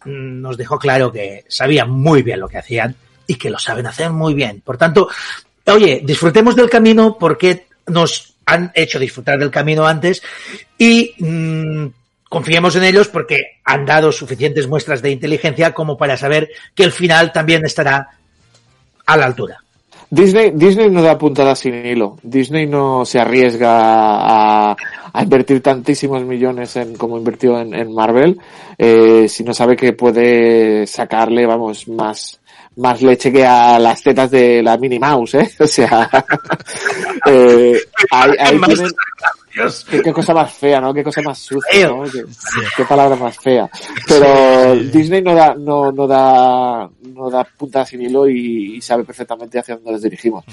mm, 0.05 0.41
nos 0.41 0.57
dejó 0.57 0.77
claro 0.77 1.11
que 1.11 1.45
sabían 1.47 1.89
muy 1.89 2.21
bien 2.21 2.39
lo 2.39 2.47
que 2.47 2.57
hacían 2.57 2.95
y 3.27 3.35
que 3.35 3.49
lo 3.49 3.59
saben 3.59 3.87
hacer 3.87 4.11
muy 4.11 4.33
bien. 4.33 4.61
Por 4.61 4.77
tanto, 4.77 5.07
oye, 5.65 6.01
disfrutemos 6.03 6.55
del 6.55 6.69
camino 6.69 7.17
porque 7.19 7.67
nos 7.87 8.35
han 8.45 8.71
hecho 8.75 8.99
disfrutar 8.99 9.39
del 9.39 9.51
camino 9.51 9.87
antes 9.87 10.21
y 10.77 11.13
mm, 11.17 11.87
confiemos 12.29 12.75
en 12.75 12.83
ellos 12.83 13.07
porque 13.07 13.61
han 13.63 13.85
dado 13.85 14.11
suficientes 14.11 14.67
muestras 14.67 15.01
de 15.01 15.11
inteligencia 15.11 15.73
como 15.73 15.97
para 15.97 16.17
saber 16.17 16.49
que 16.75 16.83
el 16.83 16.91
final 16.91 17.31
también 17.31 17.65
estará 17.65 18.09
a 19.05 19.17
la 19.17 19.25
altura. 19.25 19.62
Disney, 20.13 20.51
Disney 20.53 20.91
no 20.91 21.01
da 21.01 21.17
puntadas 21.17 21.57
sin 21.57 21.73
hilo. 21.73 22.17
Disney 22.21 22.67
no 22.67 23.03
se 23.03 23.19
arriesga 23.19 23.71
a, 23.73 24.75
a 25.11 25.23
invertir 25.23 25.63
tantísimos 25.63 26.23
millones 26.23 26.75
en 26.75 26.95
como 26.95 27.17
invirtió 27.17 27.59
en, 27.59 27.73
en 27.73 27.91
Marvel 27.91 28.39
eh, 28.77 29.27
si 29.27 29.43
no 29.43 29.55
sabe 29.55 29.75
que 29.75 29.93
puede 29.93 30.85
sacarle, 30.85 31.47
vamos, 31.47 31.87
más 31.87 32.39
más 32.77 33.01
leche 33.01 33.31
que 33.31 33.45
a 33.45 33.79
las 33.79 34.01
tetas 34.01 34.31
de 34.31 34.63
la 34.63 34.77
Minnie 34.77 34.99
Mouse, 34.99 35.35
¿eh? 35.35 35.51
O 35.59 35.67
sea, 35.67 36.09
eh, 37.25 37.79
ahí, 38.11 38.31
ahí 38.39 38.61
tienen, 38.61 38.91
Qué, 39.87 40.01
qué, 40.01 40.11
cosa 40.11 40.33
más 40.33 40.51
fea, 40.51 40.81
¿no? 40.81 40.91
Qué 40.91 41.03
cosa 41.03 41.21
más 41.21 41.37
sucia, 41.37 41.87
¿no? 41.87 42.03
Qué, 42.03 42.23
qué, 42.75 42.85
palabra 42.85 43.15
más 43.15 43.37
fea. 43.37 43.69
Pero 44.07 44.75
Disney 44.75 45.21
no 45.21 45.35
da, 45.35 45.53
no, 45.53 45.91
no 45.91 46.07
da, 46.07 46.89
no 47.03 47.29
da 47.29 47.43
punta 47.43 47.85
sin 47.85 48.01
hilo 48.01 48.27
y, 48.27 48.77
y, 48.77 48.81
sabe 48.81 49.03
perfectamente 49.03 49.59
hacia 49.59 49.75
dónde 49.75 49.91
nos 49.91 50.01
dirigimos. 50.01 50.43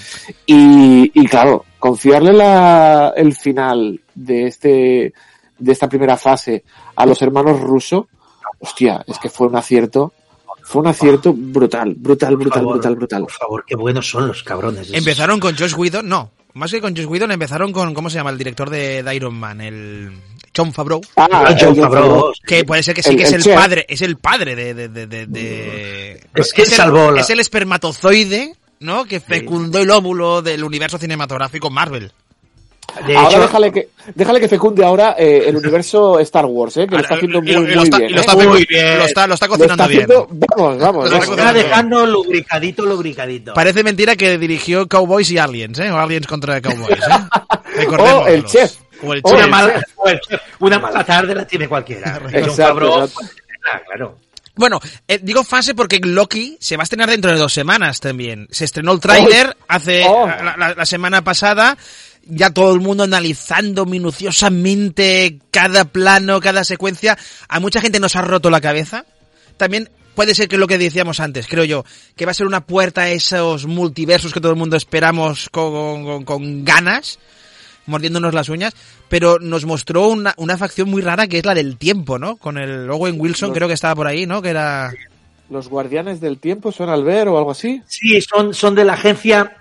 Y, 0.45 1.11
y 1.19 1.27
claro, 1.29 1.65
confiarle 1.79 2.35
la, 2.35 3.15
el 3.17 3.35
final 3.35 3.99
de 4.15 4.47
este, 4.49 5.15
de 5.59 5.73
esta 5.73 5.89
primera 5.89 6.19
fase 6.19 6.65
a 6.95 7.07
los 7.07 7.23
hermanos 7.23 7.59
rusos, 7.59 8.05
hostia, 8.59 9.03
es 9.07 9.19
que 9.19 9.31
fue 9.31 9.47
un 9.47 9.57
acierto 9.57 10.13
fue 10.71 10.83
un 10.83 10.87
acierto 10.87 11.35
brutal, 11.35 11.97
brutal, 11.97 12.37
brutal, 12.37 12.61
favor, 12.61 12.75
brutal, 12.75 12.95
brutal. 12.95 13.23
Por 13.23 13.33
favor, 13.33 13.65
qué 13.67 13.75
buenos 13.75 14.09
son 14.09 14.29
los 14.29 14.45
cabrones. 14.45 14.93
Empezaron 14.95 15.41
con 15.41 15.57
Josh 15.57 15.75
Whedon, 15.75 16.09
no, 16.09 16.31
más 16.55 16.71
que 16.71 16.81
con 16.81 16.95
Josh 16.95 17.07
Whedon 17.07 17.33
empezaron 17.33 17.73
con, 17.73 17.93
¿cómo 17.93 18.09
se 18.09 18.19
llama? 18.19 18.31
El 18.31 18.39
director 18.39 18.71
de, 18.71 19.03
de 19.03 19.15
Iron 19.17 19.35
Man, 19.35 19.61
el 19.61 20.13
John 20.57 20.73
Favreau. 20.73 21.01
Ah, 21.17 21.57
John 21.61 21.75
Favreau. 21.75 22.33
Que 22.47 22.65
puede 22.65 22.85
ser 22.85 22.95
que 22.95 23.03
sí, 23.03 23.11
el, 23.11 23.17
que 23.17 23.25
es 23.25 23.33
el, 23.33 23.49
el 23.49 23.55
padre, 23.55 23.85
es 23.89 24.01
el 24.01 24.17
padre 24.17 24.55
de... 24.55 24.75
de, 24.75 24.89
de, 24.89 25.07
de, 25.09 25.27
de... 25.27 26.27
Es 26.37 26.53
que 26.53 26.63
es 26.63 26.71
salvó 26.71 27.09
el, 27.09 27.17
la... 27.17 27.21
es 27.23 27.31
el 27.31 27.41
espermatozoide, 27.41 28.55
¿no? 28.79 29.07
Que 29.07 29.19
fecundó 29.19 29.79
sí. 29.79 29.85
el 29.85 29.91
óvulo 29.91 30.41
del 30.41 30.63
universo 30.63 30.99
cinematográfico 30.99 31.69
Marvel. 31.69 32.13
De 33.07 33.17
ahora 33.17 33.31
hecho, 33.31 33.41
déjale 33.41 33.73
que 33.73 33.89
déjale 34.15 34.41
que 34.41 34.49
fecunde 34.49 34.85
ahora 34.85 35.15
eh, 35.19 35.45
el 35.47 35.57
universo 35.57 36.19
Star 36.21 36.47
Wars, 36.47 36.77
eh, 36.77 36.87
que 36.87 36.97
lo 36.97 37.03
está 37.03 37.15
haciendo 37.15 37.43
muy, 37.43 37.57
muy 37.57 37.75
lo 37.75 37.83
está, 37.83 37.99
bien. 37.99 38.13
Lo 38.13 38.21
está, 38.21 38.33
eh. 38.33 38.47
muy 38.47 38.67
bien. 38.67 38.99
Lo 38.99 39.05
está, 39.05 39.27
lo 39.27 39.35
está 39.35 39.49
cocinando 39.49 39.77
lo 39.77 39.83
está 39.83 39.85
haciendo, 39.85 40.27
bien. 40.27 40.41
Vamos, 40.57 40.79
vamos. 40.79 41.05
Lo 41.05 41.19
vamos. 41.19 41.29
está 41.29 41.53
dejando 41.53 42.07
lubricadito, 42.07 42.85
lubricadito. 42.85 43.55
Parece 43.55 43.83
mentira 43.85 44.17
que 44.17 44.39
dirigió 44.39 44.89
Cowboys 44.89 45.31
y 45.31 45.39
Aliens, 45.39 45.79
¿eh? 45.79 45.91
O 45.91 45.97
Aliens 45.97 46.27
contra 46.27 46.61
Cowboys, 46.61 46.99
¿eh? 46.99 47.87
o 47.99 48.27
el 48.27 48.45
chef. 48.45 48.77
O 49.03 49.15
el 49.15 49.23
chef. 49.23 49.35
Una, 49.35 49.47
mala, 49.47 49.87
o 49.97 50.09
el 50.09 50.21
chef. 50.21 50.41
Una 50.61 50.79
mala 50.79 51.05
tarde 51.05 51.35
la 51.35 51.47
tiene 51.47 51.69
cualquiera. 51.69 52.21
Exacto, 52.33 52.55
Favreau, 52.55 53.05
exacto. 53.05 53.35
Ah, 53.73 53.81
claro. 53.87 54.17
Bueno, 54.57 54.81
eh, 55.09 55.19
digo 55.23 55.43
fase 55.45 55.75
porque 55.75 56.01
Loki 56.03 56.59
se 56.61 56.77
va 56.77 56.83
a 56.83 56.85
estrenar 56.85 57.09
dentro 57.09 57.31
de 57.31 57.39
dos 57.39 57.53
semanas 57.53 58.01
también. 58.01 58.47
Se 58.51 58.65
estrenó 58.67 58.93
el 58.93 59.01
tráiler 59.01 59.57
oh. 59.59 59.65
hace 59.69 60.05
oh. 60.07 60.27
la, 60.27 60.55
la, 60.57 60.75
la, 60.75 60.85
semana 60.85 61.23
pasada. 61.23 61.79
Ya 62.27 62.51
todo 62.51 62.75
el 62.75 62.81
mundo 62.81 63.05
analizando 63.05 63.87
minuciosamente 63.87 65.39
cada 65.51 65.85
plano, 65.85 66.41
cada 66.41 66.65
secuencia. 66.65 67.19
A 67.49 67.61
mucha 67.61 67.81
gente 67.81 68.01
nos 68.01 68.17
ha 68.17 68.23
roto 68.23 68.51
la 68.51 68.61
cabeza. 68.61 69.05
También 69.57 69.91
puede 70.15 70.35
ser 70.35 70.49
que 70.49 70.59
lo 70.59 70.67
que 70.67 70.79
decíamos 70.79 71.21
antes, 71.21 71.47
creo 71.47 71.65
yo, 71.65 71.85
que 72.17 72.25
va 72.25 72.33
a 72.33 72.35
ser 72.35 72.47
una 72.47 72.67
puerta 72.67 73.03
a 73.03 73.11
esos 73.11 73.67
multiversos 73.67 74.33
que 74.33 74.41
todo 74.41 74.53
el 74.53 74.59
mundo 74.59 74.77
esperamos 74.77 75.49
con, 75.51 76.05
con, 76.05 76.25
con 76.25 76.65
ganas 76.65 77.19
mordiéndonos 77.87 78.33
las 78.33 78.49
uñas, 78.49 78.75
pero 79.09 79.39
nos 79.39 79.67
mostró 79.67 80.09
una, 80.09 80.35
una, 80.37 80.57
facción 80.57 80.89
muy 80.89 81.03
rara 81.03 81.27
que 81.27 81.39
es 81.39 81.45
la 81.45 81.55
del 81.55 81.77
tiempo, 81.77 82.19
¿no? 82.19 82.37
Con 82.37 82.57
el 82.57 82.89
Owen 82.91 83.21
Wilson, 83.21 83.49
los, 83.49 83.57
creo 83.57 83.69
que 83.69 83.75
estaba 83.75 83.95
por 83.95 84.07
ahí, 84.07 84.27
¿no? 84.27 84.41
Que 84.41 84.51
era... 84.51 84.93
¿Los 85.51 85.69
guardianes 85.69 86.21
del 86.21 86.39
tiempo 86.39 86.73
son 86.73 86.89
Albert 86.89 87.29
o 87.29 87.37
algo 87.37 87.51
así? 87.51 87.83
Sí, 87.87 88.21
son, 88.23 88.55
son 88.55 88.75
de 88.75 88.85
la 88.85 88.95
agencia... 88.95 89.57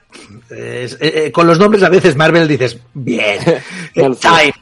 Eh, 0.50 0.89
eh, 1.00 1.32
con 1.32 1.48
los 1.48 1.60
nombres 1.60 1.84
a 1.84 1.89
veces 1.89 2.15
Marvel 2.15 2.48
dices, 2.48 2.78
bien, 2.93 3.39
Time, 3.93 4.54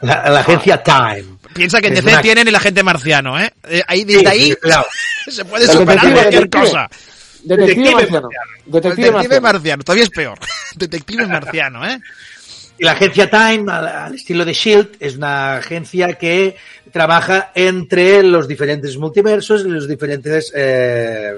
la, 0.00 0.28
la, 0.30 0.40
agencia 0.40 0.82
Time. 0.82 1.24
Piensa 1.54 1.80
que 1.80 1.88
en 1.88 1.94
DC 1.94 2.08
una... 2.08 2.20
tienen 2.20 2.48
el 2.48 2.54
agente 2.54 2.82
marciano, 2.82 3.40
¿eh? 3.40 3.52
Ahí, 3.86 4.04
desde 4.04 4.20
sí, 4.20 4.26
ahí 4.26 4.50
sí, 4.50 4.56
claro. 4.60 4.86
se 5.28 5.44
puede 5.44 5.66
superar 5.66 6.06
detective, 6.06 6.14
cualquier 6.14 6.42
detective. 6.42 6.64
cosa. 6.64 6.88
Detective, 7.44 7.76
detective 7.76 8.10
marciano. 8.10 8.28
Detective, 8.66 9.06
detective 9.06 9.12
marciano. 9.12 9.40
marciano. 9.40 9.82
Todavía 9.84 10.04
es 10.04 10.10
peor. 10.10 10.38
Detective 10.76 11.26
marciano, 11.26 11.88
¿eh? 11.88 12.00
Y 12.78 12.84
la 12.84 12.92
agencia 12.92 13.30
Time, 13.30 13.72
al, 13.72 13.86
al, 13.86 14.14
estilo 14.14 14.44
de 14.44 14.52
Shield, 14.52 14.96
es 15.00 15.16
una 15.16 15.56
agencia 15.56 16.12
que 16.14 16.56
trabaja 16.92 17.52
entre 17.54 18.22
los 18.22 18.46
diferentes 18.46 18.98
multiversos 18.98 19.62
y 19.64 19.68
los 19.68 19.88
diferentes 19.88 20.52
eh, 20.54 21.32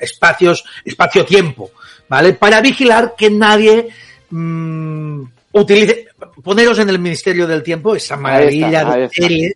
espacios, 0.00 0.64
espacio-tiempo, 0.84 1.70
¿vale? 2.10 2.34
Para 2.34 2.60
vigilar 2.60 3.14
que 3.16 3.30
nadie 3.30 3.88
mmm, 4.30 5.22
utilice, 5.52 6.08
poneros 6.42 6.78
en 6.80 6.90
el 6.90 6.98
Ministerio 6.98 7.46
del 7.46 7.62
Tiempo, 7.62 7.94
esa 7.94 8.16
maravilla 8.16 8.82
está, 8.82 8.96
de 8.96 9.08
serie, 9.08 9.54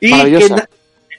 y 0.00 0.10
maravillosa. 0.10 0.56
que 0.56 0.68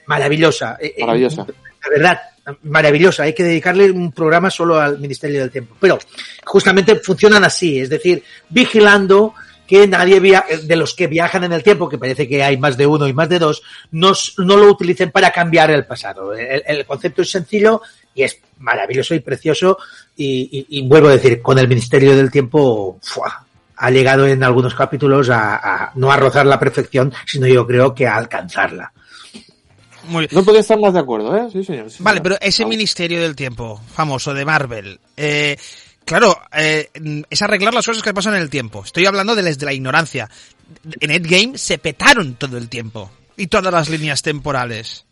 maravillosa, 0.06 0.78
maravillosa. 1.00 1.46
La 1.82 1.90
verdad, 1.90 2.20
maravillosa. 2.62 3.24
Hay 3.24 3.34
que 3.34 3.42
dedicarle 3.42 3.90
un 3.90 4.12
programa 4.12 4.48
solo 4.48 4.80
al 4.80 4.98
Ministerio 5.00 5.40
del 5.40 5.50
Tiempo. 5.50 5.76
Pero 5.80 5.98
justamente 6.44 6.96
funcionan 6.96 7.42
así, 7.42 7.80
es 7.80 7.90
decir, 7.90 8.22
vigilando 8.48 9.34
que 9.66 9.88
nadie 9.88 10.20
via 10.20 10.44
de 10.62 10.76
los 10.76 10.94
que 10.94 11.08
viajan 11.08 11.42
en 11.42 11.52
el 11.52 11.64
tiempo, 11.64 11.88
que 11.88 11.98
parece 11.98 12.28
que 12.28 12.44
hay 12.44 12.56
más 12.56 12.76
de 12.76 12.86
uno 12.86 13.08
y 13.08 13.12
más 13.12 13.28
de 13.28 13.40
dos, 13.40 13.62
no, 13.90 14.12
no 14.38 14.56
lo 14.56 14.70
utilicen 14.70 15.10
para 15.10 15.32
cambiar 15.32 15.72
el 15.72 15.84
pasado. 15.84 16.32
El, 16.34 16.62
el, 16.64 16.86
concepto 16.86 17.22
es 17.22 17.30
sencillo 17.32 17.82
y 18.14 18.22
es 18.22 18.38
maravilloso 18.58 19.16
y 19.16 19.20
precioso. 19.20 19.78
Y, 20.16 20.66
y, 20.68 20.78
y 20.78 20.88
vuelvo 20.88 21.08
a 21.08 21.12
decir, 21.12 21.42
con 21.42 21.58
el 21.58 21.68
Ministerio 21.68 22.16
del 22.16 22.30
Tiempo 22.30 22.98
¡fua! 23.02 23.46
ha 23.78 23.90
llegado 23.90 24.26
en 24.26 24.42
algunos 24.42 24.74
capítulos 24.74 25.28
a, 25.28 25.56
a, 25.56 25.92
no 25.96 26.10
a 26.10 26.16
rozar 26.16 26.46
la 26.46 26.58
perfección, 26.58 27.12
sino 27.26 27.46
yo 27.46 27.66
creo 27.66 27.94
que 27.94 28.06
a 28.06 28.16
alcanzarla. 28.16 28.92
Muy 30.08 30.28
no 30.30 30.42
podía 30.44 30.60
estar 30.60 30.78
más 30.78 30.94
de 30.94 31.00
acuerdo, 31.00 31.36
¿eh? 31.36 31.48
Sí, 31.52 31.64
señor. 31.64 31.90
Sí, 31.90 32.02
vale, 32.02 32.18
señor. 32.18 32.22
pero 32.22 32.48
ese 32.48 32.64
Ministerio 32.64 33.20
del 33.20 33.36
Tiempo 33.36 33.80
famoso 33.92 34.32
de 34.32 34.44
Marvel, 34.44 35.00
eh, 35.16 35.56
Claro, 36.06 36.40
eh, 36.52 36.88
es 37.28 37.42
arreglar 37.42 37.74
las 37.74 37.84
cosas 37.84 38.00
que 38.00 38.14
pasan 38.14 38.36
en 38.36 38.40
el 38.40 38.48
tiempo. 38.48 38.84
Estoy 38.84 39.06
hablando 39.06 39.34
de 39.34 39.42
desde 39.42 39.66
la 39.66 39.72
ignorancia. 39.72 40.30
En 41.00 41.10
Endgame 41.10 41.58
se 41.58 41.78
petaron 41.78 42.36
todo 42.36 42.56
el 42.58 42.68
tiempo. 42.68 43.10
Y 43.36 43.48
todas 43.48 43.72
las 43.72 43.90
líneas 43.90 44.22
temporales. 44.22 45.04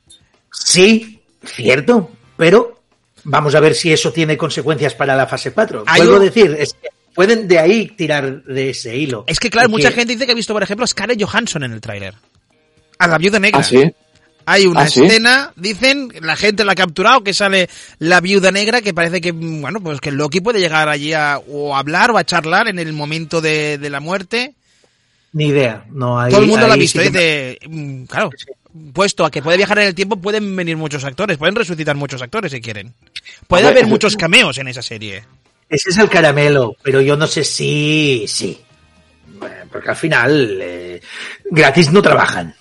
Sí, 0.52 1.20
cierto. 1.44 2.12
Pero 2.36 2.83
vamos 3.24 3.54
a 3.54 3.60
ver 3.60 3.74
si 3.74 3.92
eso 3.92 4.12
tiene 4.12 4.36
consecuencias 4.36 4.94
para 4.94 5.16
la 5.16 5.26
fase 5.26 5.52
4. 5.52 5.84
Hay 5.86 6.00
Vuelvo 6.02 6.16
un- 6.16 6.22
a 6.22 6.24
decir, 6.24 6.56
es 6.58 6.74
que 6.74 6.88
pueden 7.14 7.46
de 7.48 7.58
ahí 7.58 7.86
tirar 7.88 8.42
de 8.44 8.70
ese 8.70 8.96
hilo. 8.96 9.24
Es 9.26 9.38
que, 9.40 9.50
claro, 9.50 9.68
Porque- 9.70 9.84
mucha 9.84 9.94
gente 9.94 10.12
dice 10.14 10.26
que 10.26 10.32
ha 10.32 10.36
visto, 10.36 10.52
por 10.52 10.62
ejemplo, 10.62 10.84
a 10.84 10.86
Scarlett 10.88 11.22
Johansson 11.22 11.64
en 11.64 11.72
el 11.72 11.80
tráiler. 11.80 12.14
A 12.98 13.06
la 13.08 13.18
viuda 13.18 13.38
negra. 13.38 13.60
¿Ah, 13.60 13.64
sí? 13.64 13.82
Hay 14.46 14.66
una 14.66 14.82
¿Ah, 14.82 14.88
sí? 14.90 15.02
escena, 15.02 15.52
dicen, 15.56 16.10
la 16.20 16.36
gente 16.36 16.64
la 16.66 16.72
ha 16.72 16.74
capturado, 16.74 17.24
que 17.24 17.32
sale 17.32 17.68
la 17.98 18.20
viuda 18.20 18.52
negra, 18.52 18.82
que 18.82 18.92
parece 18.92 19.22
que, 19.22 19.32
bueno, 19.32 19.80
pues 19.80 20.00
que 20.02 20.10
Loki 20.12 20.40
puede 20.42 20.60
llegar 20.60 20.88
allí 20.90 21.14
a 21.14 21.38
o 21.48 21.74
a 21.74 21.78
hablar 21.78 22.10
o 22.10 22.18
a 22.18 22.24
charlar 22.24 22.68
en 22.68 22.78
el 22.78 22.92
momento 22.92 23.40
de, 23.40 23.78
de 23.78 23.88
la 23.90 24.00
muerte. 24.00 24.54
Ni 25.32 25.46
idea. 25.46 25.84
No 25.90 26.20
hay, 26.20 26.30
Todo 26.30 26.42
el 26.42 26.46
mundo 26.48 26.68
la 26.68 26.74
ha 26.74 26.76
visto, 26.76 27.00
sí 27.02 27.10
que- 27.10 27.58
mm, 27.66 28.04
claro, 28.04 28.28
puesto 28.92 29.24
a 29.24 29.30
que 29.30 29.40
puede 29.42 29.56
viajar 29.56 29.78
en 29.78 29.86
el 29.88 29.94
tiempo, 29.94 30.16
pueden 30.16 30.54
venir 30.54 30.76
muchos 30.76 31.04
actores, 31.04 31.38
pueden 31.38 31.54
resucitar 31.56 31.96
muchos 31.96 32.20
actores 32.20 32.52
si 32.52 32.60
quieren. 32.60 32.92
Puede 33.46 33.66
haber 33.68 33.86
muchos 33.86 34.16
cameos 34.16 34.58
en 34.58 34.68
esa 34.68 34.82
serie. 34.82 35.24
Ese 35.68 35.90
es 35.90 35.98
el 35.98 36.08
caramelo, 36.08 36.76
pero 36.82 37.00
yo 37.00 37.16
no 37.16 37.26
sé 37.26 37.42
si 37.44 38.24
sí. 38.28 38.60
Porque 39.70 39.88
al 39.90 39.96
final 39.96 40.58
eh, 40.62 41.00
gratis 41.50 41.90
no 41.90 42.00
trabajan. 42.00 42.54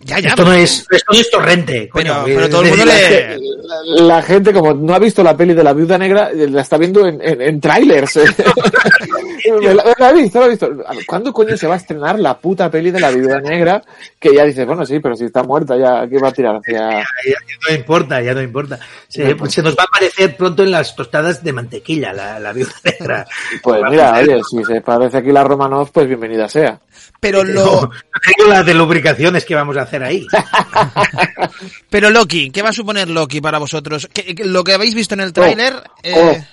Ya, 0.00 0.18
ya. 0.18 0.30
Esto 0.30 0.44
no 0.44 0.52
es, 0.52 0.86
esto 0.90 1.12
no 1.12 1.18
es 1.18 1.30
torrente. 1.30 1.88
coño. 1.88 2.24
pero 2.26 2.48
todo 2.48 2.62
el 2.62 2.68
mundo 2.70 2.84
le- 2.84 3.38
La, 3.38 4.16
la 4.16 4.22
gente, 4.22 4.52
como 4.52 4.74
no 4.74 4.94
ha 4.94 4.98
visto 4.98 5.22
la 5.22 5.34
peli 5.36 5.54
de 5.54 5.64
la 5.64 5.72
viuda 5.72 5.96
negra, 5.96 6.30
eh, 6.30 6.46
la 6.50 6.60
está 6.62 6.76
viendo 6.76 7.06
en, 7.06 7.20
en, 7.22 7.40
en 7.40 7.60
trailers. 7.60 8.18
eh. 9.44 9.52
Me 9.52 9.74
la, 9.74 9.94
la 9.98 10.10
he 10.10 10.14
visto, 10.14 10.40
la 10.40 10.46
he 10.46 10.50
visto. 10.50 10.68
¿Cuándo 11.06 11.32
coño 11.32 11.56
se 11.56 11.66
va 11.66 11.74
a 11.74 11.76
estrenar 11.78 12.18
la 12.18 12.36
puta 12.38 12.70
peli 12.70 12.90
de 12.90 13.00
la 13.00 13.10
viuda 13.10 13.40
negra? 13.40 13.82
Que 14.18 14.34
ya 14.34 14.44
dices, 14.44 14.66
bueno, 14.66 14.84
sí, 14.86 14.98
pero 15.00 15.14
si 15.16 15.24
está 15.26 15.42
muerta, 15.42 15.76
ya, 15.76 16.06
¿qué 16.08 16.18
va 16.18 16.28
a 16.28 16.32
tirar 16.32 16.56
hacia...? 16.56 16.90
Ya, 16.90 17.04
ya 17.26 17.36
no 17.68 17.74
importa, 17.74 18.20
ya 18.22 18.34
no 18.34 18.42
importa. 18.42 18.78
Se, 19.08 19.24
No 19.24 19.30
importa. 19.30 19.52
se 19.52 19.62
nos 19.62 19.76
va 19.76 19.82
a 19.82 19.86
aparecer 19.86 20.36
pronto 20.36 20.62
en 20.62 20.70
las 20.70 20.94
tostadas 20.96 21.42
de 21.44 21.52
mantequilla 21.52 22.12
la, 22.12 22.38
la 22.40 22.52
viuda 22.52 22.72
negra. 22.84 23.26
Pues 23.62 23.80
mira, 23.90 24.14
oye, 24.18 24.40
si 24.50 24.64
se 24.64 24.80
parece 24.80 25.18
aquí 25.18 25.30
la 25.32 25.44
Romanov, 25.44 25.90
pues 25.92 26.06
bienvenida 26.08 26.48
sea. 26.48 26.80
Pero 27.20 27.42
No, 27.44 27.52
lo, 27.52 27.64
no 27.82 27.90
tengo 28.36 28.50
las 28.50 28.64
de 28.66 28.74
lubricaciones 28.74 29.44
que 29.44 29.54
vamos 29.54 29.76
a 29.76 29.82
hacer 29.82 30.02
ahí. 30.02 30.26
pero 31.90 32.10
Loki, 32.10 32.50
¿qué 32.50 32.62
va 32.62 32.70
a 32.70 32.72
suponer 32.72 33.08
Loki 33.08 33.40
para 33.40 33.58
vosotros? 33.58 34.08
¿Qué- 34.12 34.34
qué- 34.34 34.44
lo 34.44 34.64
que 34.64 34.72
habéis 34.74 34.94
visto 34.94 35.14
en 35.14 35.20
el 35.20 35.32
tráiler, 35.32 35.74
eh, 36.02 36.12
oh. 36.16 36.44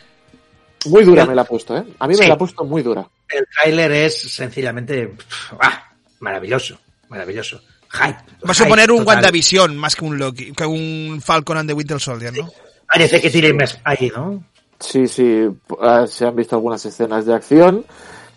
Muy 0.85 1.03
dura 1.03 1.25
me 1.25 1.35
la 1.35 1.41
ha 1.43 1.45
puesto, 1.45 1.77
¿eh? 1.77 1.83
A 1.99 2.07
mí 2.07 2.15
Sí. 2.15 2.21
me 2.21 2.27
la 2.27 2.33
ha 2.33 2.37
puesto 2.37 2.63
muy 2.63 2.81
dura. 2.81 3.07
El 3.29 3.45
tráiler 3.55 3.91
es 3.91 4.21
sencillamente 4.33 5.13
ah, 5.59 5.83
maravilloso, 6.19 6.77
maravilloso. 7.09 7.61
Hype. 7.93 8.17
va 8.47 8.51
a 8.51 8.53
suponer 8.53 8.89
un 8.91 8.99
total. 8.99 9.15
WandaVision 9.15 9.75
más 9.75 9.95
que 9.97 10.05
un 10.05 10.17
Loki, 10.17 10.53
que 10.53 10.65
un 10.65 11.21
Falcon 11.21 11.57
and 11.57 11.69
the 11.69 11.73
Winter 11.73 11.99
Soldier, 11.99 12.33
¿no? 12.35 12.49
Parece 12.87 13.19
que 13.21 13.29
tiene 13.29 13.53
más 13.53 13.77
ahí, 13.83 14.11
¿no? 14.15 14.43
Sí, 14.79 15.07
sí, 15.07 15.45
ah, 15.81 16.05
se 16.07 16.25
han 16.25 16.35
visto 16.35 16.55
algunas 16.55 16.83
escenas 16.85 17.25
de 17.25 17.35
acción, 17.35 17.85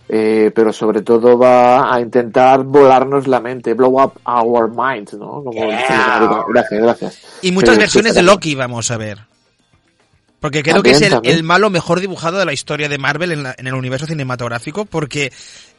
eh, 0.09 0.51
pero 0.55 0.72
sobre 0.72 1.03
todo 1.03 1.38
va 1.38 1.95
a 1.95 2.01
intentar 2.01 2.64
volarnos 2.64 3.26
la 3.28 3.40
mente, 3.40 3.74
blow 3.74 4.03
up 4.03 4.14
our 4.26 4.68
minds, 4.70 5.14
¿no? 5.14 5.42
Como 5.45 5.53
Yeah. 5.53 6.45
Gracias, 6.49 6.82
gracias. 6.82 7.18
Y 7.42 7.53
muchas 7.53 7.74
Sí, 7.76 7.80
versiones 7.80 8.12
sí, 8.12 8.16
de 8.16 8.22
Loki 8.24 8.55
vamos 8.57 8.90
a 8.90 8.97
ver. 8.97 9.18
Porque 10.45 10.62
creo 10.62 10.74
También, 10.82 10.99
que 11.01 11.07
es 11.07 11.36
el, 11.36 11.42
malo 11.42 11.70
mejor 11.70 12.01
dibujado 12.01 12.36
de 12.38 12.45
la 12.45 12.53
historia 12.53 12.90
de 12.90 12.99
Marvel 12.99 13.32
en, 13.32 13.42
la- 13.45 13.55
en 13.57 13.66
el 13.66 13.72
universo 13.72 14.05
cinematográfico, 14.07 14.84
porque 14.84 15.32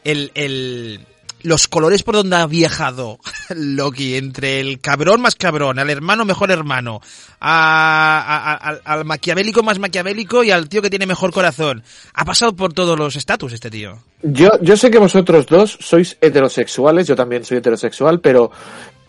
el, 0.03 0.31
el, 0.33 1.01
los 1.43 1.67
colores 1.67 2.01
por 2.01 2.15
donde 2.15 2.35
ha 2.37 2.47
viajado 2.47 3.19
Loki, 3.55 4.15
entre 4.15 4.59
el 4.61 4.79
cabrón 4.79 5.21
más 5.21 5.35
cabrón, 5.35 5.77
al 5.77 5.91
hermano 5.91 6.25
mejor 6.25 6.49
hermano, 6.49 6.99
a- 7.39 8.23
a- 8.25 8.53
a- 8.53 8.55
al, 8.55 8.81
al 8.85 9.05
maquiavélico 9.05 9.61
más 9.61 9.77
maquiavélico 9.77 10.43
y 10.43 10.49
al 10.49 10.67
tío 10.67 10.81
que 10.81 10.89
tiene 10.89 11.05
mejor 11.05 11.31
corazón. 11.31 11.83
Ha 12.15 12.25
pasado 12.25 12.55
por 12.55 12.73
todos 12.73 12.97
los 12.97 13.15
estatus 13.15 13.53
este 13.53 13.69
tío. 13.69 13.99
Yo, 14.23 14.49
yo 14.63 14.75
sé 14.75 14.89
que 14.89 14.97
vosotros 14.97 15.45
dos 15.45 15.77
sois 15.79 16.17
heterosexuales, 16.21 17.05
yo 17.05 17.15
también 17.15 17.45
soy 17.45 17.57
heterosexual, 17.57 18.19
pero, 18.19 18.49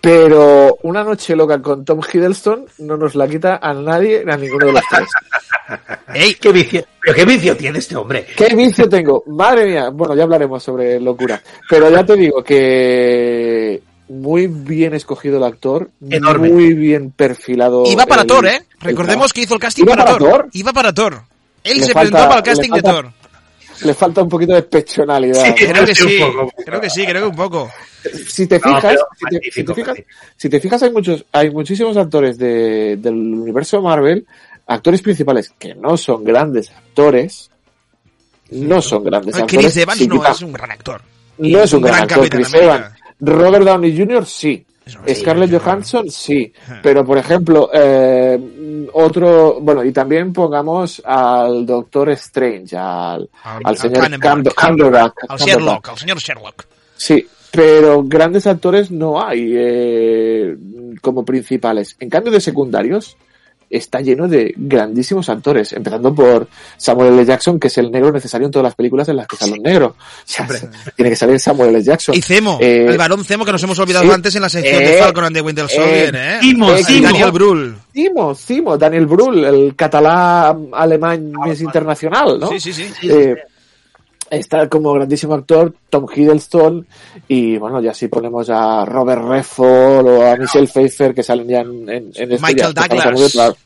pero 0.07 0.79
una 0.85 1.03
noche 1.03 1.35
loca 1.35 1.61
con 1.61 1.85
Tom 1.85 1.99
Hiddleston 2.01 2.65
no 2.79 2.97
nos 2.97 3.17
la 3.17 3.27
quita 3.27 3.59
a 3.61 3.75
nadie, 3.75 4.23
a 4.25 4.37
ninguno 4.37 4.67
de 4.67 4.73
los 4.75 4.83
tres. 4.89 5.09
¡Ey! 6.15 6.35
¿Qué 6.35 6.53
vicio? 6.53 6.85
¿Pero 7.03 7.15
qué 7.17 7.25
vicio 7.25 7.57
tiene 7.57 7.81
este 7.81 7.97
hombre? 7.97 8.25
¿Qué 8.37 8.55
vicio 8.55 8.89
tengo? 8.89 9.25
Madre 9.27 9.67
mía. 9.67 9.89
Bueno, 9.91 10.15
ya 10.15 10.23
hablaremos 10.23 10.63
sobre 10.63 11.01
locura. 11.01 11.43
Pero 11.69 11.91
ya 11.91 12.07
te 12.07 12.15
digo 12.15 12.45
que 12.45 13.83
muy 14.09 14.47
bien 14.47 14.95
escogido 14.95 15.39
el 15.39 15.43
actor, 15.43 15.91
Enorme. 16.09 16.51
muy 16.51 16.75
bien 16.75 17.11
perfilado. 17.11 17.83
Iba 17.87 18.07
para 18.07 18.23
el- 18.23 18.29
Thor, 18.29 18.47
¿eh? 18.47 18.63
Recordemos 18.79 19.33
que 19.33 19.41
hizo 19.41 19.55
el 19.55 19.61
casting 19.61 19.83
¿Iba 19.87 19.97
para, 19.97 20.11
Thor. 20.13 20.19
Thor? 20.31 20.49
Iba 20.53 20.73
para 20.73 20.93
Thor. 20.95 21.23
Él 21.65 21.79
Le 21.79 21.85
se 21.85 21.93
falta- 21.93 22.11
presentó 22.13 22.29
para 22.29 22.39
el 22.39 22.45
casting 22.45 22.71
falta- 22.71 22.89
de 22.89 22.95
Thor. 23.03 23.13
Le 23.85 23.95
falta 23.95 24.23
un 24.23 24.29
poquito 24.29 24.55
de 24.55 24.63
pechonalidad. 24.63 25.45
Sí. 25.45 25.67
Creo 25.67 25.85
que 25.85 25.95
Sí, 25.95 26.19
poco. 26.21 26.53
creo 26.65 26.81
que 26.81 26.91
sí, 26.91 27.05
creo 27.07 27.23
que 27.23 27.29
un 27.29 27.37
poco. 27.37 27.71
Si 28.29 28.47
te 28.47 28.61
fijas, 28.61 28.97
si, 29.19 29.27
te, 29.27 29.51
si 29.51 29.65
te 29.65 29.73
magnífico, 29.73 29.75
fijas, 29.75 29.97
si 30.37 30.49
te 30.49 30.61
fijas 30.61 30.83
hay 30.83 30.91
muchos, 30.91 31.25
hay 31.33 31.51
muchísimos 31.51 31.97
actores 31.97 32.39
de, 32.39 32.97
del 32.97 33.15
universo 33.15 33.83
Marvel, 33.83 34.27
actores 34.67 35.03
principales 35.03 35.53
que 35.59 35.75
no 35.75 35.97
son 35.97 36.25
grandes 36.25 36.71
actores, 36.71 37.51
no 38.51 38.81
son 38.81 39.05
grandes 39.05 39.35
actores. 39.37 39.73
Chris 39.73 39.77
Evans 39.77 40.09
no 40.09 40.27
es 40.31 40.43
un 40.43 40.53
gran 40.53 40.71
actor. 40.71 41.03
No 41.39 41.63
es 41.63 41.73
un 41.73 41.83
gran, 41.83 42.03
actor, 42.03 42.19
Capitán 42.19 42.43
Chris. 42.43 42.55
Evans. 42.55 42.87
Robert 43.21 43.65
Downey 43.65 43.97
Jr. 43.97 44.25
sí. 44.27 44.65
Sí, 44.87 45.15
Scarlett 45.17 45.51
Johansson 45.61 46.09
sí. 46.11 46.53
Pero, 46.83 47.05
por 47.05 47.19
ejemplo, 47.19 47.71
eh, 47.75 48.89
otro, 48.93 49.59
bueno, 49.61 49.83
y 49.85 49.93
también 49.93 50.33
pongamos 50.33 51.03
al 51.05 51.67
Doctor 51.67 52.11
Strange, 52.11 52.77
al, 52.77 53.29
Al- 53.43 53.77
señor 53.77 54.05
Cumberbatch. 54.05 54.55
Cumber- 54.55 54.55
Cumberbatch. 54.55 55.15
Al. 55.29 55.39
Sherlock, 55.39 55.89
al 55.89 55.99
señor 55.99 56.19
Sherlock. 56.19 56.65
Sí, 56.97 57.27
pero 57.51 58.05
grandes 58.05 58.47
actores 58.47 58.91
no 58.93 59.21
hay 59.21 59.53
eh, 59.57 60.57
como 61.01 61.25
principales. 61.25 61.97
En 61.99 62.09
cambio 62.09 62.31
de 62.33 62.41
secundarios, 62.41 63.17
está 63.69 64.01
lleno 64.01 64.29
de 64.29 64.55
grandísimos 64.57 65.29
actores, 65.29 65.73
empezando 65.73 66.15
por 66.15 66.49
Samuel 66.77 67.15
L. 67.15 67.25
Jackson, 67.25 67.59
que 67.59 67.67
es 67.69 67.79
el 67.79 67.91
negro 67.91 68.13
necesario 68.13 68.47
en 68.47 68.51
todas 68.53 68.65
las 68.65 68.75
películas 68.75 69.09
en 69.09 69.17
las 69.17 69.27
que 69.27 69.37
sale 69.37 69.53
un 69.53 69.63
negro. 69.63 69.97
O 69.99 70.23
sea, 70.25 70.47
tiene 70.95 71.11
que 71.11 71.17
salir 71.17 71.39
Samuel 71.41 71.71
L. 71.71 71.83
Jackson. 71.83 72.15
Y 72.15 72.23
Cemo, 72.23 72.59
Eh, 72.61 72.87
el 72.89 72.99
varón 72.99 73.25
Cemo 73.25 73.45
que 73.45 73.53
nos 73.53 73.63
hemos 73.63 73.79
olvidado 73.79 74.05
sí. 74.07 74.11
antes 74.13 74.35
en 74.37 74.43
la 74.43 74.49
sección 74.49 74.79
de 74.79 74.99
Eh, 74.99 75.03
Falcon 75.03 75.25
and 75.25 75.37
the 75.37 75.43
Winter 75.43 75.69
Soldier, 75.69 76.15
¿eh? 76.17 76.39
Timo, 76.41 76.73
Eh, 76.73 76.81
Y 76.81 76.85
Timo. 76.85 77.03
Daniel 77.09 77.31
Brühl. 77.33 77.77
Timo, 77.93 78.35
Timo, 78.35 78.77
Daniel 78.79 79.07
Brühl, 79.07 79.45
el 79.45 79.75
catalá 79.77 80.57
alemán 80.73 81.33
es 81.47 81.61
internacional, 81.61 82.39
¿no? 82.39 82.49
Sí, 82.49 82.61
sí, 82.61 82.73
sí. 82.73 82.85
Eh, 83.09 83.37
está 84.31 84.69
como 84.69 84.93
grandísimo 84.93 85.35
actor 85.35 85.73
Tom 85.91 86.07
Hiddleston 86.15 86.87
y 87.29 87.57
bueno 87.59 87.81
ya 87.81 87.95
si 87.95 88.09
ponemos 88.09 88.51
a 88.51 88.85
Robert 88.85 89.23
Redford 89.23 90.07
o 90.07 90.27
a 90.27 90.37
Michelle 90.37 90.67
Pfeiffer 90.67 91.15
que 91.15 91.23
salen 91.23 91.49
ya 91.49 91.61
en, 91.61 91.89
en, 91.89 92.13
en 92.15 92.33
esto, 92.33 92.47
Michael 92.47 92.75
ya 92.75 92.83
Douglas. 92.83 93.07
hablando 93.07 93.23
de 93.23 93.31
pala- 93.31 93.57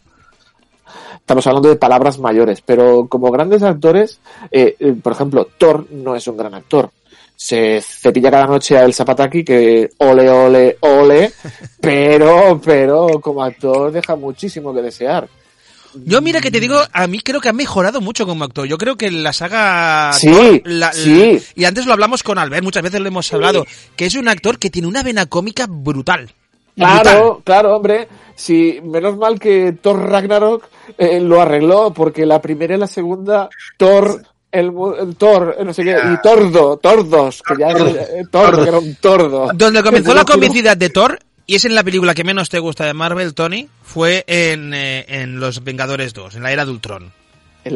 estamos 1.15 1.47
hablando 1.47 1.69
de 1.69 1.77
palabras 1.77 2.19
mayores 2.19 2.61
pero 2.61 3.07
como 3.09 3.31
grandes 3.31 3.63
actores 3.63 4.21
eh, 4.51 4.77
eh, 4.79 4.95
por 5.03 5.13
ejemplo 5.13 5.49
Thor 5.57 5.87
no 5.93 6.15
es 6.17 6.27
un 6.27 6.37
gran 6.37 6.55
actor 6.55 6.91
se 7.37 7.81
cepilla 7.81 8.31
cada 8.31 8.47
noche 8.47 8.77
a 8.77 8.85
El 8.85 8.93
Zapataki 8.93 9.45
que 9.45 9.89
ole 9.99 10.29
ole 10.29 10.77
ole 10.81 11.33
pero 11.81 12.61
pero 12.63 13.21
como 13.21 13.43
actor 13.43 13.91
deja 13.93 14.15
muchísimo 14.17 14.75
que 14.75 14.83
desear 14.83 15.29
Yo 15.95 16.21
mira 16.21 16.41
que 16.41 16.51
te 16.51 16.61
digo, 16.61 16.79
a 16.93 17.07
mí 17.07 17.21
creo 17.21 17.41
que 17.41 17.49
ha 17.49 17.53
mejorado 17.53 18.01
mucho 18.01 18.27
como 18.27 18.45
actor. 18.45 18.67
Yo 18.67 18.79
creo 18.79 18.97
que 18.97 19.11
la 19.11 19.33
saga... 19.33 20.13
Sí, 20.13 20.29
Thor, 20.31 20.63
la- 20.65 20.93
sí. 20.93 21.41
Y 21.55 21.65
antes 21.65 21.87
lo 21.87 21.93
hablamos 21.93 22.23
con 22.23 22.39
Albert, 22.39 22.63
muchas 22.63 22.83
veces 22.83 23.01
lo 23.01 23.09
hemos 23.09 23.33
hablado, 23.33 23.67
que 23.97 24.07
es 24.07 24.15
un 24.15 24.29
actor 24.29 24.59
que 24.59 24.71
tiene 24.71 24.89
una 24.89 25.03
vena 25.03 25.27
cómica 25.27 25.67
brutal. 25.69 26.31
Brutal. 26.77 27.03
Claro, 27.03 27.43
claro, 27.45 27.77
hombre. 27.77 28.09
Sí, 28.37 28.81
menos 28.83 29.17
mal 29.19 29.39
que 29.39 29.73
Thor 29.83 30.09
Ragnarok 30.09 30.65
eh, 30.97 31.21
lo 31.21 31.41
arregló, 31.41 31.93
porque 31.93 32.25
la 32.25 32.41
primera 32.41 32.75
y 32.75 32.79
la 32.79 32.87
segunda, 32.87 33.51
Thor, 33.77 34.23
el, 34.51 34.73
el 34.99 35.17
Thor, 35.17 35.57
eh, 35.59 35.65
no 35.65 35.75
sé 35.75 35.85
qué, 35.85 35.91
y 35.91 36.23
Tordo, 36.23 36.79
Tordos, 36.79 37.43
que 37.43 37.55
ya 37.59 37.71
eh, 37.71 38.25
que 38.33 38.69
era 38.69 38.79
un 38.79 38.95
tordo. 38.95 39.51
Donde 39.53 39.83
comenzó 39.83 40.15
la 40.15 40.25
comicidad 40.25 40.77
de 40.77 40.89
Thor, 40.89 41.19
y 41.47 41.55
es 41.57 41.65
en 41.65 41.75
la 41.75 41.83
película 41.83 42.15
que 42.15 42.25
menos 42.25 42.49
te 42.49 42.59
gusta 42.59 42.85
de 42.87 42.95
Marvel, 42.95 43.35
Tony, 43.35 43.69
fue 43.83 44.25
en, 44.27 44.73
eh, 44.75 45.05
en 45.09 45.41
Los 45.41 45.65
Vengadores 45.65 46.13
2, 46.15 46.37
en 46.37 46.43
la 46.43 46.53
era 46.53 46.65
de 46.65 46.71
Ultron. 46.71 47.13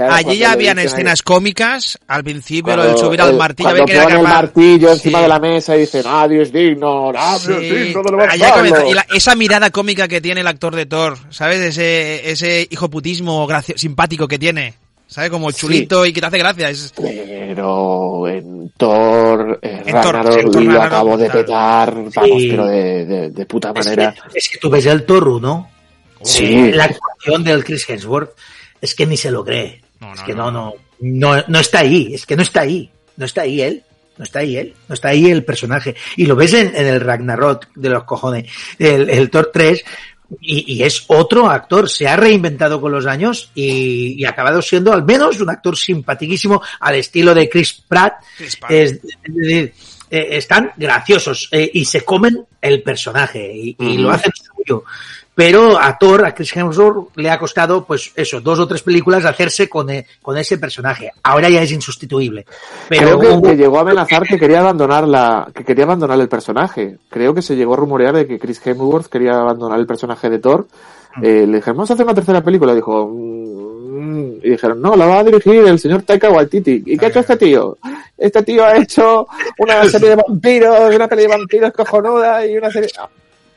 Allí 0.09 0.39
ya 0.39 0.53
habían 0.53 0.77
dicen 0.77 0.79
ahí- 0.79 0.87
escenas 0.95 1.21
cómicas, 1.23 1.99
al 2.09 2.25
principio 2.25 2.75
lo 2.75 2.83
cuando 2.85 2.95
del 2.95 3.05
subir 3.05 3.21
al 3.21 3.31
el- 3.33 3.37
martillo, 3.37 3.69
cuando 3.69 3.85
ponen 3.85 4.17
el 4.17 4.23
martillo 4.23 4.93
encima 4.93 5.19
Sí. 5.19 5.23
de 5.25 5.29
la 5.29 5.39
mesa 5.39 5.77
y 5.77 5.81
dicen, 5.81 6.03
nadie 6.05 6.41
es 6.41 6.51
digno, 6.53 7.12
nadie 7.12 7.39
Sí, 7.39 7.53
es 7.53 7.87
digno 7.89 8.03
de 8.03 8.25
allá 8.25 8.35
levantarlo". 8.37 8.55
comenzó- 8.57 8.91
y 8.91 8.95
la- 8.95 9.07
esa 9.15 9.35
mirada 9.37 9.69
cómica 9.71 10.09
que 10.09 10.23
tiene 10.23 10.41
el 10.41 10.47
actor 10.47 10.75
de 10.75 10.87
Thor, 10.87 11.19
¿sabes? 11.29 11.61
Ese, 11.61 12.31
ese 12.31 12.67
hijoputismo 12.71 13.47
gracio- 13.47 13.77
simpático 13.77 14.27
que 14.27 14.39
tiene, 14.39 14.73
¿sabes? 15.15 15.31
Como 15.31 15.51
Sí. 15.53 15.59
chulito 15.61 16.05
y 16.05 16.12
que 16.12 16.21
te 16.21 16.27
hace 16.27 16.39
gracia. 16.39 16.71
Es, 16.71 16.93
Pero 17.01 18.27
en 18.29 18.71
Thor, 18.77 19.59
eh, 19.62 19.83
En 19.87 20.01
Thor, 20.01 20.15
Ragnarok, 20.15 20.39
en 20.41 20.51
Thor 20.51 20.62
lo 20.65 20.83
acabo 20.83 21.17
de 21.17 21.27
claro. 21.29 21.41
petar, 21.41 21.95
vamos, 21.95 22.43
Sí. 22.43 22.49
pero 22.51 22.67
de, 22.67 23.05
de, 23.07 23.31
de 23.31 23.47
puta 23.47 23.73
Es 23.77 23.87
manera. 23.87 24.12
que, 24.33 24.39
es 24.39 24.49
que 24.49 24.59
tú 24.59 24.69
ves 24.71 24.87
el 24.87 25.05
Thor 25.05 25.29
1, 25.29 25.69
Sí. 26.23 26.73
la 26.73 26.85
actuación 26.85 27.45
del 27.45 27.65
Chris 27.65 27.89
Hemsworth, 27.89 28.31
es 28.81 28.95
que 28.95 29.07
ni 29.07 29.17
se 29.17 29.31
lo 29.31 29.45
cree. 29.45 29.83
No, 30.01 30.09
no, 30.09 30.15
es 30.15 30.21
que 30.23 30.35
no. 30.35 30.51
no, 30.51 30.75
no, 31.01 31.37
no, 31.37 31.45
no 31.47 31.59
está 31.61 31.79
ahí, 31.81 32.12
es 32.15 32.27
que 32.27 32.35
no 32.37 32.43
está 32.43 32.62
ahí, 32.62 32.91
no 33.17 33.25
está 33.25 33.43
ahí 33.43 33.61
él. 33.62 33.83
No 34.17 34.23
está 34.25 34.39
ahí 34.39 34.57
él, 34.57 34.75
no 34.89 34.95
está 34.95 35.09
ahí 35.09 35.29
el 35.29 35.45
personaje. 35.45 35.97
Y 36.17 36.27
lo 36.27 36.37
ves 36.37 36.55
en, 36.55 36.69
en 36.77 36.87
el 36.87 37.01
Ragnarok 37.01 37.67
de 37.75 37.89
los 37.89 38.05
cojones, 38.05 38.49
el, 38.79 39.11
el 39.11 39.29
Thor 39.29 39.51
3, 39.53 39.85
y, 40.41 40.75
y 40.75 40.83
es 40.83 41.05
otro 41.09 41.49
actor, 41.49 41.89
se 41.89 42.09
ha 42.09 42.16
reinventado 42.16 42.81
con 42.81 42.93
los 42.93 43.07
años 43.07 43.51
y, 43.55 44.20
y 44.20 44.25
ha 44.25 44.31
acabado 44.31 44.62
siendo 44.62 44.93
al 44.93 45.05
menos 45.05 45.41
un 45.41 45.51
actor 45.51 45.77
simpaticísimo 45.77 46.62
al 46.81 46.97
estilo 46.97 47.35
de 47.35 47.49
Chris 47.49 47.83
Pratt. 47.87 48.14
Chris 48.37 48.57
Pratt. 48.57 48.70
Es, 48.70 48.93
es 48.93 49.35
decir, 49.35 49.75
eh, 50.11 50.37
están 50.37 50.70
graciosos 50.77 51.49
eh, 51.51 51.70
y 51.75 51.85
se 51.85 52.03
comen 52.03 52.47
el 52.61 52.83
personaje 52.83 53.51
y, 53.53 53.99
lo 53.99 54.11
hacen 54.11 54.33
suyo. 54.33 54.85
Pero 55.35 55.76
a 55.78 55.99
Thor, 55.99 56.24
a 56.24 56.32
Chris 56.35 56.57
Hemsworth, 56.57 57.09
le 57.16 57.28
ha 57.28 57.39
costado, 57.39 57.85
pues 57.85 58.12
eso, 58.14 58.41
dos 58.41 58.59
o 58.61 58.68
tres 58.68 58.82
películas 58.82 59.24
hacerse 59.24 59.68
con, 59.68 59.91
e- 59.91 60.07
con 60.22 60.37
ese 60.39 60.59
personaje. 60.59 61.11
Ahora 61.24 61.49
ya 61.51 61.61
es 61.62 61.72
insustituible. 61.72 62.47
Pero 62.89 63.18
Creo 63.18 63.41
que, 63.43 63.49
que 63.49 63.57
llegó 63.57 63.78
a 63.78 63.80
amenazar 63.80 64.22
que 64.22 64.39
quería 64.39 64.61
abandonar 64.61 65.09
la, 65.09 65.51
que 65.53 65.64
quería 65.64 65.85
abandonar 65.85 66.20
el 66.20 66.28
personaje. 66.28 66.99
Creo 67.11 67.35
que 67.35 67.43
se 67.43 67.57
llegó 67.57 67.74
a 67.74 67.78
rumorear 67.78 68.14
de 68.14 68.26
que 68.28 68.39
Chris 68.39 68.64
Hemsworth 68.64 69.07
quería 69.09 69.32
abandonar 69.41 69.80
el 69.80 69.87
personaje 69.87 70.30
de 70.30 70.39
Thor. 70.39 70.68
Eh, 71.20 71.47
le 71.47 71.57
dijeron, 71.57 71.76
vamos 71.78 71.91
a 71.91 71.95
hacer 71.95 72.07
una 72.07 72.14
tercera 72.14 72.41
película. 72.43 72.74
Dijo, 72.74 73.09
"Mm", 73.09 74.37
y 74.43 74.51
dijeron, 74.51 74.80
no, 74.80 74.95
la 74.95 75.07
va 75.07 75.18
a 75.20 75.24
dirigir 75.24 75.64
el 75.66 75.78
señor 75.78 76.03
Taika 76.03 76.30
Waititi. 76.30 76.82
¿Y 76.87 76.97
qué 76.97 77.07
ha 77.07 77.09
hecho 77.09 77.20
este 77.20 77.37
tío? 77.37 77.76
Este 78.16 78.43
tío 78.43 78.64
ha 78.64 78.76
hecho 78.76 79.26
una 79.59 79.85
serie 79.89 80.11
de 80.11 80.16
vampiros, 80.16 80.95
una 80.95 81.09
peli 81.09 81.22
de 81.22 81.28
vampiros 81.28 81.72
cojonuda 81.72 82.47
y 82.47 82.57
una 82.57 82.70
serie, 82.70 82.89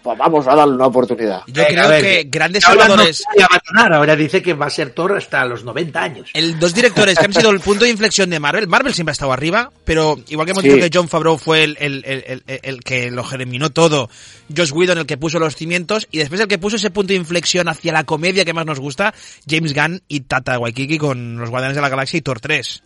pues 0.08 0.18
vamos 0.20 0.47
a 0.47 0.55
darle 0.55 0.76
una 0.76 0.86
oportunidad. 0.88 1.41
yo 1.47 1.53
Venga, 1.53 1.68
creo 1.68 1.89
ver, 1.89 2.01
que 2.01 2.24
grandes 2.30 2.64
no 2.64 2.70
salvadores, 2.70 3.24
abandonar, 3.38 3.93
ahora 3.93 4.16
dice 4.16 4.41
que 4.41 4.53
va 4.53 4.68
a 4.68 4.70
ser 4.70 4.91
Thor 4.91 5.18
hasta 5.18 5.43
los 5.45 5.64
90 5.66 6.01
años. 6.01 6.30
el 6.34 6.58
dos 6.60 6.74
directores 6.74 7.20
que 7.20 7.26
han 7.26 7.34
sido 7.34 7.49
el 7.49 7.60
punto 7.60 7.84
de 7.84 7.91
inflexión 7.91 8.30
de 8.30 8.39
Marvel, 8.39 8.68
Marvel 8.68 8.93
siempre 8.93 9.12
ha 9.12 9.14
estado 9.14 9.34
arriba, 9.34 9.70
pero 9.84 10.18
igual 10.30 10.45
que 10.45 10.51
hemos 10.51 10.64
Sí. 10.64 10.70
dicho 10.70 10.82
que 10.89 10.97
John 10.97 11.10
Favreau 11.10 11.38
fue 11.38 11.64
el, 11.66 11.78
el, 11.80 12.03
el, 12.05 12.43
el- 12.47 12.60
el 12.64 12.84
que 12.84 13.12
lo 13.12 13.24
germinó 13.24 13.70
todo, 13.70 14.10
Josh 14.55 14.72
Whedon 14.72 14.99
el 14.99 15.05
que 15.05 15.18
puso 15.18 15.39
los 15.39 15.55
cimientos, 15.55 16.08
y 16.12 16.20
después 16.20 16.39
el 16.39 16.47
que 16.47 16.58
puso 16.58 16.78
ese 16.78 16.89
punto 16.89 17.14
de 17.14 17.20
inflexión 17.20 17.68
hacia 17.68 17.91
la 17.91 18.05
comedia 18.05 18.45
que 18.45 18.53
más 18.53 18.66
nos 18.66 18.80
gusta, 18.80 19.14
James 19.49 19.74
Gunn 19.74 20.01
y 20.08 20.22
Tata 20.22 20.58
Waikiki 20.60 20.97
con 20.97 21.38
los 21.38 21.49
Guardianes 21.49 21.76
de 21.76 21.82
la 21.82 21.89
Galaxia 21.89 22.18
y 22.18 22.22
Thor 22.22 22.39
3. 22.39 22.84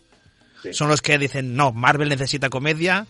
Son 0.72 0.88
los 0.88 1.02
que 1.02 1.18
dicen, 1.18 1.56
no, 1.56 1.72
Marvel 1.72 2.08
necesita 2.08 2.48
comedia, 2.48 3.06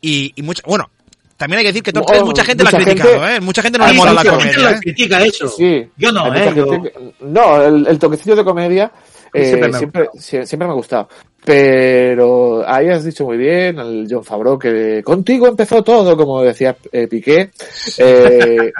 y, 0.00 0.32
y 0.36 0.42
mucha, 0.42 0.62
bueno, 0.66 0.90
también 1.38 1.58
hay 1.60 1.64
que 1.64 1.68
decir 1.68 1.82
que 1.82 1.92
3 1.92 2.22
mucha 2.24 2.44
gente 2.44 2.64
la 2.64 2.68
ha 2.68 2.72
mucha 2.72 2.84
criticado, 2.84 3.14
gente- 3.20 3.36
¿eh? 3.36 3.40
Mucha 3.40 3.62
gente 3.62 3.78
no 3.78 3.86
le 3.86 3.92
mola 3.94 4.12
la 4.12 4.24
comedia, 4.24 4.58
lo 4.58 4.68
¿eh? 4.70 4.80
critica 4.82 5.22
eso. 5.22 5.48
Sí. 5.48 5.88
Yo 5.96 6.12
no, 6.12 6.26
¿eh? 6.34 6.50
mucha 6.50 6.54
Yo- 6.54 6.82
No, 7.20 7.62
el, 7.62 7.86
el 7.86 7.98
toquecillo 7.98 8.36
de 8.36 8.44
comedia 8.44 8.92
Eh, 9.32 9.44
Siempre 9.44 9.68
me 9.68 9.76
ha 9.76 9.78
siempre, 9.78 10.08
sie- 10.14 10.46
siempre 10.46 10.66
me 10.66 10.72
ha 10.72 10.76
gustado. 10.76 11.08
Pero 11.44 12.62
ahí 12.66 12.88
has 12.88 13.04
dicho 13.04 13.24
muy 13.24 13.36
bien, 13.36 13.78
al 13.78 14.06
John 14.10 14.24
Favreau, 14.24 14.58
que 14.58 15.02
contigo 15.04 15.46
empezó 15.46 15.82
todo, 15.82 16.16
como 16.16 16.42
decía 16.42 16.74
eh, 16.92 17.06
Piqué. 17.08 17.50
Eh, 17.98 18.72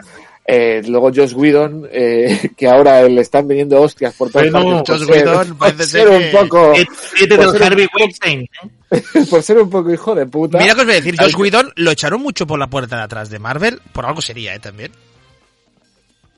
eh, 0.51 0.81
luego 0.89 1.11
Josh 1.15 1.35
Whedon, 1.35 1.87
eh, 1.93 2.53
que 2.57 2.67
ahora 2.67 3.03
le 3.03 3.21
están 3.21 3.47
viniendo 3.47 3.81
hostias 3.83 4.15
por 4.15 4.31
todas 4.31 4.51
Bueno, 4.51 4.83
Joss 4.87 5.05
ser- 5.05 5.11
Whedon 5.11 5.59
parece 5.59 5.85
ser 5.85 6.09
un 6.09 6.23
poco, 6.33 6.73
por 6.73 7.51
ser 7.51 7.63
Harvey. 7.63 7.87
¿eh? 8.25 8.45
por 9.31 9.43
ser 9.43 9.59
un 9.59 9.69
poco 9.69 9.93
hijo 9.93 10.15
de 10.15 10.25
puta. 10.27 10.57
Mira 10.59 10.75
que 10.75 10.81
os 10.81 10.87
voy 10.87 10.95
a 10.95 10.97
decir, 10.97 11.17
Josh 11.21 11.37
Whedon 11.37 11.71
lo 11.77 11.91
echaron 11.91 12.23
mucho 12.23 12.47
por 12.47 12.59
la 12.59 12.69
puerta 12.69 12.97
de 12.97 13.03
atrás 13.03 13.29
de 13.29 13.39
Marvel, 13.39 13.79
por 13.93 14.07
algo 14.07 14.23
sería, 14.23 14.55
¿eh? 14.55 14.59
También. 14.59 14.91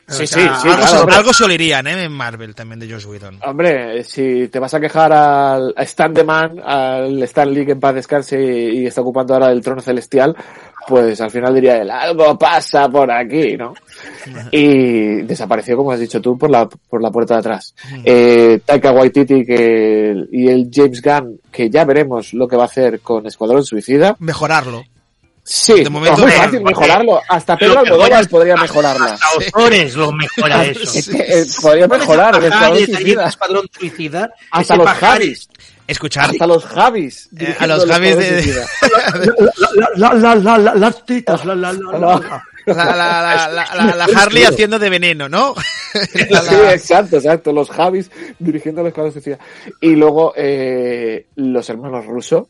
Sí, 0.08 0.24
O 0.24 0.26
sí, 0.26 0.34
sea, 0.34 0.56
sí, 0.56 0.68
algo, 0.68 0.82
claro. 0.82 1.08
se, 1.12 1.16
algo 1.18 1.32
se 1.32 1.44
olirían, 1.44 1.86
¿eh? 1.86 2.02
En 2.06 2.10
Marvel 2.10 2.52
también 2.56 2.80
de 2.80 2.90
Josh 2.92 3.06
Whedon. 3.06 3.38
Hombre, 3.44 4.02
si 4.02 4.48
te 4.48 4.58
vas 4.58 4.74
a 4.74 4.80
quejar 4.80 5.12
al 5.12 5.72
a 5.76 5.82
Stan 5.84 6.12
the 6.12 6.24
Man, 6.24 6.58
al 6.64 7.22
Stan 7.22 7.48
Lee 7.54 7.64
que 7.64 7.72
en 7.72 7.78
paz 7.80 7.94
descanse 7.94 8.42
y, 8.42 8.80
y 8.80 8.86
está 8.86 9.02
ocupando 9.02 9.34
ahora 9.34 9.52
el 9.52 9.60
trono 9.60 9.80
celestial, 9.80 10.34
pues 10.88 11.20
al 11.20 11.30
final 11.30 11.54
diría 11.54 11.76
él, 11.80 11.92
algo 11.92 12.36
pasa 12.36 12.88
por 12.88 13.08
aquí, 13.12 13.56
¿no? 13.56 13.72
Y 14.52 15.22
desapareció, 15.22 15.76
como 15.76 15.92
has 15.92 16.00
dicho 16.00 16.20
tú, 16.20 16.36
por 16.38 16.50
la, 16.50 16.68
por 16.68 17.02
la 17.02 17.10
puerta 17.10 17.34
de 17.34 17.40
atrás. 17.40 17.74
Eh, 18.04 18.60
Taika 18.64 18.92
Waititi 18.92 19.44
que, 19.44 20.14
y 20.32 20.48
el 20.48 20.68
James 20.72 21.00
Gunn, 21.02 21.40
que 21.50 21.68
ya 21.70 21.84
veremos 21.84 22.32
lo 22.34 22.46
que 22.48 22.56
va 22.56 22.62
a 22.64 22.66
hacer 22.66 23.00
con 23.00 23.26
Escuadrón 23.26 23.64
Suicida. 23.64 24.16
Mejorarlo. 24.18 24.84
Sí, 25.42 25.82
De 25.82 25.90
momento 25.90 26.28
es 26.28 26.34
fácil 26.34 26.62
mejorarlo. 26.62 27.20
Hasta 27.28 27.54
Lo 27.54 27.58
Pedro 27.58 27.72
mejora- 27.82 27.90
Almodóvar 27.94 28.28
podría 28.28 28.56
mejorarla. 28.56 29.06
Hasta 29.14 29.26
Ozores 29.58 29.96
lo 29.96 30.12
mejora 30.12 30.64
eso. 30.66 30.98
Es 30.98 31.08
que, 31.08 31.16
eh, 31.18 31.44
podría 31.60 31.88
mejorar 31.88 32.36
el 32.36 32.44
Escuadrón 32.44 32.78
Suicida. 32.86 33.26
Escuadrón 33.28 33.66
Suicida. 33.78 34.28
que 34.28 34.46
Hasta 34.52 34.76
los 34.76 34.88
Javis. 34.88 35.48
Escuchar. 35.88 36.30
Hasta 36.30 36.46
los 36.46 36.64
Javis. 36.66 37.28
Eh, 37.36 37.56
a 37.58 37.66
los 37.66 37.84
Javis 37.86 38.16
de- 38.16 38.42
Suicida. 38.42 38.66
La, 39.96 40.14
la, 40.14 40.34
la, 40.36 40.58
la, 40.58 40.74
las 40.74 41.04
tetas, 41.04 41.44
la, 42.66 43.48
la, 43.74 43.94
la, 43.96 44.04
Harley 44.16 44.44
haciendo 44.44 44.78
de 44.78 44.90
veneno, 44.90 45.28
¿no? 45.28 45.54
Sí, 45.92 46.54
exacto, 46.72 47.16
exacto. 47.16 47.52
Los 47.52 47.68
Javis 47.68 48.10
dirigiendo 48.38 48.80
el 48.80 48.88
Escuadrón 48.88 49.12
Suicida. 49.12 49.38
Y 49.80 49.96
luego 49.96 50.32
eh, 50.36 51.26
los 51.34 51.68
hermanos 51.68 52.06
Russo, 52.06 52.48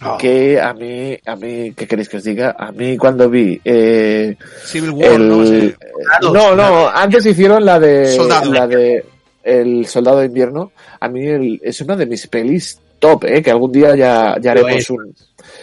No. 0.00 0.18
que 0.18 0.60
a 0.60 0.74
mí, 0.74 1.16
a 1.24 1.36
mí, 1.36 1.72
¿qué 1.76 1.86
queréis 1.86 2.08
que 2.08 2.16
os 2.16 2.24
diga? 2.24 2.56
A 2.58 2.72
mí 2.72 2.96
cuando 2.96 3.30
vi 3.30 3.60
eh, 3.64 4.36
Civil 4.64 4.90
War, 4.90 5.12
el, 5.12 5.28
¿no? 5.28 5.46
Sí. 5.46 5.74
no, 6.22 6.32
no, 6.32 6.56
no, 6.56 6.88
antes 6.88 7.24
hicieron 7.26 7.64
la 7.64 7.78
de 7.78 8.08
Soldado. 8.16 8.52
la 8.52 8.66
de 8.66 9.04
el 9.44 9.86
Soldado 9.86 10.18
de 10.18 10.26
Invierno. 10.26 10.72
A 10.98 11.08
mí 11.08 11.24
el- 11.28 11.60
es 11.62 11.80
una 11.82 11.94
de 11.94 12.06
mis 12.06 12.26
pelis 12.26 12.80
top, 13.00 13.24
eh, 13.24 13.42
que 13.42 13.50
algún 13.50 13.72
día 13.72 13.96
ya, 13.96 14.36
ya 14.40 14.52
haremos 14.52 14.76
es. 14.76 14.90
un 14.90 15.12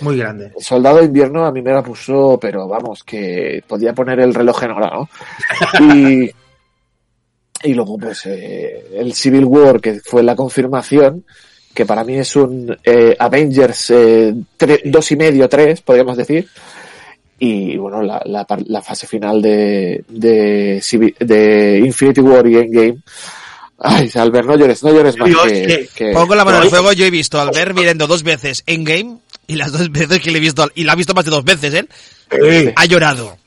Muy 0.02 0.18
grande. 0.18 0.52
Soldado 0.60 0.98
de 0.98 1.06
Invierno 1.06 1.46
a 1.46 1.52
mí 1.54 1.62
me 1.62 1.72
la 1.72 1.82
puso, 1.84 2.38
pero 2.42 2.68
vamos, 2.68 3.04
que 3.06 3.64
podía 3.66 3.94
poner 3.94 4.20
el 4.20 4.34
reloj 4.34 4.64
en 4.64 4.72
hora, 4.72 4.92
¿no? 4.94 5.10
Y, 5.96 6.30
y 7.64 7.74
luego, 7.74 7.98
pues, 7.98 8.26
eh, 8.26 8.86
el 8.96 9.14
Civil 9.14 9.46
War, 9.46 9.80
que 9.80 10.00
fue 10.04 10.22
la 10.24 10.36
confirmación, 10.36 11.24
que 11.74 11.86
para 11.86 12.04
mí 12.04 12.16
es 12.18 12.36
un 12.36 12.76
eh, 12.84 13.16
Avengers 13.18 13.90
eh, 13.92 14.34
tre- 14.58 14.82
dos 14.86 15.12
y 15.12 15.16
medio, 15.16 15.48
tres, 15.48 15.82
podríamos 15.82 16.18
decir. 16.18 16.48
Y 17.40 17.78
bueno, 17.78 18.02
la, 18.02 18.20
la, 18.26 18.46
la 18.66 18.82
fase 18.82 19.06
final 19.06 19.42
de, 19.42 20.04
de, 20.10 20.82
de 21.20 21.80
Infinity 21.86 22.22
War 22.22 22.48
y 22.48 22.58
Endgame. 22.58 22.98
Ay, 23.80 24.10
Albert, 24.16 24.48
no 24.48 24.56
llores, 24.58 24.84
no 24.84 24.92
llores 24.92 25.18
más. 25.18 25.28
Dios, 25.30 25.44
que, 25.44 25.66
que- 25.68 25.90
que- 25.96 26.12
Pongo 26.12 26.34
la 26.36 26.44
mano 26.44 26.58
en 26.58 26.64
el 26.64 26.70
que- 26.70 26.76
fuego, 26.76 26.94
yo 26.94 27.06
he 27.06 27.12
visto 27.12 27.38
a 27.40 27.44
Albert 27.44 27.76
viendo 27.78 28.08
dos 28.08 28.24
veces 28.24 28.64
Endgame 28.66 29.18
y 29.46 29.56
las 29.56 29.72
dos 29.72 29.92
veces 29.92 30.20
que 30.20 30.32
le 30.32 30.40
he 30.40 30.42
visto, 30.42 30.64
al- 30.64 30.72
y 30.76 30.84
la 30.84 30.94
ha 30.94 30.96
visto 30.96 31.14
más 31.14 31.26
de 31.26 31.32
dos 31.32 31.44
veces, 31.44 31.74
¿eh? 31.74 31.88
Sí. 32.32 32.72
Ha 32.76 32.86
llorado. 32.86 33.38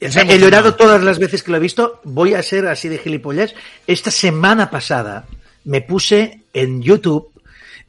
He 0.00 0.38
llorado 0.38 0.74
todas 0.76 1.02
las 1.02 1.18
veces 1.18 1.42
que 1.42 1.50
lo 1.50 1.56
he 1.56 1.60
visto. 1.60 2.00
Voy 2.04 2.34
a 2.34 2.42
ser 2.42 2.66
así 2.68 2.88
de 2.88 2.98
gilipollas. 2.98 3.54
Esta 3.86 4.10
semana 4.12 4.70
pasada 4.70 5.26
me 5.64 5.80
puse 5.82 6.40
en 6.54 6.80
YouTube 6.80 7.30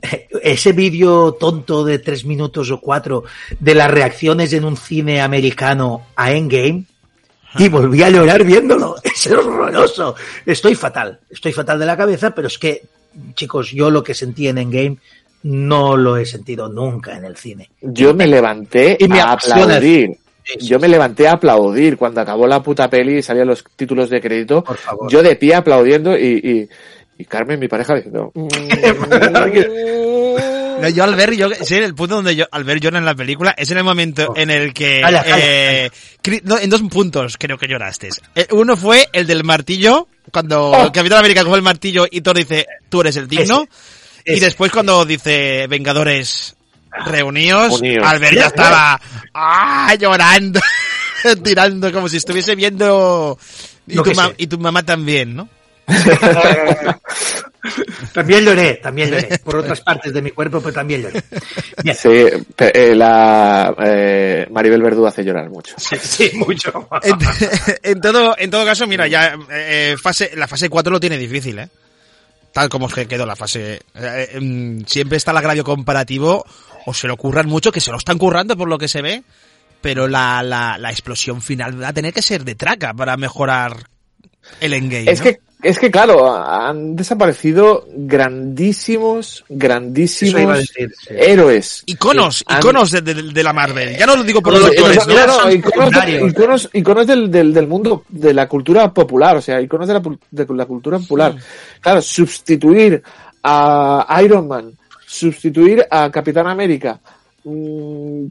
eh, 0.02 0.28
ese 0.44 0.72
vídeo 0.74 1.34
tonto 1.40 1.84
de 1.86 2.00
tres 2.00 2.26
minutos 2.26 2.72
o 2.72 2.80
cuatro 2.82 3.26
de 3.60 3.76
las 3.76 3.92
reacciones 3.92 4.52
en 4.54 4.66
un 4.66 4.76
cine 4.76 5.22
americano 5.22 6.08
a 6.16 6.32
Endgame 6.32 6.84
y 7.58 7.70
volví 7.70 8.04
a 8.04 8.10
llorar 8.10 8.44
viéndolo. 8.44 8.96
Es 9.04 9.28
horroroso. 9.28 10.16
Estoy 10.46 10.76
fatal. 10.76 11.20
Estoy 11.30 11.52
fatal 11.52 11.80
de 11.80 11.86
la 11.86 11.98
cabeza, 11.98 12.34
pero 12.34 12.48
es 12.48 12.58
que, 12.58 12.84
chicos, 13.34 13.72
yo 13.72 13.90
lo 13.90 14.04
que 14.04 14.14
sentí 14.14 14.48
en 14.48 14.60
Endgame 14.60 14.98
no 15.44 15.98
lo 15.98 16.18
he 16.18 16.26
sentido 16.26 16.70
nunca 16.70 17.18
en 17.18 17.26
el 17.26 17.36
cine. 17.36 17.70
Yo 17.82 18.14
me 18.14 18.28
levanté 18.28 18.98
Y 19.00 19.08
me 19.08 19.20
a 19.20 19.34
aplaudir. 19.34 20.18
Sí, 20.44 20.58
sí, 20.60 20.68
Yo 20.68 20.80
me 20.80 20.88
levanté 20.88 21.28
a 21.28 21.34
aplaudir 21.34 21.98
cuando 21.98 22.22
acabó 22.22 22.48
la 22.48 22.64
puta 22.64 22.90
peli 22.90 23.18
y 23.18 23.22
salían 23.22 23.48
los 23.48 23.64
títulos 23.76 24.10
de 24.10 24.22
crédito. 24.22 24.64
Por 24.64 24.78
favor. 24.78 25.12
Yo 25.12 25.22
de 25.22 25.36
pie 25.36 25.56
aplaudiendo 25.56 26.18
y, 26.18 26.40
y, 26.44 26.70
y 27.22 27.26
Carmen, 27.26 27.60
mi 27.60 27.68
pareja, 27.68 27.96
diciendo... 27.96 28.32
No, 30.82 30.90
yo 30.90 31.04
al 31.04 31.16
ver, 31.16 31.36
yo, 31.36 31.50
sí, 31.64 31.76
el 31.76 31.96
punto 31.96 32.16
donde 32.16 32.36
yo, 32.36 32.46
al 32.52 32.64
ver 32.64 32.80
llora 32.80 32.98
en 32.98 33.06
la 33.06 33.16
película, 33.16 33.54
es 33.58 33.70
en 33.72 33.78
el 33.78 33.84
momento 33.84 34.34
en 34.36 34.50
el 34.50 34.74
que, 34.74 35.02
Calla, 35.02 35.24
calla, 35.24 35.38
eh, 35.40 35.92
no, 36.44 36.58
en 36.58 36.70
dos 36.70 36.82
puntos 36.84 37.36
creo 37.38 37.58
que 37.58 37.68
lloraste. 37.68 38.10
Eh, 38.36 38.48
Uno 38.52 38.76
fue 38.78 39.08
el 39.14 39.28
del 39.28 39.44
martillo, 39.44 40.08
cuando 40.32 40.70
Oh. 40.72 40.86
el 40.86 40.92
Capitán 40.92 41.20
América 41.20 41.44
coge 41.44 41.56
el 41.58 41.62
martillo 41.62 42.06
y 42.10 42.22
Thor 42.22 42.38
dice, 42.38 42.66
tú 42.90 43.02
eres 43.02 43.16
el 43.18 43.28
digno. 43.28 43.68
Ese, 44.24 44.38
y 44.38 44.40
después 44.40 44.72
cuando 44.72 45.06
dice, 45.06 45.66
Vengadores 45.68 46.56
reunidos, 47.06 47.80
Unidos. 47.80 48.06
Albert 48.08 48.36
ya 48.36 48.48
estaba, 48.48 49.00
ah, 49.34 49.96
llorando, 50.00 50.60
tirando 51.44 51.92
como 51.92 52.10
si 52.10 52.18
estuviese 52.18 52.56
viendo, 52.56 53.38
y 53.88 53.96
tu, 53.96 54.12
y 54.38 54.48
tu 54.48 54.58
mamá 54.60 54.84
también, 54.84 55.36
¿no? 55.36 55.50
También 58.14 58.44
lloré, 58.44 58.76
también 58.76 59.10
lloré. 59.10 59.40
Por 59.44 59.58
otras 59.58 59.82
partes 59.82 60.14
de 60.14 60.22
mi 60.22 60.32
cuerpo, 60.32 60.60
pero 60.62 60.74
también 60.74 61.02
lloré. 61.04 61.22
Bien. 61.84 61.96
Sí, 61.96 62.10
eh, 62.58 62.96
la 62.96 63.76
eh, 63.80 64.48
Maribel 64.52 64.82
Verdú 64.82 65.06
hace 65.06 65.24
llorar 65.24 65.50
mucho. 65.50 65.76
Sí, 65.78 66.32
mucho. 66.36 66.88
En, 67.04 67.16
en 67.84 68.02
todo, 68.02 68.36
en 68.38 68.50
todo 68.50 68.66
caso, 68.66 68.88
mira, 68.88 69.08
ya 69.08 69.38
eh, 69.52 69.96
fase, 70.02 70.32
la 70.36 70.48
fase 70.48 70.70
4 70.70 70.92
lo 70.92 71.00
tiene 71.00 71.18
difícil, 71.18 71.60
¿eh? 71.60 71.70
Tal 72.52 72.68
como 72.70 72.90
se 72.90 73.08
quedó 73.08 73.26
la 73.26 73.36
fase. 73.36 73.82
eh, 73.96 74.30
em, 74.34 74.84
siempre 74.86 75.18
está 75.18 75.32
el 75.32 75.38
agravio 75.38 75.64
comparativo, 75.64 76.46
o 76.86 76.94
se 76.94 77.08
lo 77.08 77.16
curran 77.18 77.48
mucho, 77.48 77.72
que 77.72 77.80
se 77.82 77.92
lo 77.92 77.98
están 77.98 78.18
currando 78.18 78.58
por 78.58 78.68
lo 78.68 78.78
que 78.78 78.88
se 78.88 79.02
ve, 79.02 79.24
pero 79.82 80.08
la, 80.08 80.42
la, 80.44 80.78
la 80.78 80.90
explosión 80.90 81.42
final 81.42 81.82
va 81.82 81.90
a 81.90 81.94
tener 81.94 82.14
que 82.14 82.22
ser 82.22 82.44
de 82.44 82.56
traca 82.56 82.94
para 82.94 83.18
mejorar 83.18 83.88
el 84.60 84.74
endgame. 84.74 85.12
Es 85.12 85.20
¿no? 85.20 85.26
que, 85.26 85.40
es 85.62 85.78
que 85.80 85.92
claro, 85.92 86.34
han 86.36 86.96
desaparecido 86.96 87.86
grandísimos, 87.94 89.44
grandísimos 89.50 90.58
decir. 90.60 90.94
sí. 90.98 91.14
héroes. 91.18 91.84
Iconos, 91.86 92.44
Han- 92.48 92.60
iconos 92.60 92.92
de, 92.92 93.02
de- 93.02 93.14
de 93.34 93.44
la 93.44 93.54
Marvel. 93.54 93.98
Ya 93.98 94.06
no 94.06 94.16
lo 94.16 94.24
digo 94.24 94.42
por 94.42 94.54
Los 94.54 94.66
actores, 94.66 95.06
No, 95.08 95.34
son 95.42 95.52
iconos, 95.52 95.92
de- 95.92 96.22
iconos- 96.24 96.70
iconos 96.74 97.08
del, 97.08 97.30
del, 97.32 97.54
del 97.54 97.68
mundo, 97.68 98.04
de 98.10 98.34
la 98.34 98.48
cultura 98.48 98.94
popular, 98.94 99.38
o 99.38 99.42
sea, 99.42 99.60
iconos 99.62 99.88
de 99.88 99.94
la, 99.96 100.02
de 100.32 100.46
la 100.56 100.66
cultura 100.66 100.98
popular. 101.00 101.36
Claro, 101.82 102.02
sustituir 102.02 103.02
a 103.44 104.22
Iron 104.24 104.48
Man, 104.48 104.72
sustituir 105.06 105.86
a 105.90 106.10
Capitán 106.12 106.48
América, 106.48 107.00
mm, 107.44 108.26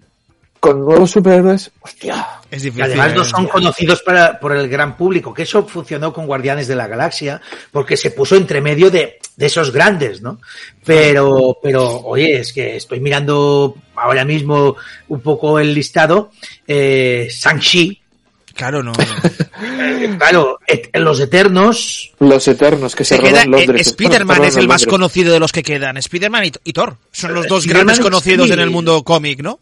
con 0.60 0.80
nuevos 0.84 1.10
superhéroes, 1.10 1.70
hostia. 1.80 2.26
Es 2.50 2.62
Y 2.62 2.66
difícil. 2.66 2.82
además 2.84 3.14
no 3.14 3.22
¿eh? 3.22 3.24
son 3.24 3.46
conocidos 3.46 4.02
para, 4.02 4.38
por 4.40 4.54
el 4.56 4.68
gran 4.68 4.96
público, 4.96 5.32
que 5.34 5.42
eso 5.42 5.66
funcionó 5.66 6.12
con 6.12 6.26
Guardianes 6.26 6.66
de 6.68 6.76
la 6.76 6.86
Galaxia, 6.86 7.40
porque 7.70 7.96
se 7.96 8.10
puso 8.10 8.36
entre 8.36 8.60
medio 8.60 8.90
de, 8.90 9.18
de 9.36 9.46
esos 9.46 9.70
grandes, 9.70 10.20
¿no? 10.22 10.40
Pero, 10.84 11.58
pero, 11.62 12.00
oye, 12.00 12.40
es 12.40 12.52
que 12.52 12.76
estoy 12.76 13.00
mirando 13.00 13.74
ahora 13.96 14.24
mismo 14.24 14.76
un 15.08 15.20
poco 15.20 15.58
el 15.58 15.74
listado, 15.74 16.30
eh, 16.66 17.28
Shang-Chi, 17.30 18.02
Claro, 18.54 18.82
no. 18.82 18.92
eh, 19.62 20.16
claro, 20.18 20.58
et- 20.66 20.90
Los 20.96 21.20
Eternos, 21.20 22.10
Los 22.18 22.48
eternos 22.48 22.96
que 22.96 23.04
se, 23.04 23.14
Se 23.16 23.22
queda, 23.22 23.44
roban 23.44 23.50
Londres. 23.52 23.86
eh, 23.86 23.90
Spider-Man 23.90 24.44
es 24.46 24.56
el 24.56 24.66
más 24.66 24.84
conocido 24.84 25.32
de 25.32 25.38
los 25.38 25.52
que 25.52 25.62
quedan. 25.62 25.96
Spider-Man 25.96 26.46
y, 26.46 26.52
y 26.64 26.72
Thor. 26.72 26.96
Son 27.12 27.32
los 27.34 27.46
dos 27.46 27.60
Spider-Man 27.60 27.86
grandes 27.86 28.04
conocidos 28.04 28.48
sí. 28.48 28.52
en 28.54 28.58
el 28.58 28.70
mundo 28.70 29.04
cómic, 29.04 29.42
¿no? 29.42 29.60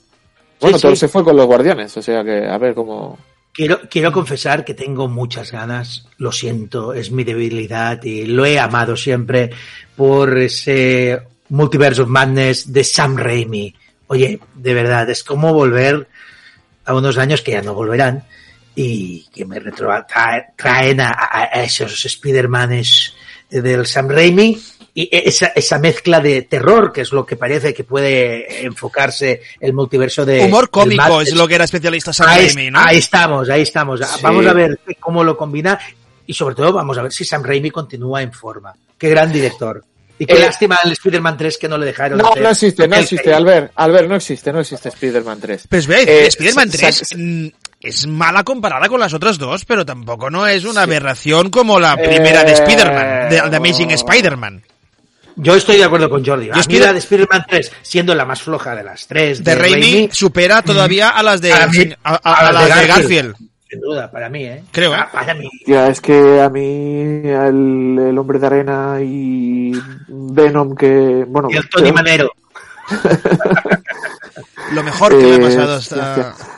Bueno, 0.61 0.79
Sí, 0.79 0.83
Thor 0.83 0.93
sí. 0.93 1.01
se 1.01 1.09
fue 1.09 1.23
con 1.25 1.37
los 1.37 1.47
guardianes, 1.47 1.97
o 1.97 2.03
sea 2.03 2.25
que, 2.25 2.47
a 2.47 2.59
ver 2.59 2.75
cómo... 2.75 3.19
Quiero, 3.53 3.81
quiero 3.89 4.13
confesar 4.13 4.65
que 4.65 4.75
tengo 4.75 5.09
muchas 5.09 5.51
ganas, 5.51 6.07
lo 6.19 6.31
siento, 6.31 6.93
es 6.93 7.11
mi 7.11 7.25
debilidad 7.25 8.03
y 8.05 8.27
lo 8.27 8.45
he 8.45 8.59
amado 8.59 8.97
siempre 8.97 9.51
por 9.97 10.37
ese 10.39 11.23
Multiverse 11.49 12.03
of 12.03 12.09
Madness 12.09 12.71
de 12.71 12.85
Sam 12.85 13.17
Raimi. 13.17 13.75
Oye, 14.09 14.41
de 14.55 14.75
verdad, 14.75 15.09
es 15.09 15.25
como 15.25 15.55
volver 15.55 16.07
a 16.85 16.95
unos 16.95 17.17
años 17.17 17.41
que 17.41 17.53
ya 17.53 17.63
no 17.63 17.73
volverán 17.73 18.25
y 18.75 19.27
que 19.35 19.47
me 19.47 19.59
retro 19.59 19.91
traen 20.57 21.01
a, 21.01 21.09
a- 21.11 21.45
a 21.51 21.63
esos 21.63 22.05
Spider-Manes 22.05 23.15
del 23.49 23.87
Sam 23.87 24.09
Raimi 24.11 24.59
y 24.99 25.11
esa, 25.13 25.49
esa 25.55 25.79
mezcla 25.79 26.21
de 26.21 26.41
terror, 26.43 26.91
que 26.91 27.03
es 27.03 27.13
lo 27.13 27.27
que 27.27 27.37
parece 27.37 27.75
que 27.75 27.85
puede 27.85 28.65
enfocarse 28.65 29.43
el 29.61 29.75
multiverso 29.75 30.25
de... 30.25 30.41
Humor 30.41 30.71
cómico 30.71 31.21
es 31.21 31.35
lo 31.35 31.47
que 31.47 31.55
era 31.57 31.65
especialista 31.65 32.15
Sam 32.15 32.29
ahí, 32.31 32.47
Raimi, 32.47 32.71
¿no? 32.71 32.81
ahí 32.81 32.97
estamos, 32.97 33.51
ahí 33.51 33.61
estamos. 33.61 34.01
Sí. 34.01 34.21
Vamos 34.23 34.47
a 34.47 34.55
ver 34.55 34.81
cómo 34.99 35.23
lo 35.23 35.37
combina 35.37 35.79
y 36.27 36.33
sobre 36.33 36.55
todo 36.55 36.73
vamos 36.73 36.97
a 36.97 37.03
ver 37.03 37.13
si 37.13 37.27
Sam 37.27 37.43
Raimi 37.45 37.71
continúa 37.71 38.23
en 38.23 38.33
forma. 38.33 38.75
Qué 38.97 39.11
gran 39.11 39.31
director. 39.31 39.85
Y 40.19 40.25
qué 40.25 40.33
Eh, 40.33 40.39
lástima 40.39 40.79
el 40.83 40.93
Spider-Man 40.93 41.37
3 41.37 41.59
que 41.59 41.69
no 41.69 41.77
le 41.77 41.85
dejaron. 41.85 42.17
No, 42.17 42.31
hacer. 42.31 42.43
no 42.43 42.49
existe, 42.49 42.89
no 42.89 42.97
existe, 42.97 43.35
Albert. 43.35 43.73
Albert, 43.75 44.09
no 44.09 44.17
existe, 44.17 44.51
no 44.51 44.61
existe 44.61 44.89
Spider-Man 44.89 45.39
3. 45.41 45.67
Pues 45.69 45.87
ve, 45.87 46.05
Eh, 46.05 46.27
Spider-Man 46.29 46.71
sa- 46.73 46.79
3 46.79 46.97
sa- 47.05 47.17
mm, 47.19 47.49
es 47.83 48.07
mala 48.07 48.43
comparada 48.43 48.89
con 48.89 48.99
las 48.99 49.13
otras 49.13 49.37
dos, 49.37 49.67
pero 49.67 49.85
tampoco 49.85 50.31
no 50.31 50.47
es 50.47 50.65
una 50.65 50.85
aberración 50.85 51.51
como 51.51 51.79
la 51.79 51.99
primera 51.99 52.45
de 52.45 52.53
Eh, 52.53 52.55
Spider-Man, 52.55 53.29
de, 53.29 53.51
de 53.51 53.57
Amazing. 53.59 53.91
Spider-Man. 53.91 54.63
Yo 55.37 55.55
estoy 55.55 55.77
de 55.77 55.85
acuerdo 55.85 56.09
con 56.09 56.25
Jordi. 56.25 56.49
A 56.51 56.55
mí 56.67 56.79
la 56.79 56.87
de- 56.89 56.93
de 56.95 56.99
Spider-Man 57.01 57.45
3, 57.49 57.73
siendo 57.83 58.15
la 58.15 58.25
más 58.25 58.41
floja 58.43 58.75
de 58.75 58.83
las 58.83 59.07
tres 59.07 59.45
De 59.45 59.55
Raimi 59.55 60.09
supera 60.13 60.63
todavía 60.63 61.11
a 61.11 61.23
las 61.23 61.41
de, 61.43 61.53
mí- 61.73 61.95
a, 62.05 62.15
a- 62.23 62.49
a 62.49 62.53
las 62.53 62.81
de 62.81 62.87
Garfield. 62.87 63.37
Sin 63.69 63.81
duda, 63.81 64.11
para 64.11 64.29
mí, 64.31 64.45
¿eh? 64.45 64.63
Creo, 64.71 64.95
¿eh? 64.95 64.99
Ah, 64.99 65.09
Para 65.13 65.35
mí. 65.35 65.51
Ya, 65.67 65.89
es 65.89 66.01
que 66.01 66.41
a 66.41 66.49
mí 66.49 66.61
el, 67.25 67.99
el 68.11 68.17
hombre 68.19 68.39
de 68.39 68.47
arena 68.47 68.99
y 69.03 69.73
Venom 70.09 70.75
que, 70.77 71.25
bueno, 71.27 71.49
Y 71.51 71.57
el 71.57 71.69
Tony 71.69 71.91
Manero. 71.93 72.33
Lo 74.73 74.83
mejor 74.83 75.11
que 75.11 75.23
le 75.25 75.33
ha 75.33 75.37
Eh, 75.37 75.41
pasado 75.41 75.77
hostia, 75.77 76.15
hasta... 76.15 76.56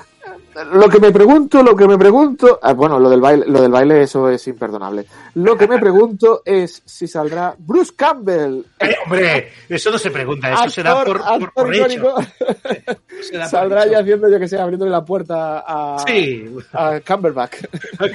Lo 0.72 0.88
que 0.88 0.98
me 0.98 1.12
pregunto, 1.12 1.62
lo 1.62 1.76
que 1.76 1.86
me 1.86 1.96
pregunto, 1.98 2.58
ah, 2.62 2.72
bueno, 2.72 2.98
lo 2.98 3.08
del 3.10 3.20
baile, 3.20 3.44
lo 3.46 3.60
del 3.62 3.70
baile 3.70 4.02
eso 4.02 4.28
es 4.28 4.46
imperdonable. 4.48 5.04
Lo 5.34 5.56
que 5.56 5.66
me 5.68 5.78
pregunto 5.80 6.42
es 6.44 6.82
si 6.84 7.06
saldrá 7.06 7.54
Bruce 7.58 7.92
Campbell, 7.96 8.62
Eh, 8.80 8.96
hombre, 9.04 9.52
eso 9.68 9.90
no 9.90 9.98
se 9.98 10.10
pregunta, 10.10 10.52
eso 10.52 10.70
se 10.70 10.82
da 10.82 10.92
actor- 11.02 11.22
por, 11.38 11.52
por, 11.52 11.74
hecho. 11.74 11.92
icónico, 11.92 12.22
Se 13.22 13.36
da 13.36 13.42
por 13.44 13.50
saldrá 13.50 13.82
hecho. 13.82 13.92
ya 13.92 13.98
haciendo, 14.00 14.28
yo 14.30 14.38
que 14.40 14.48
sé, 14.48 14.58
abriéndole 14.58 14.90
la 14.90 15.04
puerta 15.04 15.64
a, 15.66 15.98
Sí, 16.06 16.46
a 16.72 17.00
Cumberbatch. 17.06 17.56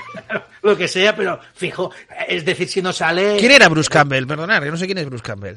lo 0.63 0.75
que 0.77 0.87
sea, 0.87 1.15
pero 1.15 1.39
fijo, 1.53 1.91
es 2.27 2.43
decir, 2.45 2.67
si 2.67 2.81
no 2.81 2.91
sale... 2.93 3.37
¿Quién 3.37 3.51
era 3.51 3.69
Bruce 3.69 3.89
Campbell? 3.89 4.25
Perdonad, 4.27 4.61
que 4.63 4.71
no 4.71 4.77
sé 4.77 4.85
quién 4.85 4.97
es 4.97 5.05
Bruce 5.05 5.23
Campbell. 5.23 5.55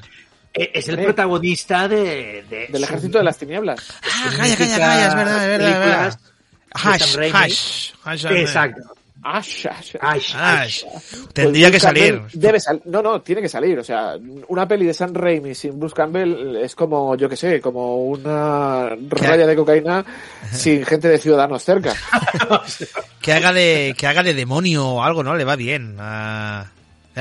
Eh, 0.53 0.71
Es 0.75 0.89
el 0.89 0.95
Hombre. 0.95 1.07
protagonista 1.07 1.87
de... 1.89 2.45
de 2.49 2.67
Del 2.71 2.85
ejército 2.85 3.19
de 3.19 3.25
las 3.25 3.37
tinieblas. 3.39 3.81
Ah, 4.03 4.31
calla, 4.37 4.57
calla, 4.57 4.79
calla, 4.79 5.07
es 5.09 5.15
verdad, 5.15 5.43
es 5.43 5.49
verdad, 5.59 5.71
es 5.71 5.79
verdad. 5.79 6.21
Hash, 6.77 7.03
Sam 7.03 7.21
Raimi. 7.21 7.33
hash, 7.35 7.93
hash, 8.05 8.25
Exacto. 8.27 8.83
Ash, 9.29 9.67
Ash. 9.67 9.97
Ash, 10.01 10.35
hash. 10.35 10.35
Ash. 10.37 10.85
Tendría 11.33 11.67
que 11.67 11.79
Pues 11.79 11.83
salir. 11.83 12.15
Campbell 12.15 12.41
Debe 12.41 12.61
sal 12.61 12.81
no, 12.85 13.03
no, 13.03 13.21
tiene 13.23 13.43
que 13.43 13.49
salir. 13.49 13.77
O 13.77 13.83
sea, 13.83 14.17
una 14.47 14.69
peli 14.69 14.87
de 14.87 14.95
Sam 14.95 15.15
Raimi 15.15 15.53
sin 15.53 15.81
Bruce 15.81 15.97
Campbell 15.97 16.55
es 16.63 16.77
como, 16.77 17.17
yo 17.17 17.29
que 17.29 17.37
sé, 17.37 17.61
como 17.61 18.05
una 18.07 18.91
raya 19.09 19.47
de 19.49 19.57
cocaína 19.57 20.05
sin 20.53 20.85
gente 20.85 21.09
de 21.09 21.19
Ciudadanos 21.19 21.65
cerca. 21.65 21.93
Que 23.21 23.33
haga 23.33 23.53
de, 23.53 23.97
que 23.99 24.07
haga 24.07 24.23
de 24.23 24.35
demonio 24.35 24.87
o 24.87 25.03
algo, 25.03 25.25
¿no? 25.25 25.35
Le 25.35 25.43
va 25.43 25.57
bien. 25.57 25.97
Ah, 25.99 26.67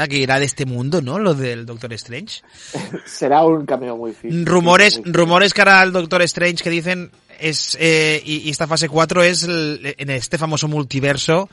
que 0.07 0.21
era 0.21 0.39
de 0.39 0.45
este 0.45 0.67
mundo, 0.67 1.01
¿no? 1.01 1.17
Lo 1.17 1.33
del 1.33 1.65
Doctor 1.65 1.91
Strange. 1.93 2.41
Será 3.05 3.43
un 3.43 3.65
cameo 3.65 3.97
muy 3.97 4.13
fin. 4.13 4.45
Rumores, 4.45 5.01
rumores 5.05 5.53
que 5.55 5.61
hará 5.61 5.81
el 5.81 5.91
Doctor 5.91 6.21
Strange 6.21 6.63
que 6.63 6.69
dicen 6.69 7.09
es, 7.49 7.77
eh, 7.79 8.21
y, 8.25 8.37
y 8.37 8.49
esta 8.49 8.67
fase 8.67 8.89
4 8.89 9.23
es 9.23 9.43
el- 9.43 9.95
en 9.97 10.09
este 10.09 10.37
famoso 10.37 10.67
multiverso 10.67 11.49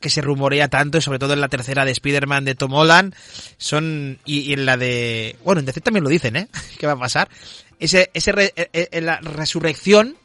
que 0.00 0.10
se 0.10 0.20
rumorea 0.20 0.68
tanto, 0.68 0.98
y 0.98 1.00
sobre 1.00 1.18
todo 1.20 1.32
en 1.32 1.40
la 1.40 1.48
tercera 1.48 1.84
de 1.84 1.92
Spider-Man 1.92 2.44
de 2.44 2.54
Tom 2.56 2.72
Holland, 2.74 3.14
son, 3.56 4.18
y, 4.24 4.40
y 4.40 4.52
en 4.52 4.66
la 4.66 4.76
de, 4.76 5.36
bueno, 5.44 5.60
en 5.60 5.66
DC 5.66 5.80
también 5.80 6.02
lo 6.04 6.10
dicen, 6.10 6.34
¿eh? 6.36 6.48
¿Qué 6.78 6.86
va 6.86 6.92
a 6.94 6.98
pasar? 6.98 7.28
Ese, 7.78 8.10
ese 8.12 8.32
re- 8.32 8.52
eh, 8.56 8.88
eh, 8.90 9.00
la 9.00 9.18
resurrección 9.20 10.16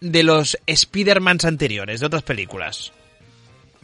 de 0.00 0.22
los 0.24 0.58
Spider-Mans 0.66 1.44
anteriores, 1.44 2.00
de 2.00 2.06
otras 2.06 2.22
películas. 2.22 2.92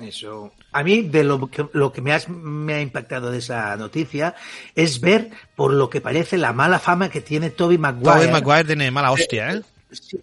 Eso. 0.00 0.52
A 0.72 0.82
mí, 0.82 1.02
de 1.02 1.24
lo 1.24 1.46
que, 1.48 1.64
lo 1.72 1.92
que 1.92 2.00
me, 2.02 2.12
has- 2.12 2.28
me 2.28 2.74
ha 2.74 2.80
impactado 2.80 3.30
de 3.30 3.38
esa 3.38 3.76
noticia 3.76 4.34
es 4.74 5.00
ver, 5.00 5.30
por 5.54 5.72
lo 5.72 5.88
que 5.88 6.00
parece, 6.00 6.36
la 6.38 6.52
mala 6.52 6.78
fama 6.78 7.08
que 7.08 7.20
tiene 7.20 7.50
Toby 7.50 7.78
Maguire. 7.78 8.12
Tobey 8.12 8.30
Maguire 8.30 8.64
tiene 8.64 8.90
mala 8.90 9.10
hostia, 9.12 9.52
¿eh? 9.52 9.62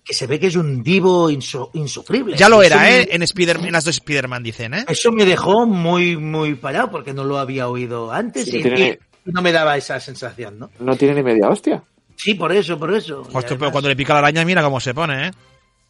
Que 0.03 0.13
se 0.13 0.27
ve 0.27 0.39
que 0.39 0.47
es 0.47 0.55
un 0.55 0.83
divo 0.83 1.29
insu- 1.31 1.69
insufrible. 1.73 2.35
Ya 2.37 2.49
lo 2.49 2.61
Eso 2.61 2.73
era, 2.75 2.83
me- 2.83 2.99
¿eh? 3.01 3.07
En, 3.11 3.21
Spider 3.23 3.57
en 3.63 3.71
las 3.71 3.85
dos 3.85 3.95
Spider-Man 3.95 4.43
dicen, 4.43 4.73
¿eh? 4.73 4.85
Eso 4.89 5.11
me 5.11 5.25
dejó 5.25 5.65
muy, 5.65 6.17
muy 6.17 6.55
parado 6.55 6.91
porque 6.91 7.13
no 7.13 7.23
lo 7.23 7.37
había 7.39 7.67
oído 7.69 8.11
antes 8.11 8.45
Sí, 8.45 8.57
y, 8.57 8.61
tiene- 8.61 8.99
y 9.25 9.31
no 9.31 9.41
me 9.41 9.51
daba 9.51 9.77
esa 9.77 9.99
sensación, 9.99 10.59
¿no? 10.59 10.69
No 10.79 10.95
tiene 10.97 11.15
ni 11.15 11.23
media 11.23 11.47
hostia. 11.49 11.81
Sí, 12.15 12.33
por 12.35 12.51
eso, 12.51 12.77
por 12.77 12.93
eso. 12.93 13.21
Y 13.23 13.27
Hostia, 13.27 13.41
pero 13.41 13.55
además- 13.55 13.71
cuando 13.71 13.89
le 13.89 13.95
pica 13.95 14.13
la 14.13 14.19
araña, 14.19 14.43
mira 14.45 14.61
cómo 14.61 14.79
se 14.79 14.93
pone, 14.93 15.27
¿eh? 15.27 15.31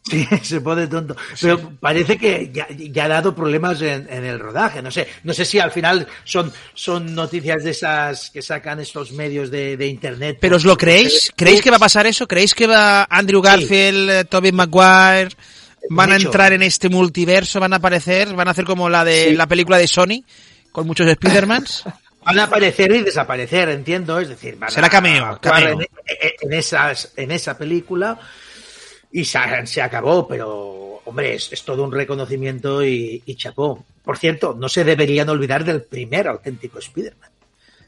Sí, 0.08 0.28
se 0.42 0.60
pone 0.60 0.86
tonto. 0.86 1.16
Pero 1.40 1.72
parece 1.80 2.18
que 2.18 2.50
ya, 2.52 2.66
ya 2.70 3.04
ha 3.06 3.08
dado 3.08 3.34
problemas 3.34 3.80
en, 3.80 4.06
en 4.10 4.24
el 4.24 4.38
rodaje. 4.38 4.82
No 4.82 4.90
sé, 4.90 5.08
no 5.22 5.32
sé 5.32 5.44
si 5.44 5.58
al 5.58 5.70
final 5.70 6.06
son, 6.24 6.52
son 6.74 7.14
noticias 7.14 7.64
de 7.64 7.70
esas 7.70 8.30
que 8.30 8.42
sacan 8.42 8.80
estos 8.80 9.12
medios 9.12 9.50
de, 9.50 9.76
de 9.76 9.86
internet. 9.86 10.38
¿Pero 10.40 10.56
os 10.56 10.64
lo 10.64 10.76
creéis? 10.76 11.32
¿Creéis 11.34 11.62
que 11.62 11.70
va 11.70 11.76
a 11.76 11.80
pasar 11.80 12.06
eso? 12.06 12.28
¿Creéis 12.28 12.54
que 12.54 12.66
va 12.66 13.06
Andrew 13.08 13.40
Garfield, 13.40 14.10
eh, 14.10 14.24
Tobey 14.26 14.52
Maguire, 14.52 15.30
van 15.88 16.12
a 16.12 16.16
entrar 16.16 16.52
en 16.52 16.62
este 16.62 16.88
multiverso, 16.90 17.58
van 17.60 17.72
a 17.72 17.76
aparecer, 17.76 18.34
van 18.34 18.48
a 18.48 18.50
hacer 18.50 18.64
como 18.66 18.90
la 18.90 19.04
de 19.04 19.28
Sí. 19.30 19.36
la 19.36 19.46
película 19.46 19.78
de 19.78 19.86
Sony, 19.86 20.22
con 20.70 20.86
muchos 20.86 21.06
Spider-Mans? 21.06 21.84
Van 22.26 22.38
a 22.38 22.44
aparecer 22.44 22.90
y 22.90 23.02
desaparecer, 23.02 23.68
entiendo. 23.68 24.18
Es 24.18 24.30
decir, 24.30 24.56
van 24.56 24.70
Será 24.70 24.88
cameo, 24.88 25.38
cameo. 25.42 25.78
En, 25.78 25.86
en 26.40 26.52
esas, 26.54 27.12
en 27.16 27.30
esa 27.30 27.58
película 27.58 28.18
y 29.14 29.24
se, 29.24 29.38
se 29.66 29.80
acabó, 29.80 30.26
pero 30.28 31.00
hombre, 31.04 31.34
es, 31.34 31.52
es 31.52 31.62
todo 31.62 31.84
un 31.84 31.92
reconocimiento 31.92 32.84
y, 32.84 33.22
y 33.24 33.34
chapó. 33.36 33.84
Por 34.04 34.18
cierto, 34.18 34.56
no 34.58 34.68
se 34.68 34.82
deberían 34.84 35.28
olvidar 35.28 35.64
del 35.64 35.82
primer 35.82 36.26
auténtico 36.28 36.78
Spider-Man. 36.80 37.30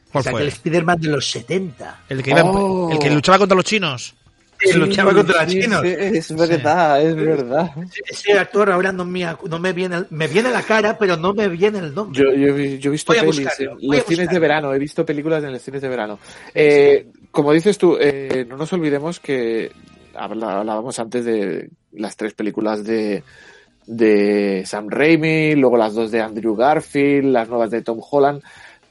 O 0.08 0.12
¿Cuál 0.12 0.24
sea, 0.24 0.32
el 0.40 0.48
Spider-Man 0.48 1.00
de 1.00 1.08
los 1.08 1.28
70. 1.30 2.04
El 2.08 2.22
que, 2.22 2.30
iba 2.30 2.42
Oh. 2.44 2.90
el 2.92 2.98
que 2.98 3.10
luchaba 3.10 3.38
contra 3.38 3.56
los 3.56 3.64
chinos. 3.64 4.14
Que 4.58 4.72
luchaba 4.72 5.12
contra 5.12 5.42
los 5.42 5.52
chinos. 5.52 5.84
es 5.84 6.34
verdad, 6.34 7.02
es 7.02 7.14
verdad. 7.16 7.70
Ese 8.08 8.38
actor 8.38 8.70
ahora 8.70 8.92
no 8.92 9.04
me, 9.04 9.26
no 9.48 9.58
me 9.58 9.72
viene, 9.74 9.96
el- 9.96 10.06
me 10.10 10.28
viene 10.28 10.50
la 10.50 10.62
cara, 10.62 10.96
pero 10.96 11.16
no 11.16 11.34
me 11.34 11.48
viene 11.48 11.80
el 11.80 11.92
nombre. 11.94 12.22
Yo, 12.22 12.32
yo, 12.32 12.56
he- 12.56 12.78
yo 12.78 12.88
he 12.88 12.92
visto 12.92 13.12
Voy 13.12 13.20
pelis 13.20 13.40
buscarlo, 13.44 13.76
los 13.80 14.04
cines 14.04 14.30
de 14.30 14.38
verano, 14.38 14.72
he 14.72 14.78
visto 14.78 15.04
películas 15.04 15.42
en 15.44 15.52
los 15.52 15.60
cines 15.60 15.82
de 15.82 15.88
verano. 15.88 16.18
Eh, 16.54 17.08
como 17.30 17.52
dices 17.52 17.76
tú, 17.76 17.98
eh, 18.00 18.46
no 18.48 18.56
nos 18.56 18.72
olvidemos 18.72 19.20
que 19.20 19.72
hablábamos 20.18 20.98
antes 20.98 21.24
de 21.24 21.70
las 21.92 22.16
tres 22.16 22.34
películas 22.34 22.84
de, 22.84 23.22
de 23.86 24.64
Sam 24.66 24.88
Raimi, 24.88 25.54
luego 25.54 25.76
las 25.76 25.94
dos 25.94 26.10
de 26.10 26.20
Andrew 26.20 26.54
Garfield, 26.56 27.32
las 27.32 27.48
nuevas 27.48 27.70
de 27.70 27.82
Tom 27.82 28.00
Holland, 28.10 28.42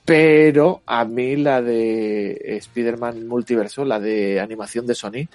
pero 0.05 0.81
a 0.85 1.03
mí 1.05 1.35
la 1.35 1.61
de 1.61 2.57
Spider-Man 2.57 3.27
Multiverso, 3.27 3.83
la 3.85 3.99
de 3.99 4.39
animación 4.39 4.85
de 4.85 4.95
Sony, 4.95 5.27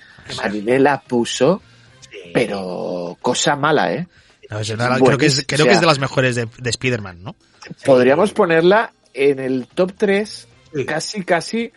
a 0.43 0.49
mí 0.49 0.63
me 0.63 0.79
la 0.79 1.01
puso, 1.01 1.61
Sí. 2.01 2.31
pero 2.35 3.17
cosa 3.21 3.55
mala, 3.57 3.93
¿eh? 3.95 4.07
No, 4.49 4.59
es 4.59 4.71
una- 4.71 4.99
creo, 4.99 5.19
que 5.19 5.27
es, 5.27 5.45
creo 5.47 5.65
o 5.65 5.69
que 5.69 5.75
es 5.75 5.81
de 5.81 5.87
las 5.87 5.99
mejores 6.01 6.35
de, 6.35 6.49
de 6.59 6.71
Spider-Man, 6.71 7.23
¿no? 7.23 7.37
Podríamos 7.85 8.33
ponerla 8.33 8.93
en 9.15 9.39
el 9.39 9.69
top 9.69 9.93
3, 9.97 10.49
Sí. 10.75 10.85
casi, 10.87 11.25
casi 11.25 11.73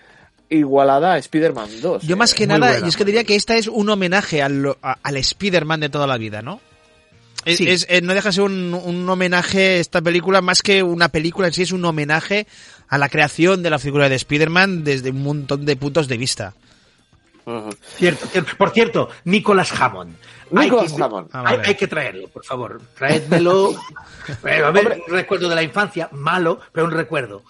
igualada 0.50 1.14
a 1.14 1.18
Spider-Man 1.18 1.70
2. 1.82 2.04
Yo 2.04 2.14
eh. 2.16 2.18
más 2.18 2.34
que 2.34 2.46
muy 2.48 2.60
nada, 2.60 2.72
buena, 2.74 2.86
y 2.86 2.89
es 2.89 2.98
que 2.98 3.06
diría 3.06 3.24
que 3.24 3.36
esta 3.36 3.56
es 3.56 3.68
un 3.68 3.89
homenaje 3.89 4.41
al, 4.41 4.76
al 4.82 5.18
Spider-Man 5.18 5.80
de 5.80 5.89
toda 5.89 6.08
la 6.08 6.18
vida, 6.18 6.41
¿no? 6.41 6.60
Es, 7.46 7.58
Sí. 7.58 7.70
es- 7.70 7.86
eh, 7.89 8.02
no 8.02 8.14
deja 8.14 8.30
de 8.30 8.34
ser 8.34 8.44
un, 8.44 8.74
un 8.74 9.10
homenaje, 9.10 9.80
esta 9.80 10.02
película, 10.02 10.41
más 10.41 10.62
que 10.62 10.82
una 10.84 11.10
película 11.10 11.48
en 11.48 11.54
sí, 11.54 11.64
es 11.64 11.72
un 11.72 11.84
homenaje 11.84 12.48
a 12.88 12.98
la 12.98 13.10
creación 13.10 13.64
de 13.64 13.70
la 13.70 13.80
figura 13.80 14.08
de 14.08 14.16
Spider-Man 14.16 14.84
desde 14.84 15.10
un 15.10 15.24
montón 15.24 15.66
de 15.66 15.76
puntos 15.76 16.08
de 16.08 16.18
vista. 16.18 16.54
Cierto, 17.98 18.26
cierto. 18.28 18.52
Por 18.58 18.70
cierto, 18.70 19.10
Nicolas 19.26 19.74
Hammond. 19.78 20.16
Hay 20.56 20.70
que- 20.70 21.04
Hammond. 21.04 21.30
Ah, 21.34 21.44
hay, 21.46 21.58
vale. 21.58 21.68
hay 21.68 21.76
que 21.76 21.88
traerlo, 21.88 22.28
por 22.30 22.46
favor. 22.46 22.82
Traédmelo. 22.98 23.76
Pero, 24.41 24.68
a 24.68 24.72
ver, 24.72 25.02
un 25.06 25.14
recuerdo 25.14 25.50
de 25.50 25.56
la 25.56 25.64
infancia, 25.64 26.08
malo, 26.14 26.62
pero 26.72 26.86
un 26.86 26.91
recuerdo. 26.94 27.44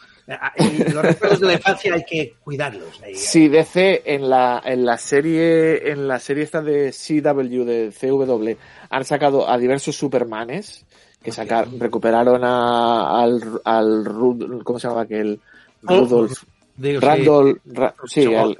Y 0.57 0.77
los 0.91 1.03
recuerdos 1.03 1.39
de 1.41 1.47
la 1.47 1.53
infancia 1.53 1.93
hay 1.95 2.03
que 2.05 2.33
cuidarlos. 2.43 3.01
Ahí, 3.03 3.13
Si 3.15 3.47
DC 3.49 4.03
en 4.05 4.29
la, 4.29 4.61
en 4.63 4.85
la 4.85 4.97
serie, 4.97 5.91
en 5.91 6.07
la 6.07 6.19
serie 6.19 6.43
esta 6.43 6.61
de 6.61 6.91
CW, 6.93 7.63
de 7.65 7.91
CW, 7.91 8.51
han 8.89 9.03
sacado 9.05 9.49
a 9.49 9.57
diversos 9.57 9.95
Supermanes, 9.95 10.85
que 11.21 11.31
sacar, 11.31 11.67
recuperaron 11.77 12.41
a, 12.43 13.21
al, 13.21 13.61
al, 13.65 14.05
Rud- 14.05 14.63
¿cómo 14.63 14.79
se 14.79 14.87
llama 14.87 15.01
aquel? 15.01 15.39
Oh, 15.87 15.99
Rudolph, 15.99 16.43
digo, 16.77 16.99
sí. 17.01 17.05
Randall, 17.05 17.61
Ra- 17.65 17.93
sí, 18.05 18.25
Oh, 18.27 18.39
al- 18.41 18.57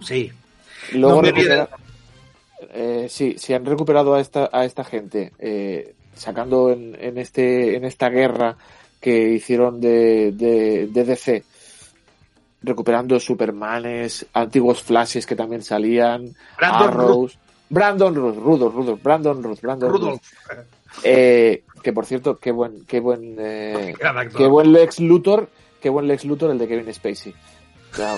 Sí. 0.00 0.32
Luego 0.92 1.16
No 1.16 1.22
me 1.22 1.32
recupera- 1.32 1.68
eh, 2.72 3.06
sí, 3.08 3.34
sí 3.38 3.52
han 3.54 3.64
recuperado 3.64 4.14
a 4.14 4.20
esta, 4.20 4.48
a 4.52 4.64
esta 4.64 4.84
gente, 4.84 5.32
eh, 5.38 5.94
sacando 6.14 6.70
en, 6.70 6.96
en 7.00 7.18
este, 7.18 7.76
en 7.76 7.84
esta 7.84 8.08
guerra 8.08 8.56
que 9.02 9.30
hicieron 9.30 9.80
de, 9.80 10.30
de, 10.32 10.86
de 10.86 11.04
DC. 11.04 11.44
recuperando 12.62 13.18
Supermanes, 13.18 14.24
antiguos 14.32 14.80
Flashes 14.82 15.26
que 15.26 15.34
también 15.34 15.62
salían, 15.62 16.34
Brandon 16.56 16.88
Arrows, 16.88 17.38
Brandon 17.68 18.14
Ruth, 18.14 18.36
Rudolph, 18.36 18.74
Rudolph, 18.74 19.02
Brandon 19.02 19.42
Ruth, 19.42 19.60
Brandon 19.60 19.90
Ruth. 19.90 20.00
Rudolph. 20.00 20.22
Eh, 21.02 21.64
que 21.82 21.92
por 21.92 22.06
cierto, 22.06 22.38
qué 22.38 22.52
buen, 22.52 22.84
qué 22.86 23.00
buen, 23.00 23.36
eh, 23.40 23.94
qué 24.36 24.46
buen 24.46 24.72
Lex 24.72 25.00
Luthor, 25.00 25.48
qué 25.80 25.88
buen 25.88 26.06
Lex 26.06 26.24
Luthor 26.24 26.52
el 26.52 26.58
de 26.58 26.68
Kevin 26.68 26.94
Spacey. 26.94 27.34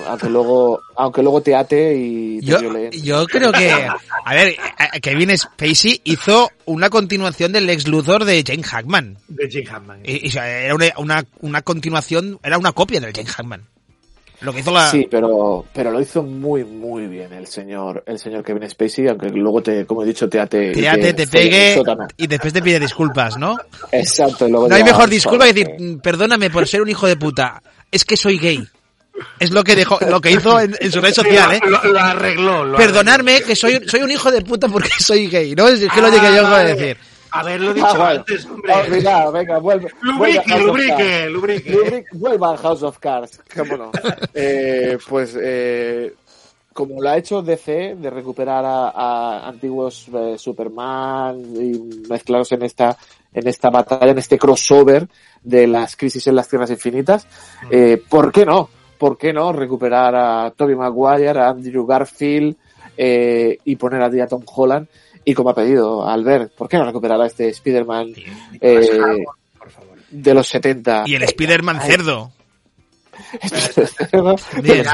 Aunque 0.06 0.28
luego, 0.28 0.80
aunque 0.96 1.22
luego 1.22 1.40
te 1.40 1.54
ate 1.54 1.96
y 1.96 2.40
te 2.40 2.46
Yo, 2.46 2.60
viole. 2.60 2.90
yo 2.92 3.26
creo 3.26 3.50
que, 3.52 3.70
a 3.70 4.34
ver, 4.34 4.56
Kevin 5.02 5.36
Spacey 5.36 6.00
hizo 6.04 6.50
una 6.66 6.90
continuación 6.90 7.52
del 7.52 7.66
Luthor 7.86 8.24
de 8.24 8.42
Jane 8.46 8.62
Hackman. 8.62 9.18
De. 9.28 9.48
Y, 10.04 10.26
y, 10.26 10.28
o 10.28 10.32
sea, 10.32 10.48
era 10.48 10.74
una, 10.74 10.86
una, 10.98 11.24
una 11.40 11.62
continuación, 11.62 12.38
era 12.42 12.58
una 12.58 12.72
copia 12.72 13.00
del 13.00 13.12
Jane 13.12 13.28
Hackman. 13.28 13.62
Lo 14.40 14.52
que 14.52 14.60
hizo 14.60 14.72
la... 14.72 14.90
Sí, 14.90 15.08
pero, 15.10 15.64
pero 15.72 15.90
lo 15.90 16.00
hizo 16.00 16.22
muy, 16.22 16.64
muy 16.64 17.06
bien 17.06 17.32
el 17.32 17.46
señor, 17.46 18.04
el 18.06 18.18
señor 18.18 18.44
Kevin 18.44 18.68
Spacey, 18.68 19.08
aunque 19.08 19.28
luego 19.30 19.62
te, 19.62 19.86
como 19.86 20.02
he 20.02 20.06
dicho, 20.06 20.28
te 20.28 20.38
ate. 20.38 20.70
y 20.70 20.74
te, 20.74 20.88
ate, 20.88 21.14
te 21.14 21.26
pegue 21.26 21.80
y 22.18 22.26
después 22.26 22.52
te 22.52 22.60
pide 22.60 22.78
disculpas, 22.78 23.38
¿no? 23.38 23.56
Exacto, 23.90 24.46
y 24.46 24.50
luego 24.50 24.68
No 24.68 24.74
hay 24.74 24.84
mejor 24.84 25.08
disculpa 25.08 25.46
que 25.46 25.52
decir, 25.54 25.74
"Mm, 25.78 25.98
perdóname 26.00 26.50
por 26.50 26.66
ser 26.68 26.82
un 26.82 26.88
hijo 26.90 27.06
de 27.06 27.16
puta. 27.16 27.62
Es 27.90 28.04
que 28.04 28.16
soy 28.16 28.38
gay. 28.38 28.68
Es 29.38 29.50
lo 29.52 29.62
que 29.62 29.76
dejó, 29.76 29.98
lo 30.08 30.20
que 30.20 30.32
hizo 30.32 30.58
en, 30.60 30.74
en 30.80 30.90
su 30.90 31.00
red 31.00 31.12
social, 31.12 31.52
¿eh? 31.52 31.60
Lo, 31.64 31.82
lo 31.92 31.98
arregló. 32.00 32.64
lo 32.64 32.76
Perdonarme 32.76 33.42
que 33.42 33.54
soy, 33.54 33.80
soy 33.86 34.02
un 34.02 34.10
hijo 34.10 34.30
de 34.30 34.42
puta 34.42 34.68
porque 34.68 34.90
soy 34.98 35.28
gay, 35.28 35.54
¿no? 35.54 35.68
Es 35.68 35.80
que 35.92 36.00
lo 36.00 36.08
llegué 36.10 36.34
yo 36.34 36.46
a 36.46 36.64
decir. 36.64 36.96
Haberlo 37.30 37.74
dicho 37.74 37.86
Ah, 37.88 37.98
vale. 37.98 38.18
antes, 38.20 38.44
hombre. 38.46 38.72
Olvidado, 38.74 39.32
venga, 39.32 39.58
vuelve. 39.58 39.88
vuelve 40.16 40.34
Lubrique, 40.36 40.48
House 40.50 40.60
of 40.60 40.66
lubrique, 40.66 40.96
Cards. 40.96 41.30
lubrique. 41.32 41.70
Lubrique, 41.72 42.06
Vuelva 42.12 42.54
a 42.54 42.56
House 42.56 42.82
of 42.84 42.98
Cards, 42.98 43.40
cómo 43.56 43.76
no. 43.76 43.90
Eh, 44.34 44.98
pues, 45.08 45.36
eh, 45.40 46.14
como 46.72 47.02
lo 47.02 47.08
ha 47.10 47.16
hecho 47.16 47.42
DC, 47.42 47.96
de 47.98 48.10
recuperar 48.10 48.64
a, 48.64 48.88
a 48.90 49.48
antiguos 49.48 50.06
eh, 50.14 50.36
Superman 50.38 51.40
y 51.56 52.06
mezclarlos 52.08 52.52
en 52.52 52.62
esta, 52.62 52.96
en 53.32 53.48
esta 53.48 53.68
batalla, 53.70 54.12
en 54.12 54.18
este 54.18 54.38
crossover 54.38 55.08
de 55.42 55.66
las 55.66 55.96
crisis 55.96 56.24
en 56.28 56.36
las 56.36 56.48
tierras 56.48 56.70
infinitas, 56.70 57.26
eh, 57.70 58.00
¿por 58.08 58.30
qué 58.32 58.46
no? 58.46 58.70
¿Por 58.98 59.18
qué 59.18 59.32
no 59.32 59.52
recuperar 59.52 60.14
a 60.14 60.52
Tobey 60.56 60.76
Maguire, 60.76 61.38
a 61.38 61.48
Andrew 61.48 61.86
Garfield 61.86 62.56
eh, 62.96 63.58
y 63.64 63.76
poner 63.76 64.02
a 64.02 64.08
día 64.08 64.26
Tom 64.26 64.42
Holland? 64.46 64.88
Y 65.24 65.34
como 65.34 65.50
ha 65.50 65.54
pedido 65.54 66.06
Albert, 66.06 66.54
¿por 66.54 66.68
qué 66.68 66.76
no 66.76 66.84
recuperar 66.84 67.20
a 67.20 67.26
este 67.26 67.48
Spider-Man 67.48 68.12
eh, 68.60 69.24
de 70.10 70.34
los 70.34 70.46
70? 70.46 71.04
Y 71.06 71.14
el 71.14 71.22
Spider-Man 71.22 71.80
cerdo. 71.86 72.30
de 74.62 74.84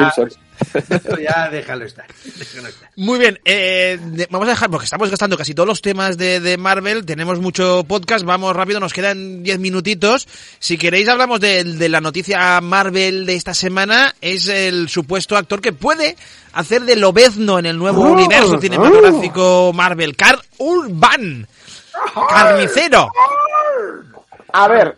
Ya 1.20 1.48
déjalo 1.50 1.84
estar. 1.84 2.06
Déjalo 2.36 2.68
estar. 2.68 2.90
Muy 2.96 3.18
bien, 3.18 3.38
eh, 3.44 3.98
vamos 4.30 4.48
a 4.48 4.50
dejar, 4.52 4.70
porque 4.70 4.84
estamos 4.84 5.10
gastando 5.10 5.36
casi 5.36 5.54
todos 5.54 5.66
los 5.68 5.82
temas 5.82 6.16
de, 6.16 6.40
de 6.40 6.56
Marvel, 6.58 7.04
tenemos 7.04 7.38
mucho 7.40 7.84
podcast, 7.86 8.24
vamos 8.24 8.54
rápido, 8.54 8.80
nos 8.80 8.92
quedan 8.92 9.42
10 9.42 9.58
minutitos. 9.58 10.28
Si 10.58 10.78
queréis 10.78 11.08
hablamos 11.08 11.40
de, 11.40 11.64
de 11.64 11.88
la 11.88 12.00
noticia 12.00 12.60
Marvel 12.60 13.26
de 13.26 13.34
esta 13.36 13.54
semana, 13.54 14.14
es 14.20 14.48
el 14.48 14.88
supuesto 14.88 15.36
actor 15.36 15.60
que 15.60 15.72
puede 15.72 16.16
hacer 16.52 16.82
de 16.82 16.96
Lobezno 16.96 17.58
en 17.58 17.66
el 17.66 17.78
nuevo 17.78 18.02
Oh, 18.02 18.12
universo 18.12 18.54
oh. 18.56 18.60
cinematográfico 18.60 19.72
Marvel, 19.74 20.16
Carl 20.16 20.40
Urban, 20.58 21.46
carnicero. 22.28 23.10
A 24.52 24.68
ver, 24.68 24.94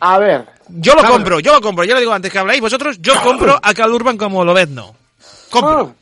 a 0.00 0.18
ver. 0.18 0.46
Yo 0.68 0.94
lo 0.94 1.04
compro, 1.04 1.40
yo 1.40 1.52
lo 1.52 1.60
compro, 1.60 1.84
ya 1.84 1.94
lo 1.94 2.00
digo 2.00 2.12
antes 2.12 2.32
que 2.32 2.38
habláis 2.38 2.60
vosotros, 2.60 2.96
yo 3.00 3.20
compro 3.22 3.58
a 3.62 3.74
Carl 3.74 3.92
Urban 3.92 4.16
como 4.16 4.44
Lobezno. 4.44 4.94
Compro. 5.60 5.94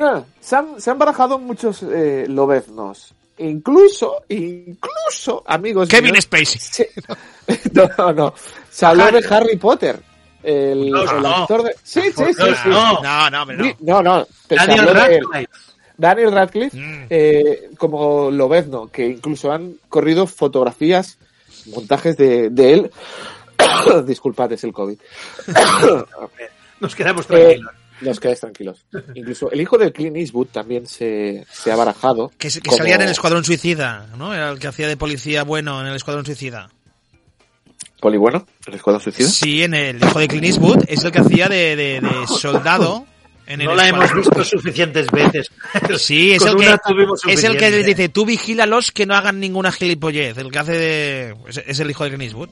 Ah, 0.00 0.04
ah, 0.16 0.22
se, 0.40 0.56
han, 0.56 0.80
se 0.80 0.90
han 0.90 0.98
barajado 0.98 1.38
muchos 1.38 1.82
eh, 1.82 2.26
lobeznos. 2.28 3.14
Incluso, 3.38 4.24
incluso, 4.28 5.42
amigos 5.46 5.88
Kevin 5.88 6.12
míos, 6.12 6.24
Spacey. 6.24 6.58
se- 6.60 6.90
no, 7.72 7.88
no, 7.96 8.12
no. 8.12 8.34
Se 8.70 8.84
habló 8.86 9.10
de 9.12 9.24
Harry 9.30 9.56
Potter. 9.56 10.00
El, 10.42 10.90
No, 10.90 11.02
el 11.02 11.26
actor 11.26 11.62
de... 11.64 11.74
Sí, 11.82 12.00
sí, 12.16 12.24
sí. 12.26 12.32
No, 12.38 12.46
sí. 12.46 12.68
no. 12.68 13.00
No, 13.02 13.30
no, 13.30 13.46
pero 13.46 13.64
no. 13.80 14.02
No, 14.02 14.26
Daniel. 14.48 14.86
Radcliffe. 14.94 15.48
Daniel 15.96 16.32
Radcliffe 16.32 16.76
Mm. 16.76 17.06
eh, 17.10 17.70
como 17.76 18.30
Lobezno, 18.30 18.88
que 18.88 19.04
incluso 19.06 19.50
han 19.52 19.74
corrido 19.88 20.26
fotografías, 20.28 21.18
montajes 21.66 22.16
de, 22.16 22.50
de 22.50 22.72
él. 22.72 22.90
Disculpad, 24.06 24.52
es 24.52 24.62
el 24.64 24.72
COVID. 24.72 24.98
Nos 26.80 26.94
quedamos 26.94 27.26
Eh, 27.26 27.28
tranquilos. 27.28 27.72
Nos 28.00 28.20
quedáis 28.20 28.40
tranquilos. 28.40 28.84
Incluso 29.14 29.50
el 29.50 29.60
hijo 29.60 29.76
de 29.78 29.92
Clint 29.92 30.16
Eastwood 30.16 30.46
también 30.48 30.86
se, 30.86 31.44
se 31.52 31.72
ha 31.72 31.76
barajado. 31.76 32.30
Que, 32.38 32.48
que 32.48 32.60
como- 32.60 32.76
salía 32.76 32.94
en 32.96 33.02
el 33.02 33.08
Escuadrón 33.10 33.44
Suicida, 33.44 34.06
¿no? 34.16 34.32
Era 34.34 34.50
el 34.50 34.58
que 34.58 34.68
hacía 34.68 34.86
de 34.88 34.96
policía 34.96 35.42
bueno 35.42 35.80
en 35.80 35.86
el 35.88 35.96
Escuadrón 35.96 36.24
Suicida. 36.24 36.70
Poli 38.00 38.16
bueno, 38.16 38.46
el 38.66 38.74
escuadrón 38.74 39.02
suicida. 39.02 39.28
Sí, 39.28 39.62
en 39.64 39.74
el 39.74 39.96
hijo 39.96 40.18
de 40.20 40.28
Clint 40.28 40.44
Eastwood 40.44 40.84
es 40.86 41.02
el 41.04 41.10
que 41.10 41.18
hacía 41.18 41.48
de, 41.48 41.74
de- 41.74 42.00
de 42.00 42.26
soldado 42.28 43.04
en 43.46 43.60
el 43.60 43.66
No 43.66 43.74
la 43.74 43.88
hemos 43.88 44.14
visto 44.14 44.44
suficientes 44.44 45.10
veces. 45.10 45.50
Sí, 45.98 46.30
es 46.34 46.42
el, 46.44 46.54
que, 46.56 46.76
es 47.32 47.42
el 47.44 47.56
que 47.56 47.70
les 47.70 47.84
dice, 47.86 48.08
tú 48.08 48.24
vigílalos 48.24 48.92
que 48.92 49.04
no 49.06 49.14
hagan 49.16 49.40
ninguna 49.40 49.72
gilipollez. 49.72 50.38
El 50.38 50.52
que 50.52 50.58
hace 50.60 50.72
de... 50.72 51.36
Es, 51.48 51.56
es 51.66 51.80
el 51.80 51.90
hijo 51.90 52.04
de 52.04 52.10
Clint 52.10 52.22
Eastwood. 52.24 52.50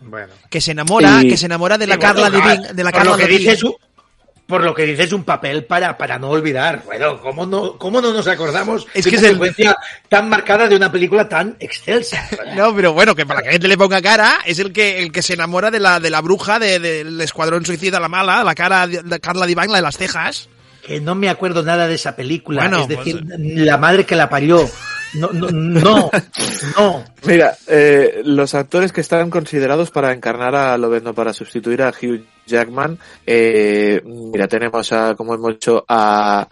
Bueno. 0.00 0.32
Que 0.50 0.60
se 0.60 0.72
enamora, 0.72 1.22
Y- 1.22 1.30
que 1.30 1.36
se 1.38 1.46
enamora 1.46 1.78
de 1.78 1.86
la 1.86 1.94
Sí, 1.94 2.00
Carla 2.00 2.28
bueno, 2.28 2.46
Divin, 2.58 2.76
de 2.76 2.84
la 2.84 2.92
Carla 2.92 3.12
lo 3.12 3.16
que 3.16 3.26
Divin. 3.26 3.46
Por 4.48 4.64
lo 4.64 4.74
que 4.74 4.84
dice 4.86 5.02
es 5.02 5.12
un 5.12 5.24
papel 5.24 5.66
para, 5.66 5.98
para 5.98 6.18
no 6.18 6.30
olvidar. 6.30 6.82
Bueno, 6.86 7.20
¿cómo 7.20 7.44
no, 7.44 7.76
cómo 7.76 8.00
no 8.00 8.14
nos 8.14 8.26
acordamos 8.26 8.86
Es 8.94 9.04
de 9.04 9.10
que 9.10 9.16
una 9.18 9.26
es 9.26 9.28
el- 9.28 9.34
secuencia 9.34 9.76
tan 10.08 10.28
marcada 10.30 10.66
de 10.66 10.74
una 10.74 10.90
película 10.90 11.28
tan 11.28 11.54
excelsa? 11.60 12.26
No, 12.56 12.74
pero 12.74 12.94
bueno, 12.94 13.14
que 13.14 13.26
para 13.26 13.40
que 13.42 13.46
la 13.48 13.52
gente 13.52 13.68
le 13.68 13.76
ponga 13.76 14.00
cara, 14.00 14.38
es 14.46 14.58
el 14.58 14.72
que 14.72 15.02
el 15.02 15.12
que 15.12 15.20
se 15.22 15.34
enamora 15.34 15.70
de 15.70 15.80
la 15.80 16.00
de 16.00 16.08
la 16.08 16.22
bruja 16.22 16.58
de- 16.58 16.78
del 16.80 17.20
Escuadrón 17.20 17.66
Suicida, 17.66 18.00
la 18.00 18.08
mala, 18.08 18.42
la 18.42 18.54
cara 18.54 18.86
de, 18.86 19.02
de 19.02 19.20
Carla 19.20 19.44
Divine, 19.44 19.68
la 19.68 19.76
de 19.76 19.82
las 19.82 19.98
cejas. 19.98 20.48
Que 20.82 20.98
no 20.98 21.14
me 21.14 21.28
acuerdo 21.28 21.62
nada 21.62 21.86
de 21.86 21.96
esa 21.96 22.16
película. 22.16 22.62
Bueno, 22.62 22.80
es 22.80 22.88
decir, 22.88 23.22
pues- 23.22 23.38
la 23.38 23.76
madre 23.76 24.06
que 24.06 24.16
la 24.16 24.30
parió. 24.30 24.66
No, 25.14 25.30
no, 25.32 25.48
no, 25.50 26.10
no. 26.76 27.04
Mira, 27.24 27.56
eh, 27.66 28.20
los 28.24 28.54
actores 28.54 28.92
que 28.92 29.00
están 29.00 29.30
considerados 29.30 29.90
para 29.90 30.12
encarnar 30.12 30.54
a 30.54 30.76
Lobezno, 30.76 31.14
para 31.14 31.32
sustituir 31.32 31.82
a 31.82 31.88
Hugh 31.90 32.24
Jackman, 32.46 32.98
eh, 33.26 34.02
mira, 34.04 34.46
tenemos 34.48 34.92
a, 34.92 35.14
como 35.14 35.34
hemos 35.34 35.52
dicho, 35.52 35.84
a 35.88 36.46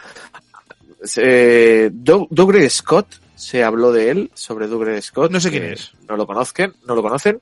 eh, 1.17 1.91
Doug- 1.93 2.29
Dougray 2.31 2.69
Scott, 2.71 3.07
se 3.35 3.63
habló 3.63 3.93
de 3.93 4.11
él, 4.11 4.31
sobre 4.35 4.67
Dougray 4.67 5.01
Scott. 5.03 5.31
No 5.31 5.41
sé 5.41 5.51
quién 5.51 5.65
es. 5.65 5.93
No 6.09 6.17
lo 6.17 6.27
conozcan, 6.27 6.75
no 6.87 6.95
lo 6.95 7.03
conocen, 7.03 7.41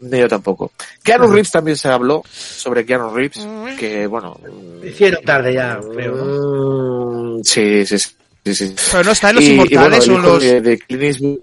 ni 0.00 0.18
yo 0.18 0.28
tampoco. 0.28 0.72
Keanu 1.02 1.26
Reeves 1.28 1.50
también 1.50 1.76
se 1.76 1.88
habló 1.88 2.22
sobre 2.30 2.86
Keanu 2.86 3.10
Reeves, 3.14 3.46
que 3.78 4.06
bueno... 4.06 4.40
Hicieron 4.82 5.22
tarde 5.24 5.52
ya, 5.54 5.78
creo, 5.94 6.14
¿no? 6.16 7.38
mm, 7.38 7.42
Sí, 7.44 7.84
sí, 7.84 7.98
sí. 7.98 8.10
Sí, 8.54 8.54
sí. 8.54 8.74
Pero 8.92 9.04
no 9.04 9.10
está 9.12 9.30
en 9.30 9.36
los 9.36 9.44
Y- 9.44 9.48
y 9.52 9.56
bueno, 9.56 9.70
inmortales 9.72 10.08
o 10.08 10.18
los... 10.18 10.42
de- 10.42 10.60
de 10.60 10.78
Clint 10.78 11.02
Eastwood, 11.02 11.38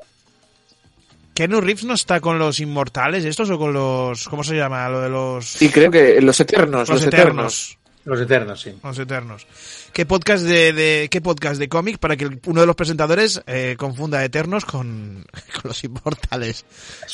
Keanu 1.34 1.62
Reeves 1.62 1.84
no 1.86 1.95
está 1.95 2.20
con 2.20 2.38
los 2.38 2.60
inmortales 2.60 3.26
estos 3.26 3.49
o 3.49 3.58
con 3.58 3.74
los... 3.74 4.28
¿Cómo 4.30 4.43
se 4.43 4.56
llama? 4.56 4.88
Lo 4.89 5.01
de 5.01 5.10
los... 5.10 5.62
Y 5.62 5.70
creo 5.70 5.89
que 5.89 6.22
los 6.22 6.39
eternos, 6.39 6.88
los 6.88 6.99
los, 7.01 7.04
eternos. 7.08 7.34
eternos. 7.34 7.78
Los 8.06 8.20
eternos, 8.22 8.62
sí. 8.62 8.74
Los 8.84 8.99
eternos. 8.99 9.47
¿Qué 9.93 10.06
podcast 10.06 10.43
de, 10.43 10.74
de 10.74 11.08
qué 11.10 11.22
podcast 11.22 11.58
de 11.58 11.70
cómic 11.70 11.97
para 11.97 12.18
que 12.18 12.30
uno 12.45 12.62
de 12.62 12.68
los 12.68 12.76
presentadores 12.76 13.41
eh, 13.47 13.76
confunda 13.80 14.24
eternos 14.24 14.66
con, 14.66 15.26
con 15.54 15.62
los 15.64 15.84
inmortales? 15.84 16.66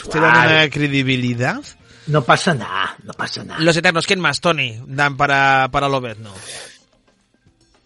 ¿Usted 0.03 0.19
da 0.19 0.29
una 0.31 0.69
credibilidad? 0.69 1.61
No 2.07 2.23
pasa 2.23 2.53
nada, 2.55 2.97
no 3.03 3.13
pasa 3.13 3.43
nada. 3.43 3.59
Los 3.61 3.77
eternos, 3.77 4.07
¿quién 4.07 4.19
más, 4.19 4.41
Tony? 4.41 4.81
Dan 4.87 5.15
para, 5.15 5.69
para 5.71 5.87
Lobezno. 5.87 6.33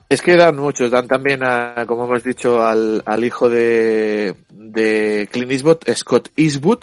Es 0.09 0.21
que 0.21 0.35
dan 0.35 0.55
muchos, 0.57 0.91
dan 0.91 1.07
también 1.07 1.43
a, 1.43 1.85
como 1.87 2.05
hemos 2.05 2.23
dicho, 2.23 2.63
al, 2.63 3.01
al 3.05 3.23
hijo 3.23 3.49
de, 3.49 4.35
de 4.49 5.27
Clint 5.31 5.51
Eastwood, 5.51 5.77
Scott 5.95 6.29
Eastwood. 6.35 6.79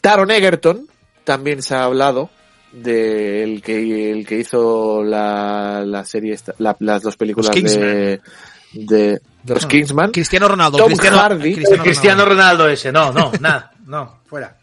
Taron 0.00 0.30
Egerton, 0.30 0.86
también 1.24 1.62
se 1.62 1.74
ha 1.76 1.84
hablado 1.84 2.30
del 2.72 3.62
que, 3.62 4.10
el 4.10 4.26
que 4.26 4.38
hizo 4.38 5.02
la, 5.04 5.84
la 5.86 6.04
serie, 6.04 6.32
esta- 6.34 6.54
la- 6.58 6.76
las 6.80 7.02
dos 7.02 7.16
películas 7.16 7.54
Los 7.54 7.74
de, 7.74 8.20
de, 8.72 9.20
los 9.46 9.66
Kingsman. 9.66 10.10
Cristiano 10.10 10.48
Ronaldo. 10.48 10.78
Tom 10.78 10.88
Cristiano, 10.88 11.18
Hardy. 11.18 11.54
Cristiano 11.82 12.24
Ronaldo 12.24 12.68
ese, 12.68 12.90
no, 12.90 13.12
no, 13.12 13.30
nada, 13.40 13.72
no, 13.86 14.20
fuera. 14.26 14.56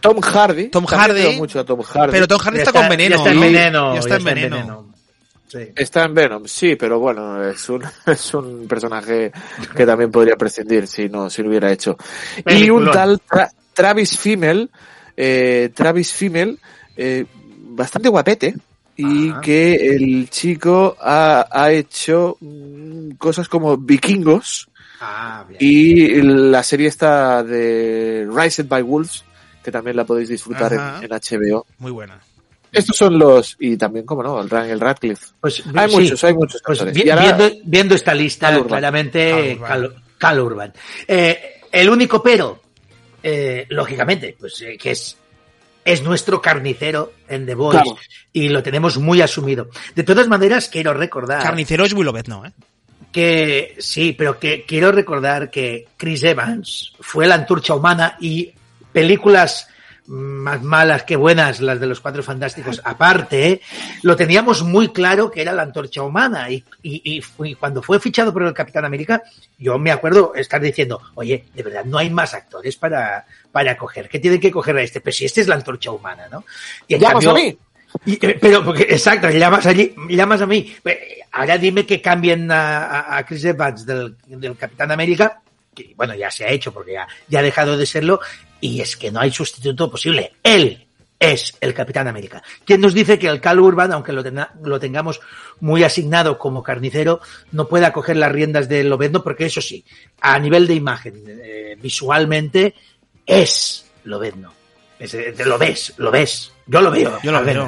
Tom 0.00 0.20
Hardy. 0.20 0.68
Tom 0.68 0.84
Hardy. 0.84 1.36
mucho 1.36 1.60
a 1.60 1.64
Tom 1.64 1.80
Hardy. 1.82 2.12
Pero 2.12 2.28
Tom 2.28 2.38
Hardy 2.38 2.56
Ya 2.58 2.62
está, 2.64 2.72
con 2.80 2.88
veneno. 2.90 3.10
Ya 3.10 3.16
está 3.16 3.30
en 3.30 3.36
¿no? 3.36 3.40
veneno. 3.42 3.94
Ya 3.94 4.00
está 4.00 4.16
en 4.16 4.24
veneno. 4.24 4.93
Sí. 5.54 5.70
Está 5.76 6.04
en 6.04 6.14
Venom, 6.14 6.42
sí, 6.46 6.74
pero 6.74 6.98
bueno, 6.98 7.42
es 7.48 7.68
un, 7.68 7.82
es 8.06 8.34
un 8.34 8.66
personaje 8.66 9.30
que 9.76 9.86
también 9.86 10.10
podría 10.10 10.34
prescindir 10.36 10.86
si 10.88 11.08
no, 11.08 11.30
si 11.30 11.42
lo 11.42 11.48
hubiera 11.48 11.70
hecho. 11.70 11.96
Y 12.46 12.68
un 12.70 12.90
tal 12.90 13.20
Tra- 13.28 13.50
Travis 13.72 14.18
Fimmel, 14.18 14.68
eh, 15.16 15.70
Travis 15.72 16.12
Fimmel, 16.12 16.58
eh, 16.96 17.24
bastante 17.68 18.08
guapete, 18.08 18.54
y 18.96 19.30
Ajá. 19.30 19.40
que 19.40 19.74
el 19.94 20.28
chico 20.30 20.96
ha, 21.00 21.46
ha 21.50 21.70
hecho 21.72 22.36
mm, 22.40 23.10
cosas 23.12 23.48
como 23.48 23.76
Vikingos 23.76 24.68
Ah, 25.00 25.44
bien. 25.48 25.58
y 25.60 26.22
la 26.22 26.62
serie 26.62 26.88
está 26.88 27.42
de 27.44 28.26
Rised 28.32 28.66
by 28.68 28.82
Wolves, 28.82 29.24
que 29.62 29.70
también 29.72 29.96
la 29.96 30.04
podéis 30.04 30.28
disfrutar 30.28 30.72
en, 30.72 30.80
en 31.04 31.10
HBO. 31.10 31.66
Muy 31.78 31.90
buena. 31.92 32.18
Estos 32.74 32.96
son 32.96 33.18
los, 33.18 33.56
y 33.60 33.76
también, 33.76 34.04
como 34.04 34.22
no, 34.22 34.40
el 34.40 34.48
Daniel 34.48 34.80
Radcliffe. 34.80 35.26
Pues, 35.40 35.62
Hay 35.74 35.88
sí, 35.90 35.96
muchos, 35.96 36.24
hay 36.24 36.34
muchos 36.34 36.62
pues 36.64 36.92
vi- 36.92 37.08
ahora- 37.10 37.36
viendo, 37.36 37.56
viendo 37.64 37.94
esta 37.94 38.14
lista, 38.14 38.48
Cal 38.48 38.56
Urban. 38.56 38.68
claramente, 38.68 39.58
Cal 39.60 39.84
Urban. 39.84 39.92
Cal, 39.92 40.02
Cal 40.18 40.40
Urban. 40.40 40.72
Eh, 41.08 41.60
el 41.72 41.88
único 41.90 42.22
pero, 42.22 42.60
eh, 43.22 43.66
lógicamente, 43.70 44.36
pues 44.38 44.60
eh, 44.62 44.76
que 44.78 44.90
es, 44.92 45.16
es 45.84 46.02
nuestro 46.02 46.40
carnicero 46.40 47.12
en 47.28 47.46
The 47.46 47.54
Voice 47.54 47.82
Claro. 47.82 47.98
y 48.32 48.48
lo 48.48 48.62
tenemos 48.62 48.98
muy 48.98 49.20
asumido. 49.20 49.68
De 49.94 50.02
todas 50.02 50.28
maneras, 50.28 50.68
quiero 50.68 50.94
recordar 50.94 51.42
Carnicero 51.42 51.84
es 51.84 51.92
Willowbeth, 51.92 52.28
¿no? 52.28 52.44
¿eh? 52.46 52.52
que 53.12 53.76
sí, 53.78 54.12
pero 54.18 54.40
que 54.40 54.64
quiero 54.66 54.90
recordar 54.90 55.48
que 55.48 55.86
Chris 55.96 56.24
Evans 56.24 56.92
fue 56.98 57.28
la 57.28 57.36
antorcha 57.36 57.74
humana 57.74 58.16
y 58.20 58.52
películas 58.92 59.68
más 60.06 60.62
malas 60.62 61.04
que 61.04 61.16
buenas, 61.16 61.60
las 61.60 61.80
de 61.80 61.86
los 61.86 62.00
Cuatro 62.00 62.22
Fantásticos, 62.22 62.80
aparte, 62.84 63.60
lo 64.02 64.16
teníamos 64.16 64.62
muy 64.62 64.88
claro 64.92 65.30
que 65.30 65.40
era 65.40 65.52
la 65.52 65.62
antorcha 65.62 66.02
humana 66.02 66.50
y, 66.50 66.62
y, 66.82 67.22
y 67.42 67.54
cuando 67.54 67.82
fue 67.82 67.98
fichado 68.00 68.32
por 68.32 68.42
el 68.42 68.52
Capitán 68.52 68.84
América, 68.84 69.22
yo 69.58 69.78
me 69.78 69.90
acuerdo 69.90 70.34
estar 70.34 70.60
diciendo, 70.60 71.00
oye, 71.14 71.46
de 71.54 71.62
verdad, 71.62 71.84
no 71.86 71.96
hay 71.98 72.10
más 72.10 72.34
actores 72.34 72.76
para, 72.76 73.24
para 73.50 73.76
coger, 73.78 74.08
que 74.08 74.18
tienen 74.18 74.40
que 74.40 74.50
coger 74.50 74.76
a 74.76 74.82
este, 74.82 75.00
pero 75.00 75.14
si 75.14 75.24
este 75.24 75.40
es 75.40 75.48
la 75.48 75.54
antorcha 75.54 75.90
humana, 75.90 76.24
¿no? 76.30 76.44
Y 76.86 76.94
en 76.94 77.00
¿Llamas 77.00 77.24
cambio- 77.24 77.30
a 77.30 77.34
mí? 77.46 77.58
y, 78.06 78.26
eh, 78.26 78.38
pero, 78.40 78.64
porque, 78.64 78.82
exacto, 78.82 79.30
llamas 79.30 79.64
allí, 79.66 79.94
llamas 80.10 80.40
a 80.42 80.46
mí. 80.46 80.74
Eh, 80.84 81.18
Ahora 81.36 81.58
dime 81.58 81.84
que 81.84 82.00
cambien 82.00 82.48
a, 82.52 82.78
a- 82.86 83.16
a 83.18 83.26
Chris 83.26 83.44
Evans 83.44 83.84
del, 83.84 84.14
del 84.26 84.56
Capitán 84.56 84.92
América, 84.92 85.40
que 85.74 85.92
bueno, 85.96 86.14
ya 86.14 86.30
se 86.30 86.44
ha 86.44 86.50
hecho 86.50 86.72
porque 86.72 86.92
ya, 86.92 87.06
ya 87.28 87.40
ha 87.40 87.42
dejado 87.42 87.76
de 87.76 87.86
serlo, 87.86 88.20
y 88.60 88.80
es 88.80 88.96
que 88.96 89.10
no 89.10 89.20
hay 89.20 89.30
sustituto 89.30 89.90
posible. 89.90 90.32
Él 90.42 90.86
es 91.18 91.56
el 91.60 91.72
Capitán 91.74 92.06
América. 92.08 92.42
¿Quién 92.64 92.80
nos 92.80 92.92
dice 92.92 93.18
que 93.18 93.28
el 93.28 93.40
Cal 93.40 93.58
Urban, 93.60 93.92
aunque 93.92 94.12
lo, 94.12 94.22
tenga- 94.22 94.52
lo 94.62 94.78
tengamos 94.80 95.20
muy 95.60 95.82
asignado 95.82 96.36
como 96.38 96.62
carnicero, 96.62 97.20
no 97.52 97.66
pueda 97.68 97.92
coger 97.92 98.16
las 98.16 98.30
riendas 98.32 98.68
de 98.68 98.84
Lobezno? 98.84 99.22
Porque 99.22 99.46
eso 99.46 99.60
sí, 99.62 99.84
a 100.20 100.38
nivel 100.38 100.66
de 100.66 100.74
imagen, 100.74 101.22
eh, 101.26 101.76
visualmente, 101.80 102.74
es 103.26 103.86
Lobezno. 104.04 104.52
Es, 104.98 105.14
lo 105.46 105.58
ves, 105.58 105.94
lo 105.96 106.10
ves. 106.10 106.52
Yo 106.66 106.80
lo 106.80 106.90
veo. 106.90 107.18
Yo 107.22 107.32
lo 107.32 107.42
veo. 107.44 107.66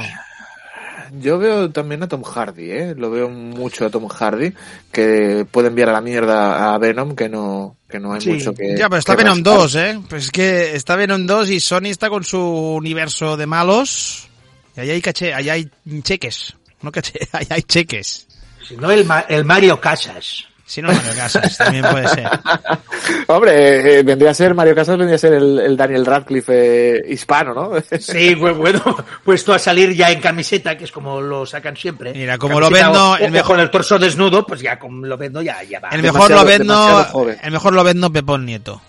Yo 1.21 1.39
veo 1.39 1.71
también 1.71 2.03
a 2.03 2.09
Tom 2.09 2.23
Hardy, 2.23 2.71
¿eh? 2.71 2.95
Lo 2.97 3.11
veo 3.11 3.29
mucho 3.29 3.87
a 3.87 3.91
Tom 3.91 4.07
Hardy, 4.09 4.53
que 4.93 5.47
puede 5.51 5.69
enviar 5.69 5.89
a 5.91 5.93
la 5.93 6.01
mierda 6.01 6.75
a 6.75 6.79
Venom, 6.79 7.15
que 7.15 7.29
no, 7.29 7.77
que 7.89 7.99
no 8.01 8.13
hay 8.13 8.21
Sí. 8.21 8.31
mucho 8.33 8.53
que... 8.55 8.77
Ya, 8.77 8.89
pero 8.89 8.99
está 8.99 9.15
Venom 9.17 9.39
rascar. 9.39 9.55
2, 9.59 9.75
¿eh? 9.77 10.01
Pues 10.09 10.25
es 10.25 10.31
que 10.31 10.75
está 10.77 10.97
Venom 10.97 11.27
2 11.27 11.51
y 11.51 11.61
Sony 11.61 11.87
está 11.87 12.09
con 12.09 12.25
su 12.25 12.41
universo 12.41 13.37
de 13.37 13.47
malos. 13.47 14.29
Y 14.77 14.81
ahí 14.81 14.91
hay 14.91 15.01
caché, 15.03 15.33
ahí 15.35 15.49
hay 15.49 15.71
cheques. 16.03 16.55
No 16.83 16.93
caché, 16.93 17.21
ahí 17.33 17.47
hay 17.51 17.63
cheques. 17.63 18.27
Si 18.69 18.77
no, 18.77 18.91
el, 18.91 19.05
Ma- 19.05 19.25
el 19.29 19.45
Mario 19.45 19.81
Casas. 19.81 20.45
Si 20.69 20.83
no, 20.83 20.89
Mario 20.89 21.13
Casas, 21.17 21.57
también 21.57 21.85
puede 21.89 22.09
ser. 22.09 22.29
Hombre, 23.29 23.99
eh, 23.99 24.03
vendría 24.03 24.33
a 24.33 24.35
ser, 24.35 24.53
Mario 24.53 24.75
Casas 24.75 24.99
vendría 24.99 25.15
a 25.15 25.19
ser 25.19 25.35
el, 25.35 25.61
el 25.61 25.77
Daniel 25.77 26.05
Radcliffe 26.05 26.97
eh, 26.99 27.05
hispano, 27.09 27.55
¿no? 27.55 27.71
Sí, 28.01 28.35
pues 28.35 28.57
bueno, 28.57 28.83
puesto 29.25 29.55
a 29.55 29.61
salir 29.61 29.95
ya 29.95 30.11
en 30.11 30.21
camiseta, 30.21 30.77
que 30.77 30.85
es 30.85 30.91
como 30.93 31.21
lo 31.21 31.47
sacan 31.47 31.77
siempre. 31.77 32.13
Mira, 32.13 32.37
como 32.37 32.59
Camiseta 32.59 32.87
lo 32.87 32.93
vendo, 32.93 33.11
o- 33.13 33.17
el 33.17 33.31
mejor- 33.31 33.61
el 33.61 33.71
torso 33.71 33.97
desnudo, 33.97 34.45
pues 34.45 34.61
ya 34.61 34.77
como 34.77 35.07
lo 35.07 35.17
vendo 35.17 35.41
ya, 35.41 35.63
ya 35.63 35.79
va. 35.79 35.91
El 35.91 36.03
Demasiado- 36.03 36.29
mejor 36.29 36.31
lo 36.31 36.45
vendo, 37.25 37.37
el 37.43 37.51
mejor 37.53 37.73
lo 37.73 37.85
vendo 37.85 38.13
Pepón 38.13 38.45
Nieto. 38.45 38.83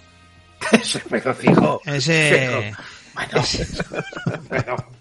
Pero 1.11 1.35
fijo. 1.35 1.79
Ese... 1.85 2.73
Bueno, 3.13 3.43
bueno. 4.49 4.96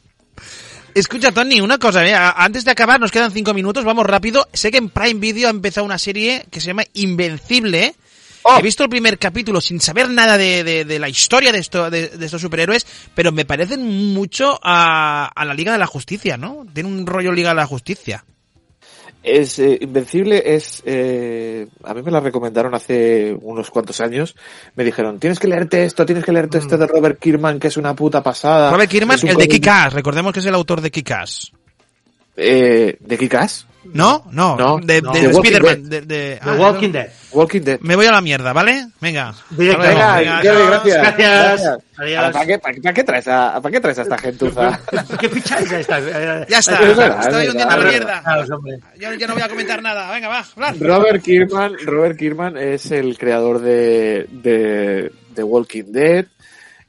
Escucha, 0.97 1.31
Tony, 1.31 1.61
una 1.61 1.77
cosa, 1.77 2.01
mira, 2.03 2.31
antes 2.31 2.65
de 2.65 2.71
acabar, 2.71 2.99
nos 2.99 3.11
quedan 3.13 3.31
cinco 3.31 3.53
minutos, 3.53 3.85
vamos 3.85 4.07
rápido. 4.07 4.49
Sé 4.55 4.71
que 4.71 4.79
en 4.79 4.89
Prime 4.89 5.21
Video 5.21 5.49
ha 5.49 5.51
empezado 5.51 5.85
una 5.85 5.99
serie 5.99 6.47
que 6.51 6.59
se 6.59 6.69
llama 6.69 6.85
Invencible. 6.95 7.95
Oh. 8.45 8.57
He 8.59 8.63
visto 8.63 8.83
el 8.83 8.89
primer 8.89 9.19
capítulo 9.19 9.61
sin 9.61 9.79
saber 9.79 10.09
nada 10.09 10.39
de, 10.39 10.65
de- 10.65 10.85
de 10.87 10.99
la 10.99 11.11
historia 11.11 11.53
de, 11.53 11.59
esto, 11.59 11.91
de, 11.91 12.09
de 12.09 12.25
estos 12.25 12.41
superhéroes, 12.41 12.87
pero 13.15 13.31
me 13.31 13.45
parecen 13.45 13.85
mucho 14.15 14.59
a, 14.63 15.27
a 15.35 15.45
la 15.45 15.53
Liga 15.53 15.73
de 15.73 15.79
la 15.79 15.87
Justicia, 15.87 16.39
¿no? 16.39 16.65
Tiene 16.73 16.89
un 16.89 17.05
rollo 17.07 17.31
Liga 17.31 17.51
de 17.51 17.57
la 17.57 17.67
Justicia. 17.67 18.25
Es 19.27 19.59
eh, 19.59 19.77
Invencible, 19.81 20.41
es... 20.55 20.85
eh, 20.87 21.67
a 21.83 21.95
mí 21.95 22.03
me 22.03 22.13
la 22.13 22.21
recomendaron 22.21 22.77
hace 22.77 23.37
unos 23.43 23.71
cuantos 23.73 24.01
años. 24.01 24.37
Me 24.77 24.85
dijeron, 24.85 25.19
tienes 25.19 25.41
que 25.41 25.49
leerte 25.49 25.85
esto, 25.85 26.07
tienes 26.07 26.25
que 26.25 26.31
leerte 26.31 26.59
esto 26.59 26.79
de 26.79 26.87
Robert 26.87 27.19
Kirkman, 27.19 27.59
que 27.59 27.67
es 27.67 27.77
una 27.77 27.95
puta 27.97 28.23
pasada. 28.23 28.71
Robert 28.71 28.89
Kirkman, 28.89 29.19
el 29.27 29.37
de 29.37 29.49
Kick-Ass, 29.49 29.95
recordemos 29.95 30.33
que 30.33 30.39
es 30.39 30.47
el 30.47 30.55
autor 30.55 30.81
de 30.81 30.93
Kick-Ass. 30.93 31.53
Eh, 32.37 32.97
¿De 33.01 33.19
Kick-Ass? 33.19 33.67
¿No? 33.93 34.25
No, 34.33 34.57
No, 34.57 34.79
de, 34.79 35.03
no. 35.03 35.13
de 35.13 35.21
The 35.21 35.29
Walking 35.29 35.53
Spider-Man. 35.53 36.09
De, 36.09 36.39
ah, 36.43 36.53
Walking 36.59 36.87
no. 36.89 36.93
Dead. 36.93 37.09
Walking 37.33 37.61
Dead. 37.61 37.81
Me 37.81 37.97
voy 37.97 38.07
a 38.07 38.13
la 38.13 38.21
mierda, 38.21 38.53
¿vale? 38.53 38.89
Venga. 39.01 39.35
Venga, 39.51 40.21
gracias. 40.23 41.17
Gracias. 41.17 41.79
Adiós. 41.99 42.33
¿Para 42.33 42.47
qué, 42.47 42.59
para, 42.59 42.75
qué- 42.75 42.81
para 42.81 42.95
qué 42.95 43.05
traes 43.05 43.29
a, 43.29 43.61
¿Para 43.61 43.73
qué 43.73 43.81
traes 43.81 43.99
a 43.99 44.03
esta 44.03 44.19
gentuza? 44.19 44.81
¿Qué 45.21 45.29
ficháis 45.29 45.73
a 45.73 45.81
esta? 45.81 46.47
Ya 46.47 46.59
está, 46.59 46.75
Es 46.83 46.97
verdad, 46.97 47.21
estoy 47.23 47.43
es 47.45 47.51
hundiendo 47.51 47.77
la 47.77 47.85
mierda. 47.91 48.23
Yo 48.99 49.15
ya 49.15 49.27
no 49.27 49.35
voy 49.35 49.43
a 49.43 49.49
comentar 49.49 49.83
nada. 49.83 50.11
Venga, 50.13 50.29
va, 50.29 50.45
hablar. 50.55 50.75
Robert 50.79 51.23
Kirkman, 51.23 51.77
Robert 51.85 52.19
Kirkman 52.19 52.57
es 52.59 52.91
el 52.91 53.17
creador 53.19 53.61
de, 53.61 54.27
de, 54.31 55.13
de 55.35 55.43
Walking 55.43 55.85
Dead 55.93 56.27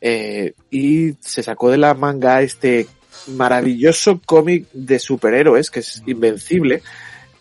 eh, 0.02 0.54
y 0.70 1.14
se 1.22 1.42
sacó 1.42 1.72
de 1.72 1.78
la 1.78 1.94
manga 1.94 2.42
este 2.42 2.88
maravilloso 3.30 4.22
cómic 4.26 4.68
de 4.74 5.00
superhéroes 5.00 5.70
que 5.70 5.80
es 5.82 6.02
Invencible, 6.06 6.82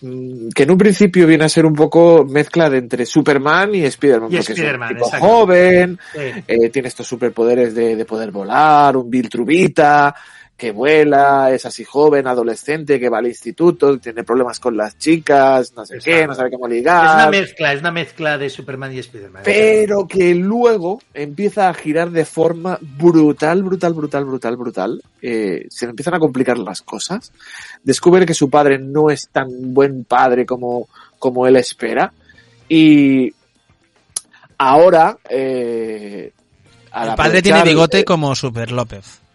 mm, 0.01 0.49
que 0.55 0.63
en 0.65 0.71
un 0.71 0.79
principio 0.79 1.27
viene 1.27 1.45
a 1.45 1.49
ser 1.49 1.67
un 1.67 1.75
poco 1.75 2.25
mezcla 2.25 2.69
de 2.71 2.79
entre 2.79 3.07
Superman 3.07 3.75
y 3.75 3.85
Spider-Man, 3.85 4.31
porque 4.31 4.53
es 4.53 4.59
un 4.59 4.89
tipo 4.89 5.11
joven, 5.19 5.99
Sí. 6.13 6.21
eh, 6.47 6.69
tiene 6.71 6.89
estos 6.89 7.07
superpoderes 7.07 7.75
de, 7.75 7.97
de 7.97 8.05
poder 8.05 8.31
volar, 8.31 8.97
un 8.97 9.11
Bill 9.11 9.29
Trubita, 9.29 10.15
que 10.57 10.71
vuela, 10.73 11.51
es 11.53 11.67
así 11.67 11.85
joven, 11.85 12.27
adolescente, 12.27 12.99
que 12.99 13.11
va 13.11 13.19
al 13.19 13.27
instituto, 13.27 13.99
tiene 13.99 14.25
problemas 14.25 14.59
con 14.59 14.75
las 14.75 14.97
chicas, 14.97 15.75
no 15.77 15.85
sé 15.85 15.99
qué, 16.03 16.27
no 16.27 16.35
sabe 16.35 16.51
cómo 16.51 16.67
Es 16.67 16.71
una 16.71 16.77
ligar, 16.77 17.31
mezcla, 17.31 17.73
es 17.75 17.81
una 17.81 17.91
mezcla 17.91 18.39
de 18.39 18.49
Superman 18.49 18.95
y 18.95 18.99
Spider-Man. 19.01 19.43
pero 19.45 20.07
que 20.07 20.35
luego 20.35 21.03
empieza 21.13 21.69
a 21.69 21.75
girar 21.75 22.11
de 22.11 22.25
forma 22.25 22.79
brutal, 22.81 23.63
brutal, 23.63 23.93
brutal, 23.93 24.25
brutal, 24.25 24.57
brutal. 24.57 25.03
Eh, 25.21 25.67
se 25.69 25.85
le 25.85 25.91
empiezan 25.91 26.15
a 26.15 26.19
complicar 26.19 26.57
las 26.57 26.81
cosas. 26.81 27.33
Descubre 27.83 28.25
que 28.25 28.35
su 28.35 28.49
padre 28.49 28.79
no 28.79 29.11
es 29.11 29.29
tan 29.29 29.75
buen 29.75 30.05
padre 30.05 30.47
como, 30.47 30.89
como 31.19 31.47
él 31.47 31.57
espera. 31.57 32.15
Y 32.67 33.31
ahora, 34.57 35.19
eh, 35.29 36.33
El 36.95 37.15
padre 37.15 37.43
tiene 37.43 37.63
bigote 37.63 38.07
como 38.07 38.35
Super 38.35 38.73
López. 38.73 39.26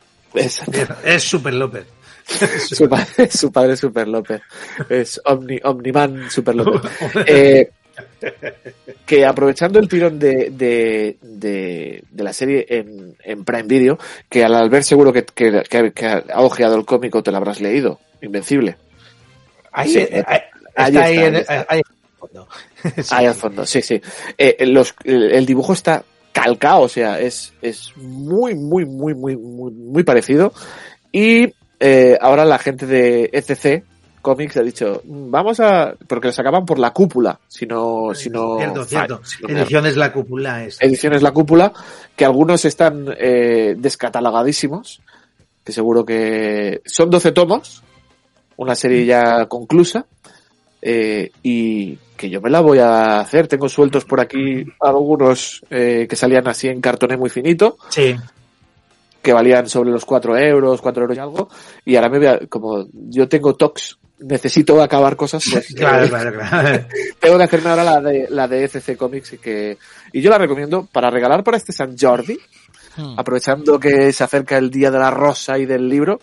Es 1.03 1.23
Super 1.23 1.53
López. 1.53 1.85
su 2.69 2.87
padre, 2.87 3.29
su 3.31 3.51
padre 3.51 3.73
es 3.73 3.79
Super 3.79 4.07
López. 4.07 4.41
Es 4.89 5.21
Omni, 5.25 5.59
Omniman 5.63 6.29
Super 6.29 6.55
López. 6.55 6.91
Eh, 7.25 7.69
que 9.05 9.25
aprovechando 9.25 9.79
el 9.79 9.87
tirón 9.89 10.17
de, 10.17 10.49
de, 10.51 11.17
de, 11.21 12.03
de 12.09 12.23
la 12.23 12.31
serie 12.33 12.65
en, 12.69 13.15
en 13.23 13.43
Prime 13.43 13.63
Video, 13.63 13.97
que 14.29 14.43
al 14.43 14.69
ver 14.69 14.83
seguro 14.83 15.11
que, 15.11 15.25
que, 15.25 15.63
que- 15.69 15.91
que 15.91 16.05
ha 16.07 16.23
ojeado 16.41 16.75
el 16.75 16.85
cómico 16.85 17.21
te 17.21 17.31
lo 17.31 17.37
habrás 17.37 17.59
leído. 17.59 17.99
Invencible. 18.21 18.77
Ahí, 19.71 19.89
Sí, 19.91 19.99
eh, 19.99 20.23
ahí- 20.25 20.39
ahí 20.75 20.89
está 20.95 21.03
ahí 21.03 21.15
está, 21.17 21.27
en- 21.27 21.35
ahí 21.35 21.81
está. 23.01 23.17
ahí- 23.17 23.25
al 23.27 23.35
fondo, 23.35 23.65
sí, 23.65 23.81
sí. 23.81 24.01
Eh, 24.37 24.65
los, 24.67 24.93
el 25.03 25.45
dibujo 25.45 25.73
está 25.73 26.03
calcado, 26.31 26.81
o 26.83 26.89
sea, 26.89 27.19
es, 27.19 27.53
es 27.61 27.91
muy, 27.97 28.55
muy, 28.55 28.85
muy, 28.85 29.13
muy, 29.13 29.35
muy, 29.37 29.71
muy 29.71 30.03
parecido. 30.03 30.53
Y 31.11 31.53
eh, 31.79 32.17
ahora 32.21 32.45
la 32.45 32.57
gente 32.59 32.85
de 32.85 33.29
ECC 33.33 33.83
Comics 34.21 34.55
ha 34.57 34.61
dicho, 34.61 35.01
"Mm, 35.03 35.31
vamos 35.31 35.59
a, 35.59 35.95
porque 36.07 36.27
lo 36.27 36.31
sacaban 36.31 36.63
por 36.65 36.77
la 36.77 36.91
cúpula, 36.91 37.39
si 37.47 37.65
no, 37.65 38.13
si 38.13 38.29
no, 38.29 38.57
Cierto, 38.57 38.83
cierto. 38.85 39.21
si 39.23 39.41
no 39.43 39.49
Ediciones 39.49 39.97
La 39.97 40.13
Cúpula 40.13 40.63
es. 40.63 40.77
ediciones 40.79 41.23
La 41.23 41.31
Cúpula, 41.31 41.73
que 42.15 42.23
algunos 42.23 42.63
están 42.65 43.07
eh, 43.17 43.75
descatalogadísimos, 43.77 45.01
que 45.65 45.71
seguro 45.71 46.05
que 46.05 46.81
son 46.85 47.09
12 47.09 47.31
tomos, 47.31 47.83
una 48.57 48.75
serie 48.75 49.05
ya 49.05 49.47
conclusa, 49.47 50.05
eh, 50.81 51.31
y 51.43 51.95
que 52.17 52.29
yo 52.29 52.41
me 52.41 52.49
la 52.49 52.61
voy 52.61 52.79
a 52.79 53.19
hacer. 53.19 53.47
Tengo 53.47 53.69
sueltos 53.69 54.05
por 54.05 54.19
aquí 54.19 54.65
algunos 54.79 55.61
eh, 55.69 56.07
que 56.09 56.15
salían 56.15 56.47
así 56.47 56.67
en 56.67 56.81
cartoné 56.81 57.17
muy 57.17 57.29
finito, 57.29 57.77
Sí. 57.89 58.15
que 59.21 59.33
valían 59.33 59.67
sobre 59.69 59.91
los 59.91 60.05
4 60.05 60.37
euros, 60.37 60.81
4 60.81 61.03
euros 61.03 61.17
y 61.17 61.19
algo, 61.19 61.49
y 61.85 61.95
ahora 61.95 62.09
me 62.09 62.17
voy 62.17 62.27
a, 62.27 62.39
como 62.47 62.85
yo 62.93 63.27
tengo 63.27 63.55
TOX, 63.55 63.97
necesito 64.19 64.81
acabar 64.81 65.15
cosas, 65.15 65.43
pues 65.51 65.67
Claro, 65.75 66.05
eh, 66.05 66.09
claro, 66.09 66.31
claro. 66.33 66.85
tengo 67.19 67.37
que 67.37 67.43
hacerme 67.43 67.69
ahora 67.71 67.83
la 67.83 68.01
de, 68.01 68.27
la 68.29 68.47
de 68.47 68.63
FC 68.65 68.95
Comics 68.97 69.33
y 69.33 69.37
que, 69.39 69.77
y 70.11 70.21
yo 70.21 70.29
la 70.29 70.37
recomiendo 70.37 70.87
para 70.91 71.09
regalar 71.09 71.43
para 71.43 71.57
este 71.57 71.71
San 71.73 71.95
Jordi, 71.97 72.37
Hmm. 72.97 73.17
aprovechando 73.17 73.79
que 73.79 74.11
se 74.11 74.21
acerca 74.25 74.57
el 74.57 74.69
día 74.69 74.91
de 74.91 74.99
la 74.99 75.09
rosa 75.09 75.57
y 75.57 75.65
del 75.65 75.87
libro, 75.87 76.19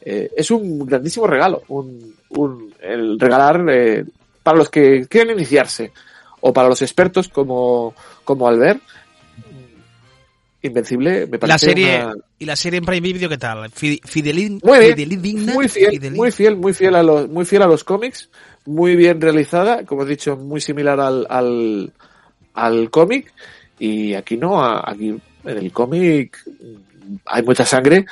eh, 0.00 0.28
es 0.36 0.50
un 0.50 0.84
grandísimo 0.84 1.28
regalo, 1.28 1.62
un, 1.68 2.12
un, 2.30 2.67
el 2.80 3.18
regalar 3.18 3.64
eh, 3.70 4.04
para 4.42 4.58
los 4.58 4.68
que 4.70 5.06
quieren 5.08 5.36
iniciarse 5.36 5.92
o 6.40 6.52
para 6.52 6.68
los 6.68 6.80
expertos 6.82 7.28
como, 7.28 7.94
como 8.24 8.46
Albert. 8.48 8.80
Invencible, 10.60 11.26
me 11.26 11.32
La 11.32 11.38
parece 11.38 11.66
serie 11.66 12.04
una- 12.04 12.14
y 12.40 12.44
la 12.44 12.56
serie 12.56 12.78
en 12.78 12.84
Prime 12.84 13.00
Video, 13.00 13.28
¿qué 13.28 13.38
tal? 13.38 13.70
Fide- 13.70 14.00
Fidelin, 14.04 14.60
Muy 14.64 14.78
bien, 14.92 15.54
muy 15.54 15.68
fiel, 15.68 16.10
muy 16.16 16.32
fiel, 16.32 16.56
muy 16.56 16.74
fiel 16.74 16.96
a 16.96 17.02
los, 17.04 17.28
muy 17.28 17.44
fiel 17.44 17.62
a 17.62 17.66
los 17.68 17.84
cómics, 17.84 18.28
muy 18.66 18.96
bien 18.96 19.20
realizada, 19.20 19.84
como 19.84 20.02
he 20.02 20.06
dicho, 20.06 20.36
muy 20.36 20.60
similar 20.60 20.98
al, 20.98 21.26
al, 21.30 21.92
al 22.54 22.90
cómic, 22.90 23.32
y 23.78 24.14
aquí 24.14 24.36
no, 24.36 24.60
aquí 24.60 25.10
en 25.44 25.58
el 25.58 25.70
cómic 25.72 26.36
hay 27.26 27.42
mucha 27.44 27.64
sangre, 27.64 28.04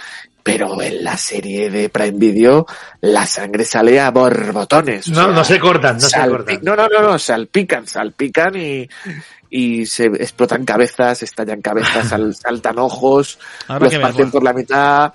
pero 0.47 0.81
en 0.81 1.03
la 1.03 1.17
serie 1.17 1.69
de 1.71 1.89
Prime 1.89 2.13
Video 2.19 2.67
la 3.01 3.27
sangre 3.27 3.65
sale 3.65 3.99
a 3.99 4.13
borbotones. 4.13 5.09
No, 5.09 5.25
sea, 5.25 5.33
no 5.33 5.43
se 5.43 5.59
cortan, 5.59 5.97
no 5.97 6.09
se 6.09 6.29
cortan. 6.29 6.61
No, 6.63 6.77
no, 6.77 6.87
no, 6.87 7.03
no, 7.03 7.19
salpican, 7.19 7.85
salpican 7.89 8.55
y, 8.55 8.89
y 9.51 9.85
se 9.87 10.05
explotan 10.05 10.65
cabezas, 10.65 11.21
estallan 11.25 11.61
cabezas, 11.61 12.09
sal- 12.11 12.33
saltan 12.37 12.79
ojos, 12.79 13.41
Habrá 13.67 13.87
los 13.91 13.99
parten 13.99 14.31
por 14.31 14.45
la 14.45 14.53
mitad. 14.53 15.13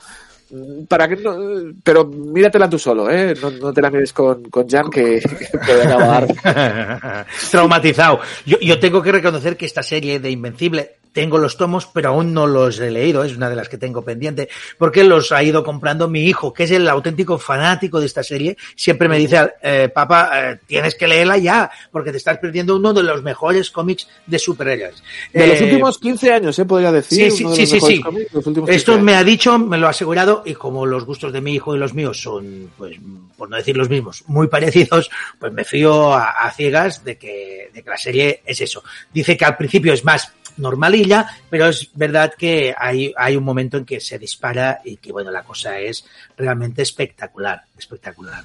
Para 0.90 1.08
que 1.08 1.16
no, 1.16 1.34
pero 1.82 2.04
míratela 2.06 2.70
tú 2.70 2.78
solo, 2.78 3.10
¿eh? 3.10 3.34
No, 3.42 3.52
no 3.52 3.72
te 3.72 3.82
la 3.82 3.90
mires 3.90 4.12
con, 4.12 4.44
con 4.50 4.68
Jan 4.68 4.90
que, 4.90 5.22
que 5.22 5.58
puede 5.58 5.84
acabar. 5.84 6.28
Traumatizado. 7.52 8.20
Yo, 8.46 8.60
yo 8.60 8.78
tengo 8.78 9.02
que 9.02 9.14
reconocer 9.14 9.56
que 9.56 9.66
esta 9.66 9.82
serie 9.82 10.20
de 10.20 10.30
Invencible 10.30 10.98
tengo 11.14 11.38
los 11.38 11.58
tomos, 11.58 11.88
pero 11.88 12.10
aún 12.10 12.34
no 12.34 12.48
los 12.48 12.80
he 12.80 12.90
leído. 12.90 13.24
Es 13.24 13.36
una 13.36 13.50
de 13.50 13.56
las 13.56 13.70
que 13.70 13.78
tengo 13.78 14.02
pendiente, 14.04 14.50
porque 14.78 15.04
los 15.04 15.32
ha 15.32 15.44
ido 15.44 15.64
comprando 15.64 16.08
mi 16.08 16.24
hijo, 16.26 16.54
que 16.54 16.64
es 16.64 16.72
el 16.72 16.88
auténtico 16.88 17.38
fanático 17.38 18.00
de 18.00 18.06
esta 18.06 18.24
serie. 18.24 18.58
Siempre 18.76 19.08
me 19.08 19.18
dice, 19.18 19.52
eh, 19.62 19.90
papá, 19.94 20.32
eh, 20.52 20.60
tienes 20.66 20.96
que 20.96 21.08
leerla 21.08 21.38
ya, 21.38 21.70
porque 21.92 22.12
te 22.12 22.18
estás 22.18 22.38
perdiendo 22.38 22.76
uno 22.76 22.94
de 22.94 23.04
los 23.04 23.24
mejores 23.24 23.70
cómics 23.72 24.08
de 24.26 24.40
superhéroes. 24.40 25.04
De 25.34 25.48
los 25.48 25.60
Eh, 25.62 25.64
últimos 25.66 25.98
15 26.00 26.32
años, 26.34 26.58
¿eh? 26.60 26.66
Podría 26.66 26.92
decir. 26.92 27.32
Sí, 27.32 27.38
sí, 27.38 27.44
uno 27.46 27.56
de 27.56 27.66
sí, 27.66 27.76
los 27.76 27.84
sí, 27.86 27.96
sí. 27.96 28.02
cómics 28.02 28.34
los 28.34 28.48
Esto 28.70 28.94
15 28.94 29.02
me 29.04 29.16
ha 29.16 29.24
dicho, 29.24 29.58
me 29.60 29.78
lo 29.78 29.88
ha 29.88 29.92
asegurado, 29.92 30.44
y 30.46 30.54
como 30.54 30.86
los 30.86 31.06
gustos 31.06 31.34
de 31.34 31.42
mi 31.42 31.54
hijo 31.56 31.76
y 31.76 31.80
los 31.80 31.94
míos 31.94 32.22
son, 32.22 32.72
pues, 32.78 32.98
por 33.38 33.50
no 33.50 33.58
decir 33.58 33.76
los 33.76 33.90
mismos, 33.90 34.24
muy 34.28 34.48
parecidos, 34.48 35.10
pues 35.40 35.52
me 35.52 35.64
fío 35.64 36.14
a, 36.14 36.26
a 36.30 36.52
ciegas 36.52 37.04
de 37.04 37.18
que, 37.18 37.70
de 37.74 37.84
que 37.84 37.90
la 37.90 37.98
serie 37.98 38.42
es 38.46 38.62
eso. 38.62 38.84
Dice 39.14 39.36
que 39.36 39.46
al 39.46 39.58
principio 39.58 39.94
es 39.94 40.06
más 40.06 40.32
normalilla, 40.58 41.28
pero 41.50 41.68
es 41.68 41.90
verdad 41.94 42.34
que 42.38 42.74
hay, 42.78 43.14
hay 43.18 43.36
un 43.36 43.44
momento 43.44 43.78
en 43.78 43.86
que 43.86 44.00
se 44.00 44.20
dispara 44.20 44.82
y 44.84 44.98
que, 44.98 45.12
bueno, 45.12 45.32
la 45.32 45.44
cosa 45.44 45.80
es 45.80 46.06
realmente 46.38 46.82
espectacular, 46.82 47.64
espectacular. 47.78 48.42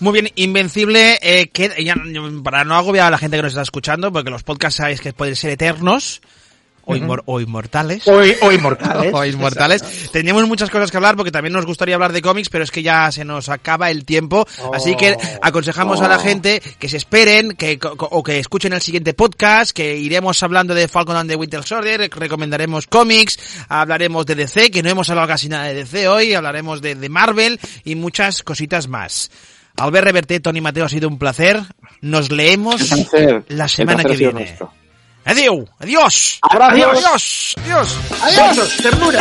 Muy 0.00 0.12
bien, 0.12 0.30
Invencible, 0.34 1.18
eh, 1.22 1.48
que, 1.48 1.84
ya, 1.84 1.94
para 2.42 2.64
no 2.64 2.74
agobiar 2.74 3.06
a 3.06 3.10
la 3.10 3.18
gente 3.18 3.36
que 3.36 3.42
nos 3.42 3.52
está 3.52 3.62
escuchando, 3.62 4.12
porque 4.12 4.30
los 4.30 4.42
podcasts 4.42 4.78
sabéis 4.78 5.00
que 5.00 5.12
pueden 5.12 5.36
ser 5.36 5.50
eternos 5.50 6.20
o, 6.86 6.94
inmor- 6.96 7.22
o 7.26 7.40
inmortales. 7.40 8.06
O, 8.08 8.16
o 8.42 8.52
inmortales. 8.52 9.12
o 9.14 9.24
inmortales. 9.24 10.10
Teníamos 10.12 10.46
muchas 10.48 10.70
cosas 10.70 10.90
que 10.90 10.96
hablar 10.96 11.16
porque 11.16 11.30
también 11.30 11.52
nos 11.52 11.66
gustaría 11.66 11.94
hablar 11.94 12.12
de 12.12 12.22
cómics, 12.22 12.48
pero 12.48 12.64
es 12.64 12.70
que 12.70 12.82
ya 12.82 13.10
se 13.12 13.24
nos 13.24 13.48
acaba 13.48 13.90
el 13.90 14.04
tiempo. 14.04 14.46
Así 14.72 14.96
que 14.96 15.16
aconsejamos 15.42 16.00
a 16.00 16.08
la 16.08 16.18
gente 16.18 16.60
que 16.78 16.88
se 16.88 16.96
esperen 16.96 17.52
que, 17.52 17.78
o 17.82 18.22
que 18.22 18.38
escuchen 18.38 18.72
el 18.72 18.80
siguiente 18.80 19.14
podcast, 19.14 19.70
que 19.72 19.96
iremos 19.96 20.42
hablando 20.42 20.74
de 20.74 20.88
Falcon 20.88 21.16
and 21.16 21.30
the 21.30 21.36
Winter 21.36 21.62
Soldier, 21.62 22.10
recomendaremos 22.14 22.86
cómics, 22.86 23.38
hablaremos 23.68 24.26
de 24.26 24.34
DC, 24.34 24.70
que 24.70 24.82
no 24.82 24.90
hemos 24.90 25.08
hablado 25.10 25.28
casi 25.28 25.48
nada 25.48 25.64
de 25.64 25.74
DC 25.74 26.08
hoy, 26.08 26.34
hablaremos 26.34 26.80
de, 26.82 26.94
de 26.94 27.08
Marvel 27.08 27.58
y 27.84 27.94
muchas 27.94 28.42
cositas 28.42 28.88
más. 28.88 29.30
Albert 29.76 30.04
Reverté, 30.04 30.38
Tony 30.38 30.60
Mateo, 30.60 30.84
ha 30.84 30.88
sido 30.88 31.08
un 31.08 31.18
placer. 31.18 31.60
Nos 32.00 32.30
leemos 32.30 32.76
placer- 32.90 33.44
la 33.48 33.66
semana 33.66 34.04
que 34.04 34.16
viene. 34.16 34.32
nuestro. 34.32 34.72
Adiós, 35.26 35.64
adiós, 35.80 36.38
adiós, 36.42 37.56
adiós, 37.56 37.56
adiós. 38.22 38.56
Besos, 38.56 38.76
ternura. 38.76 39.20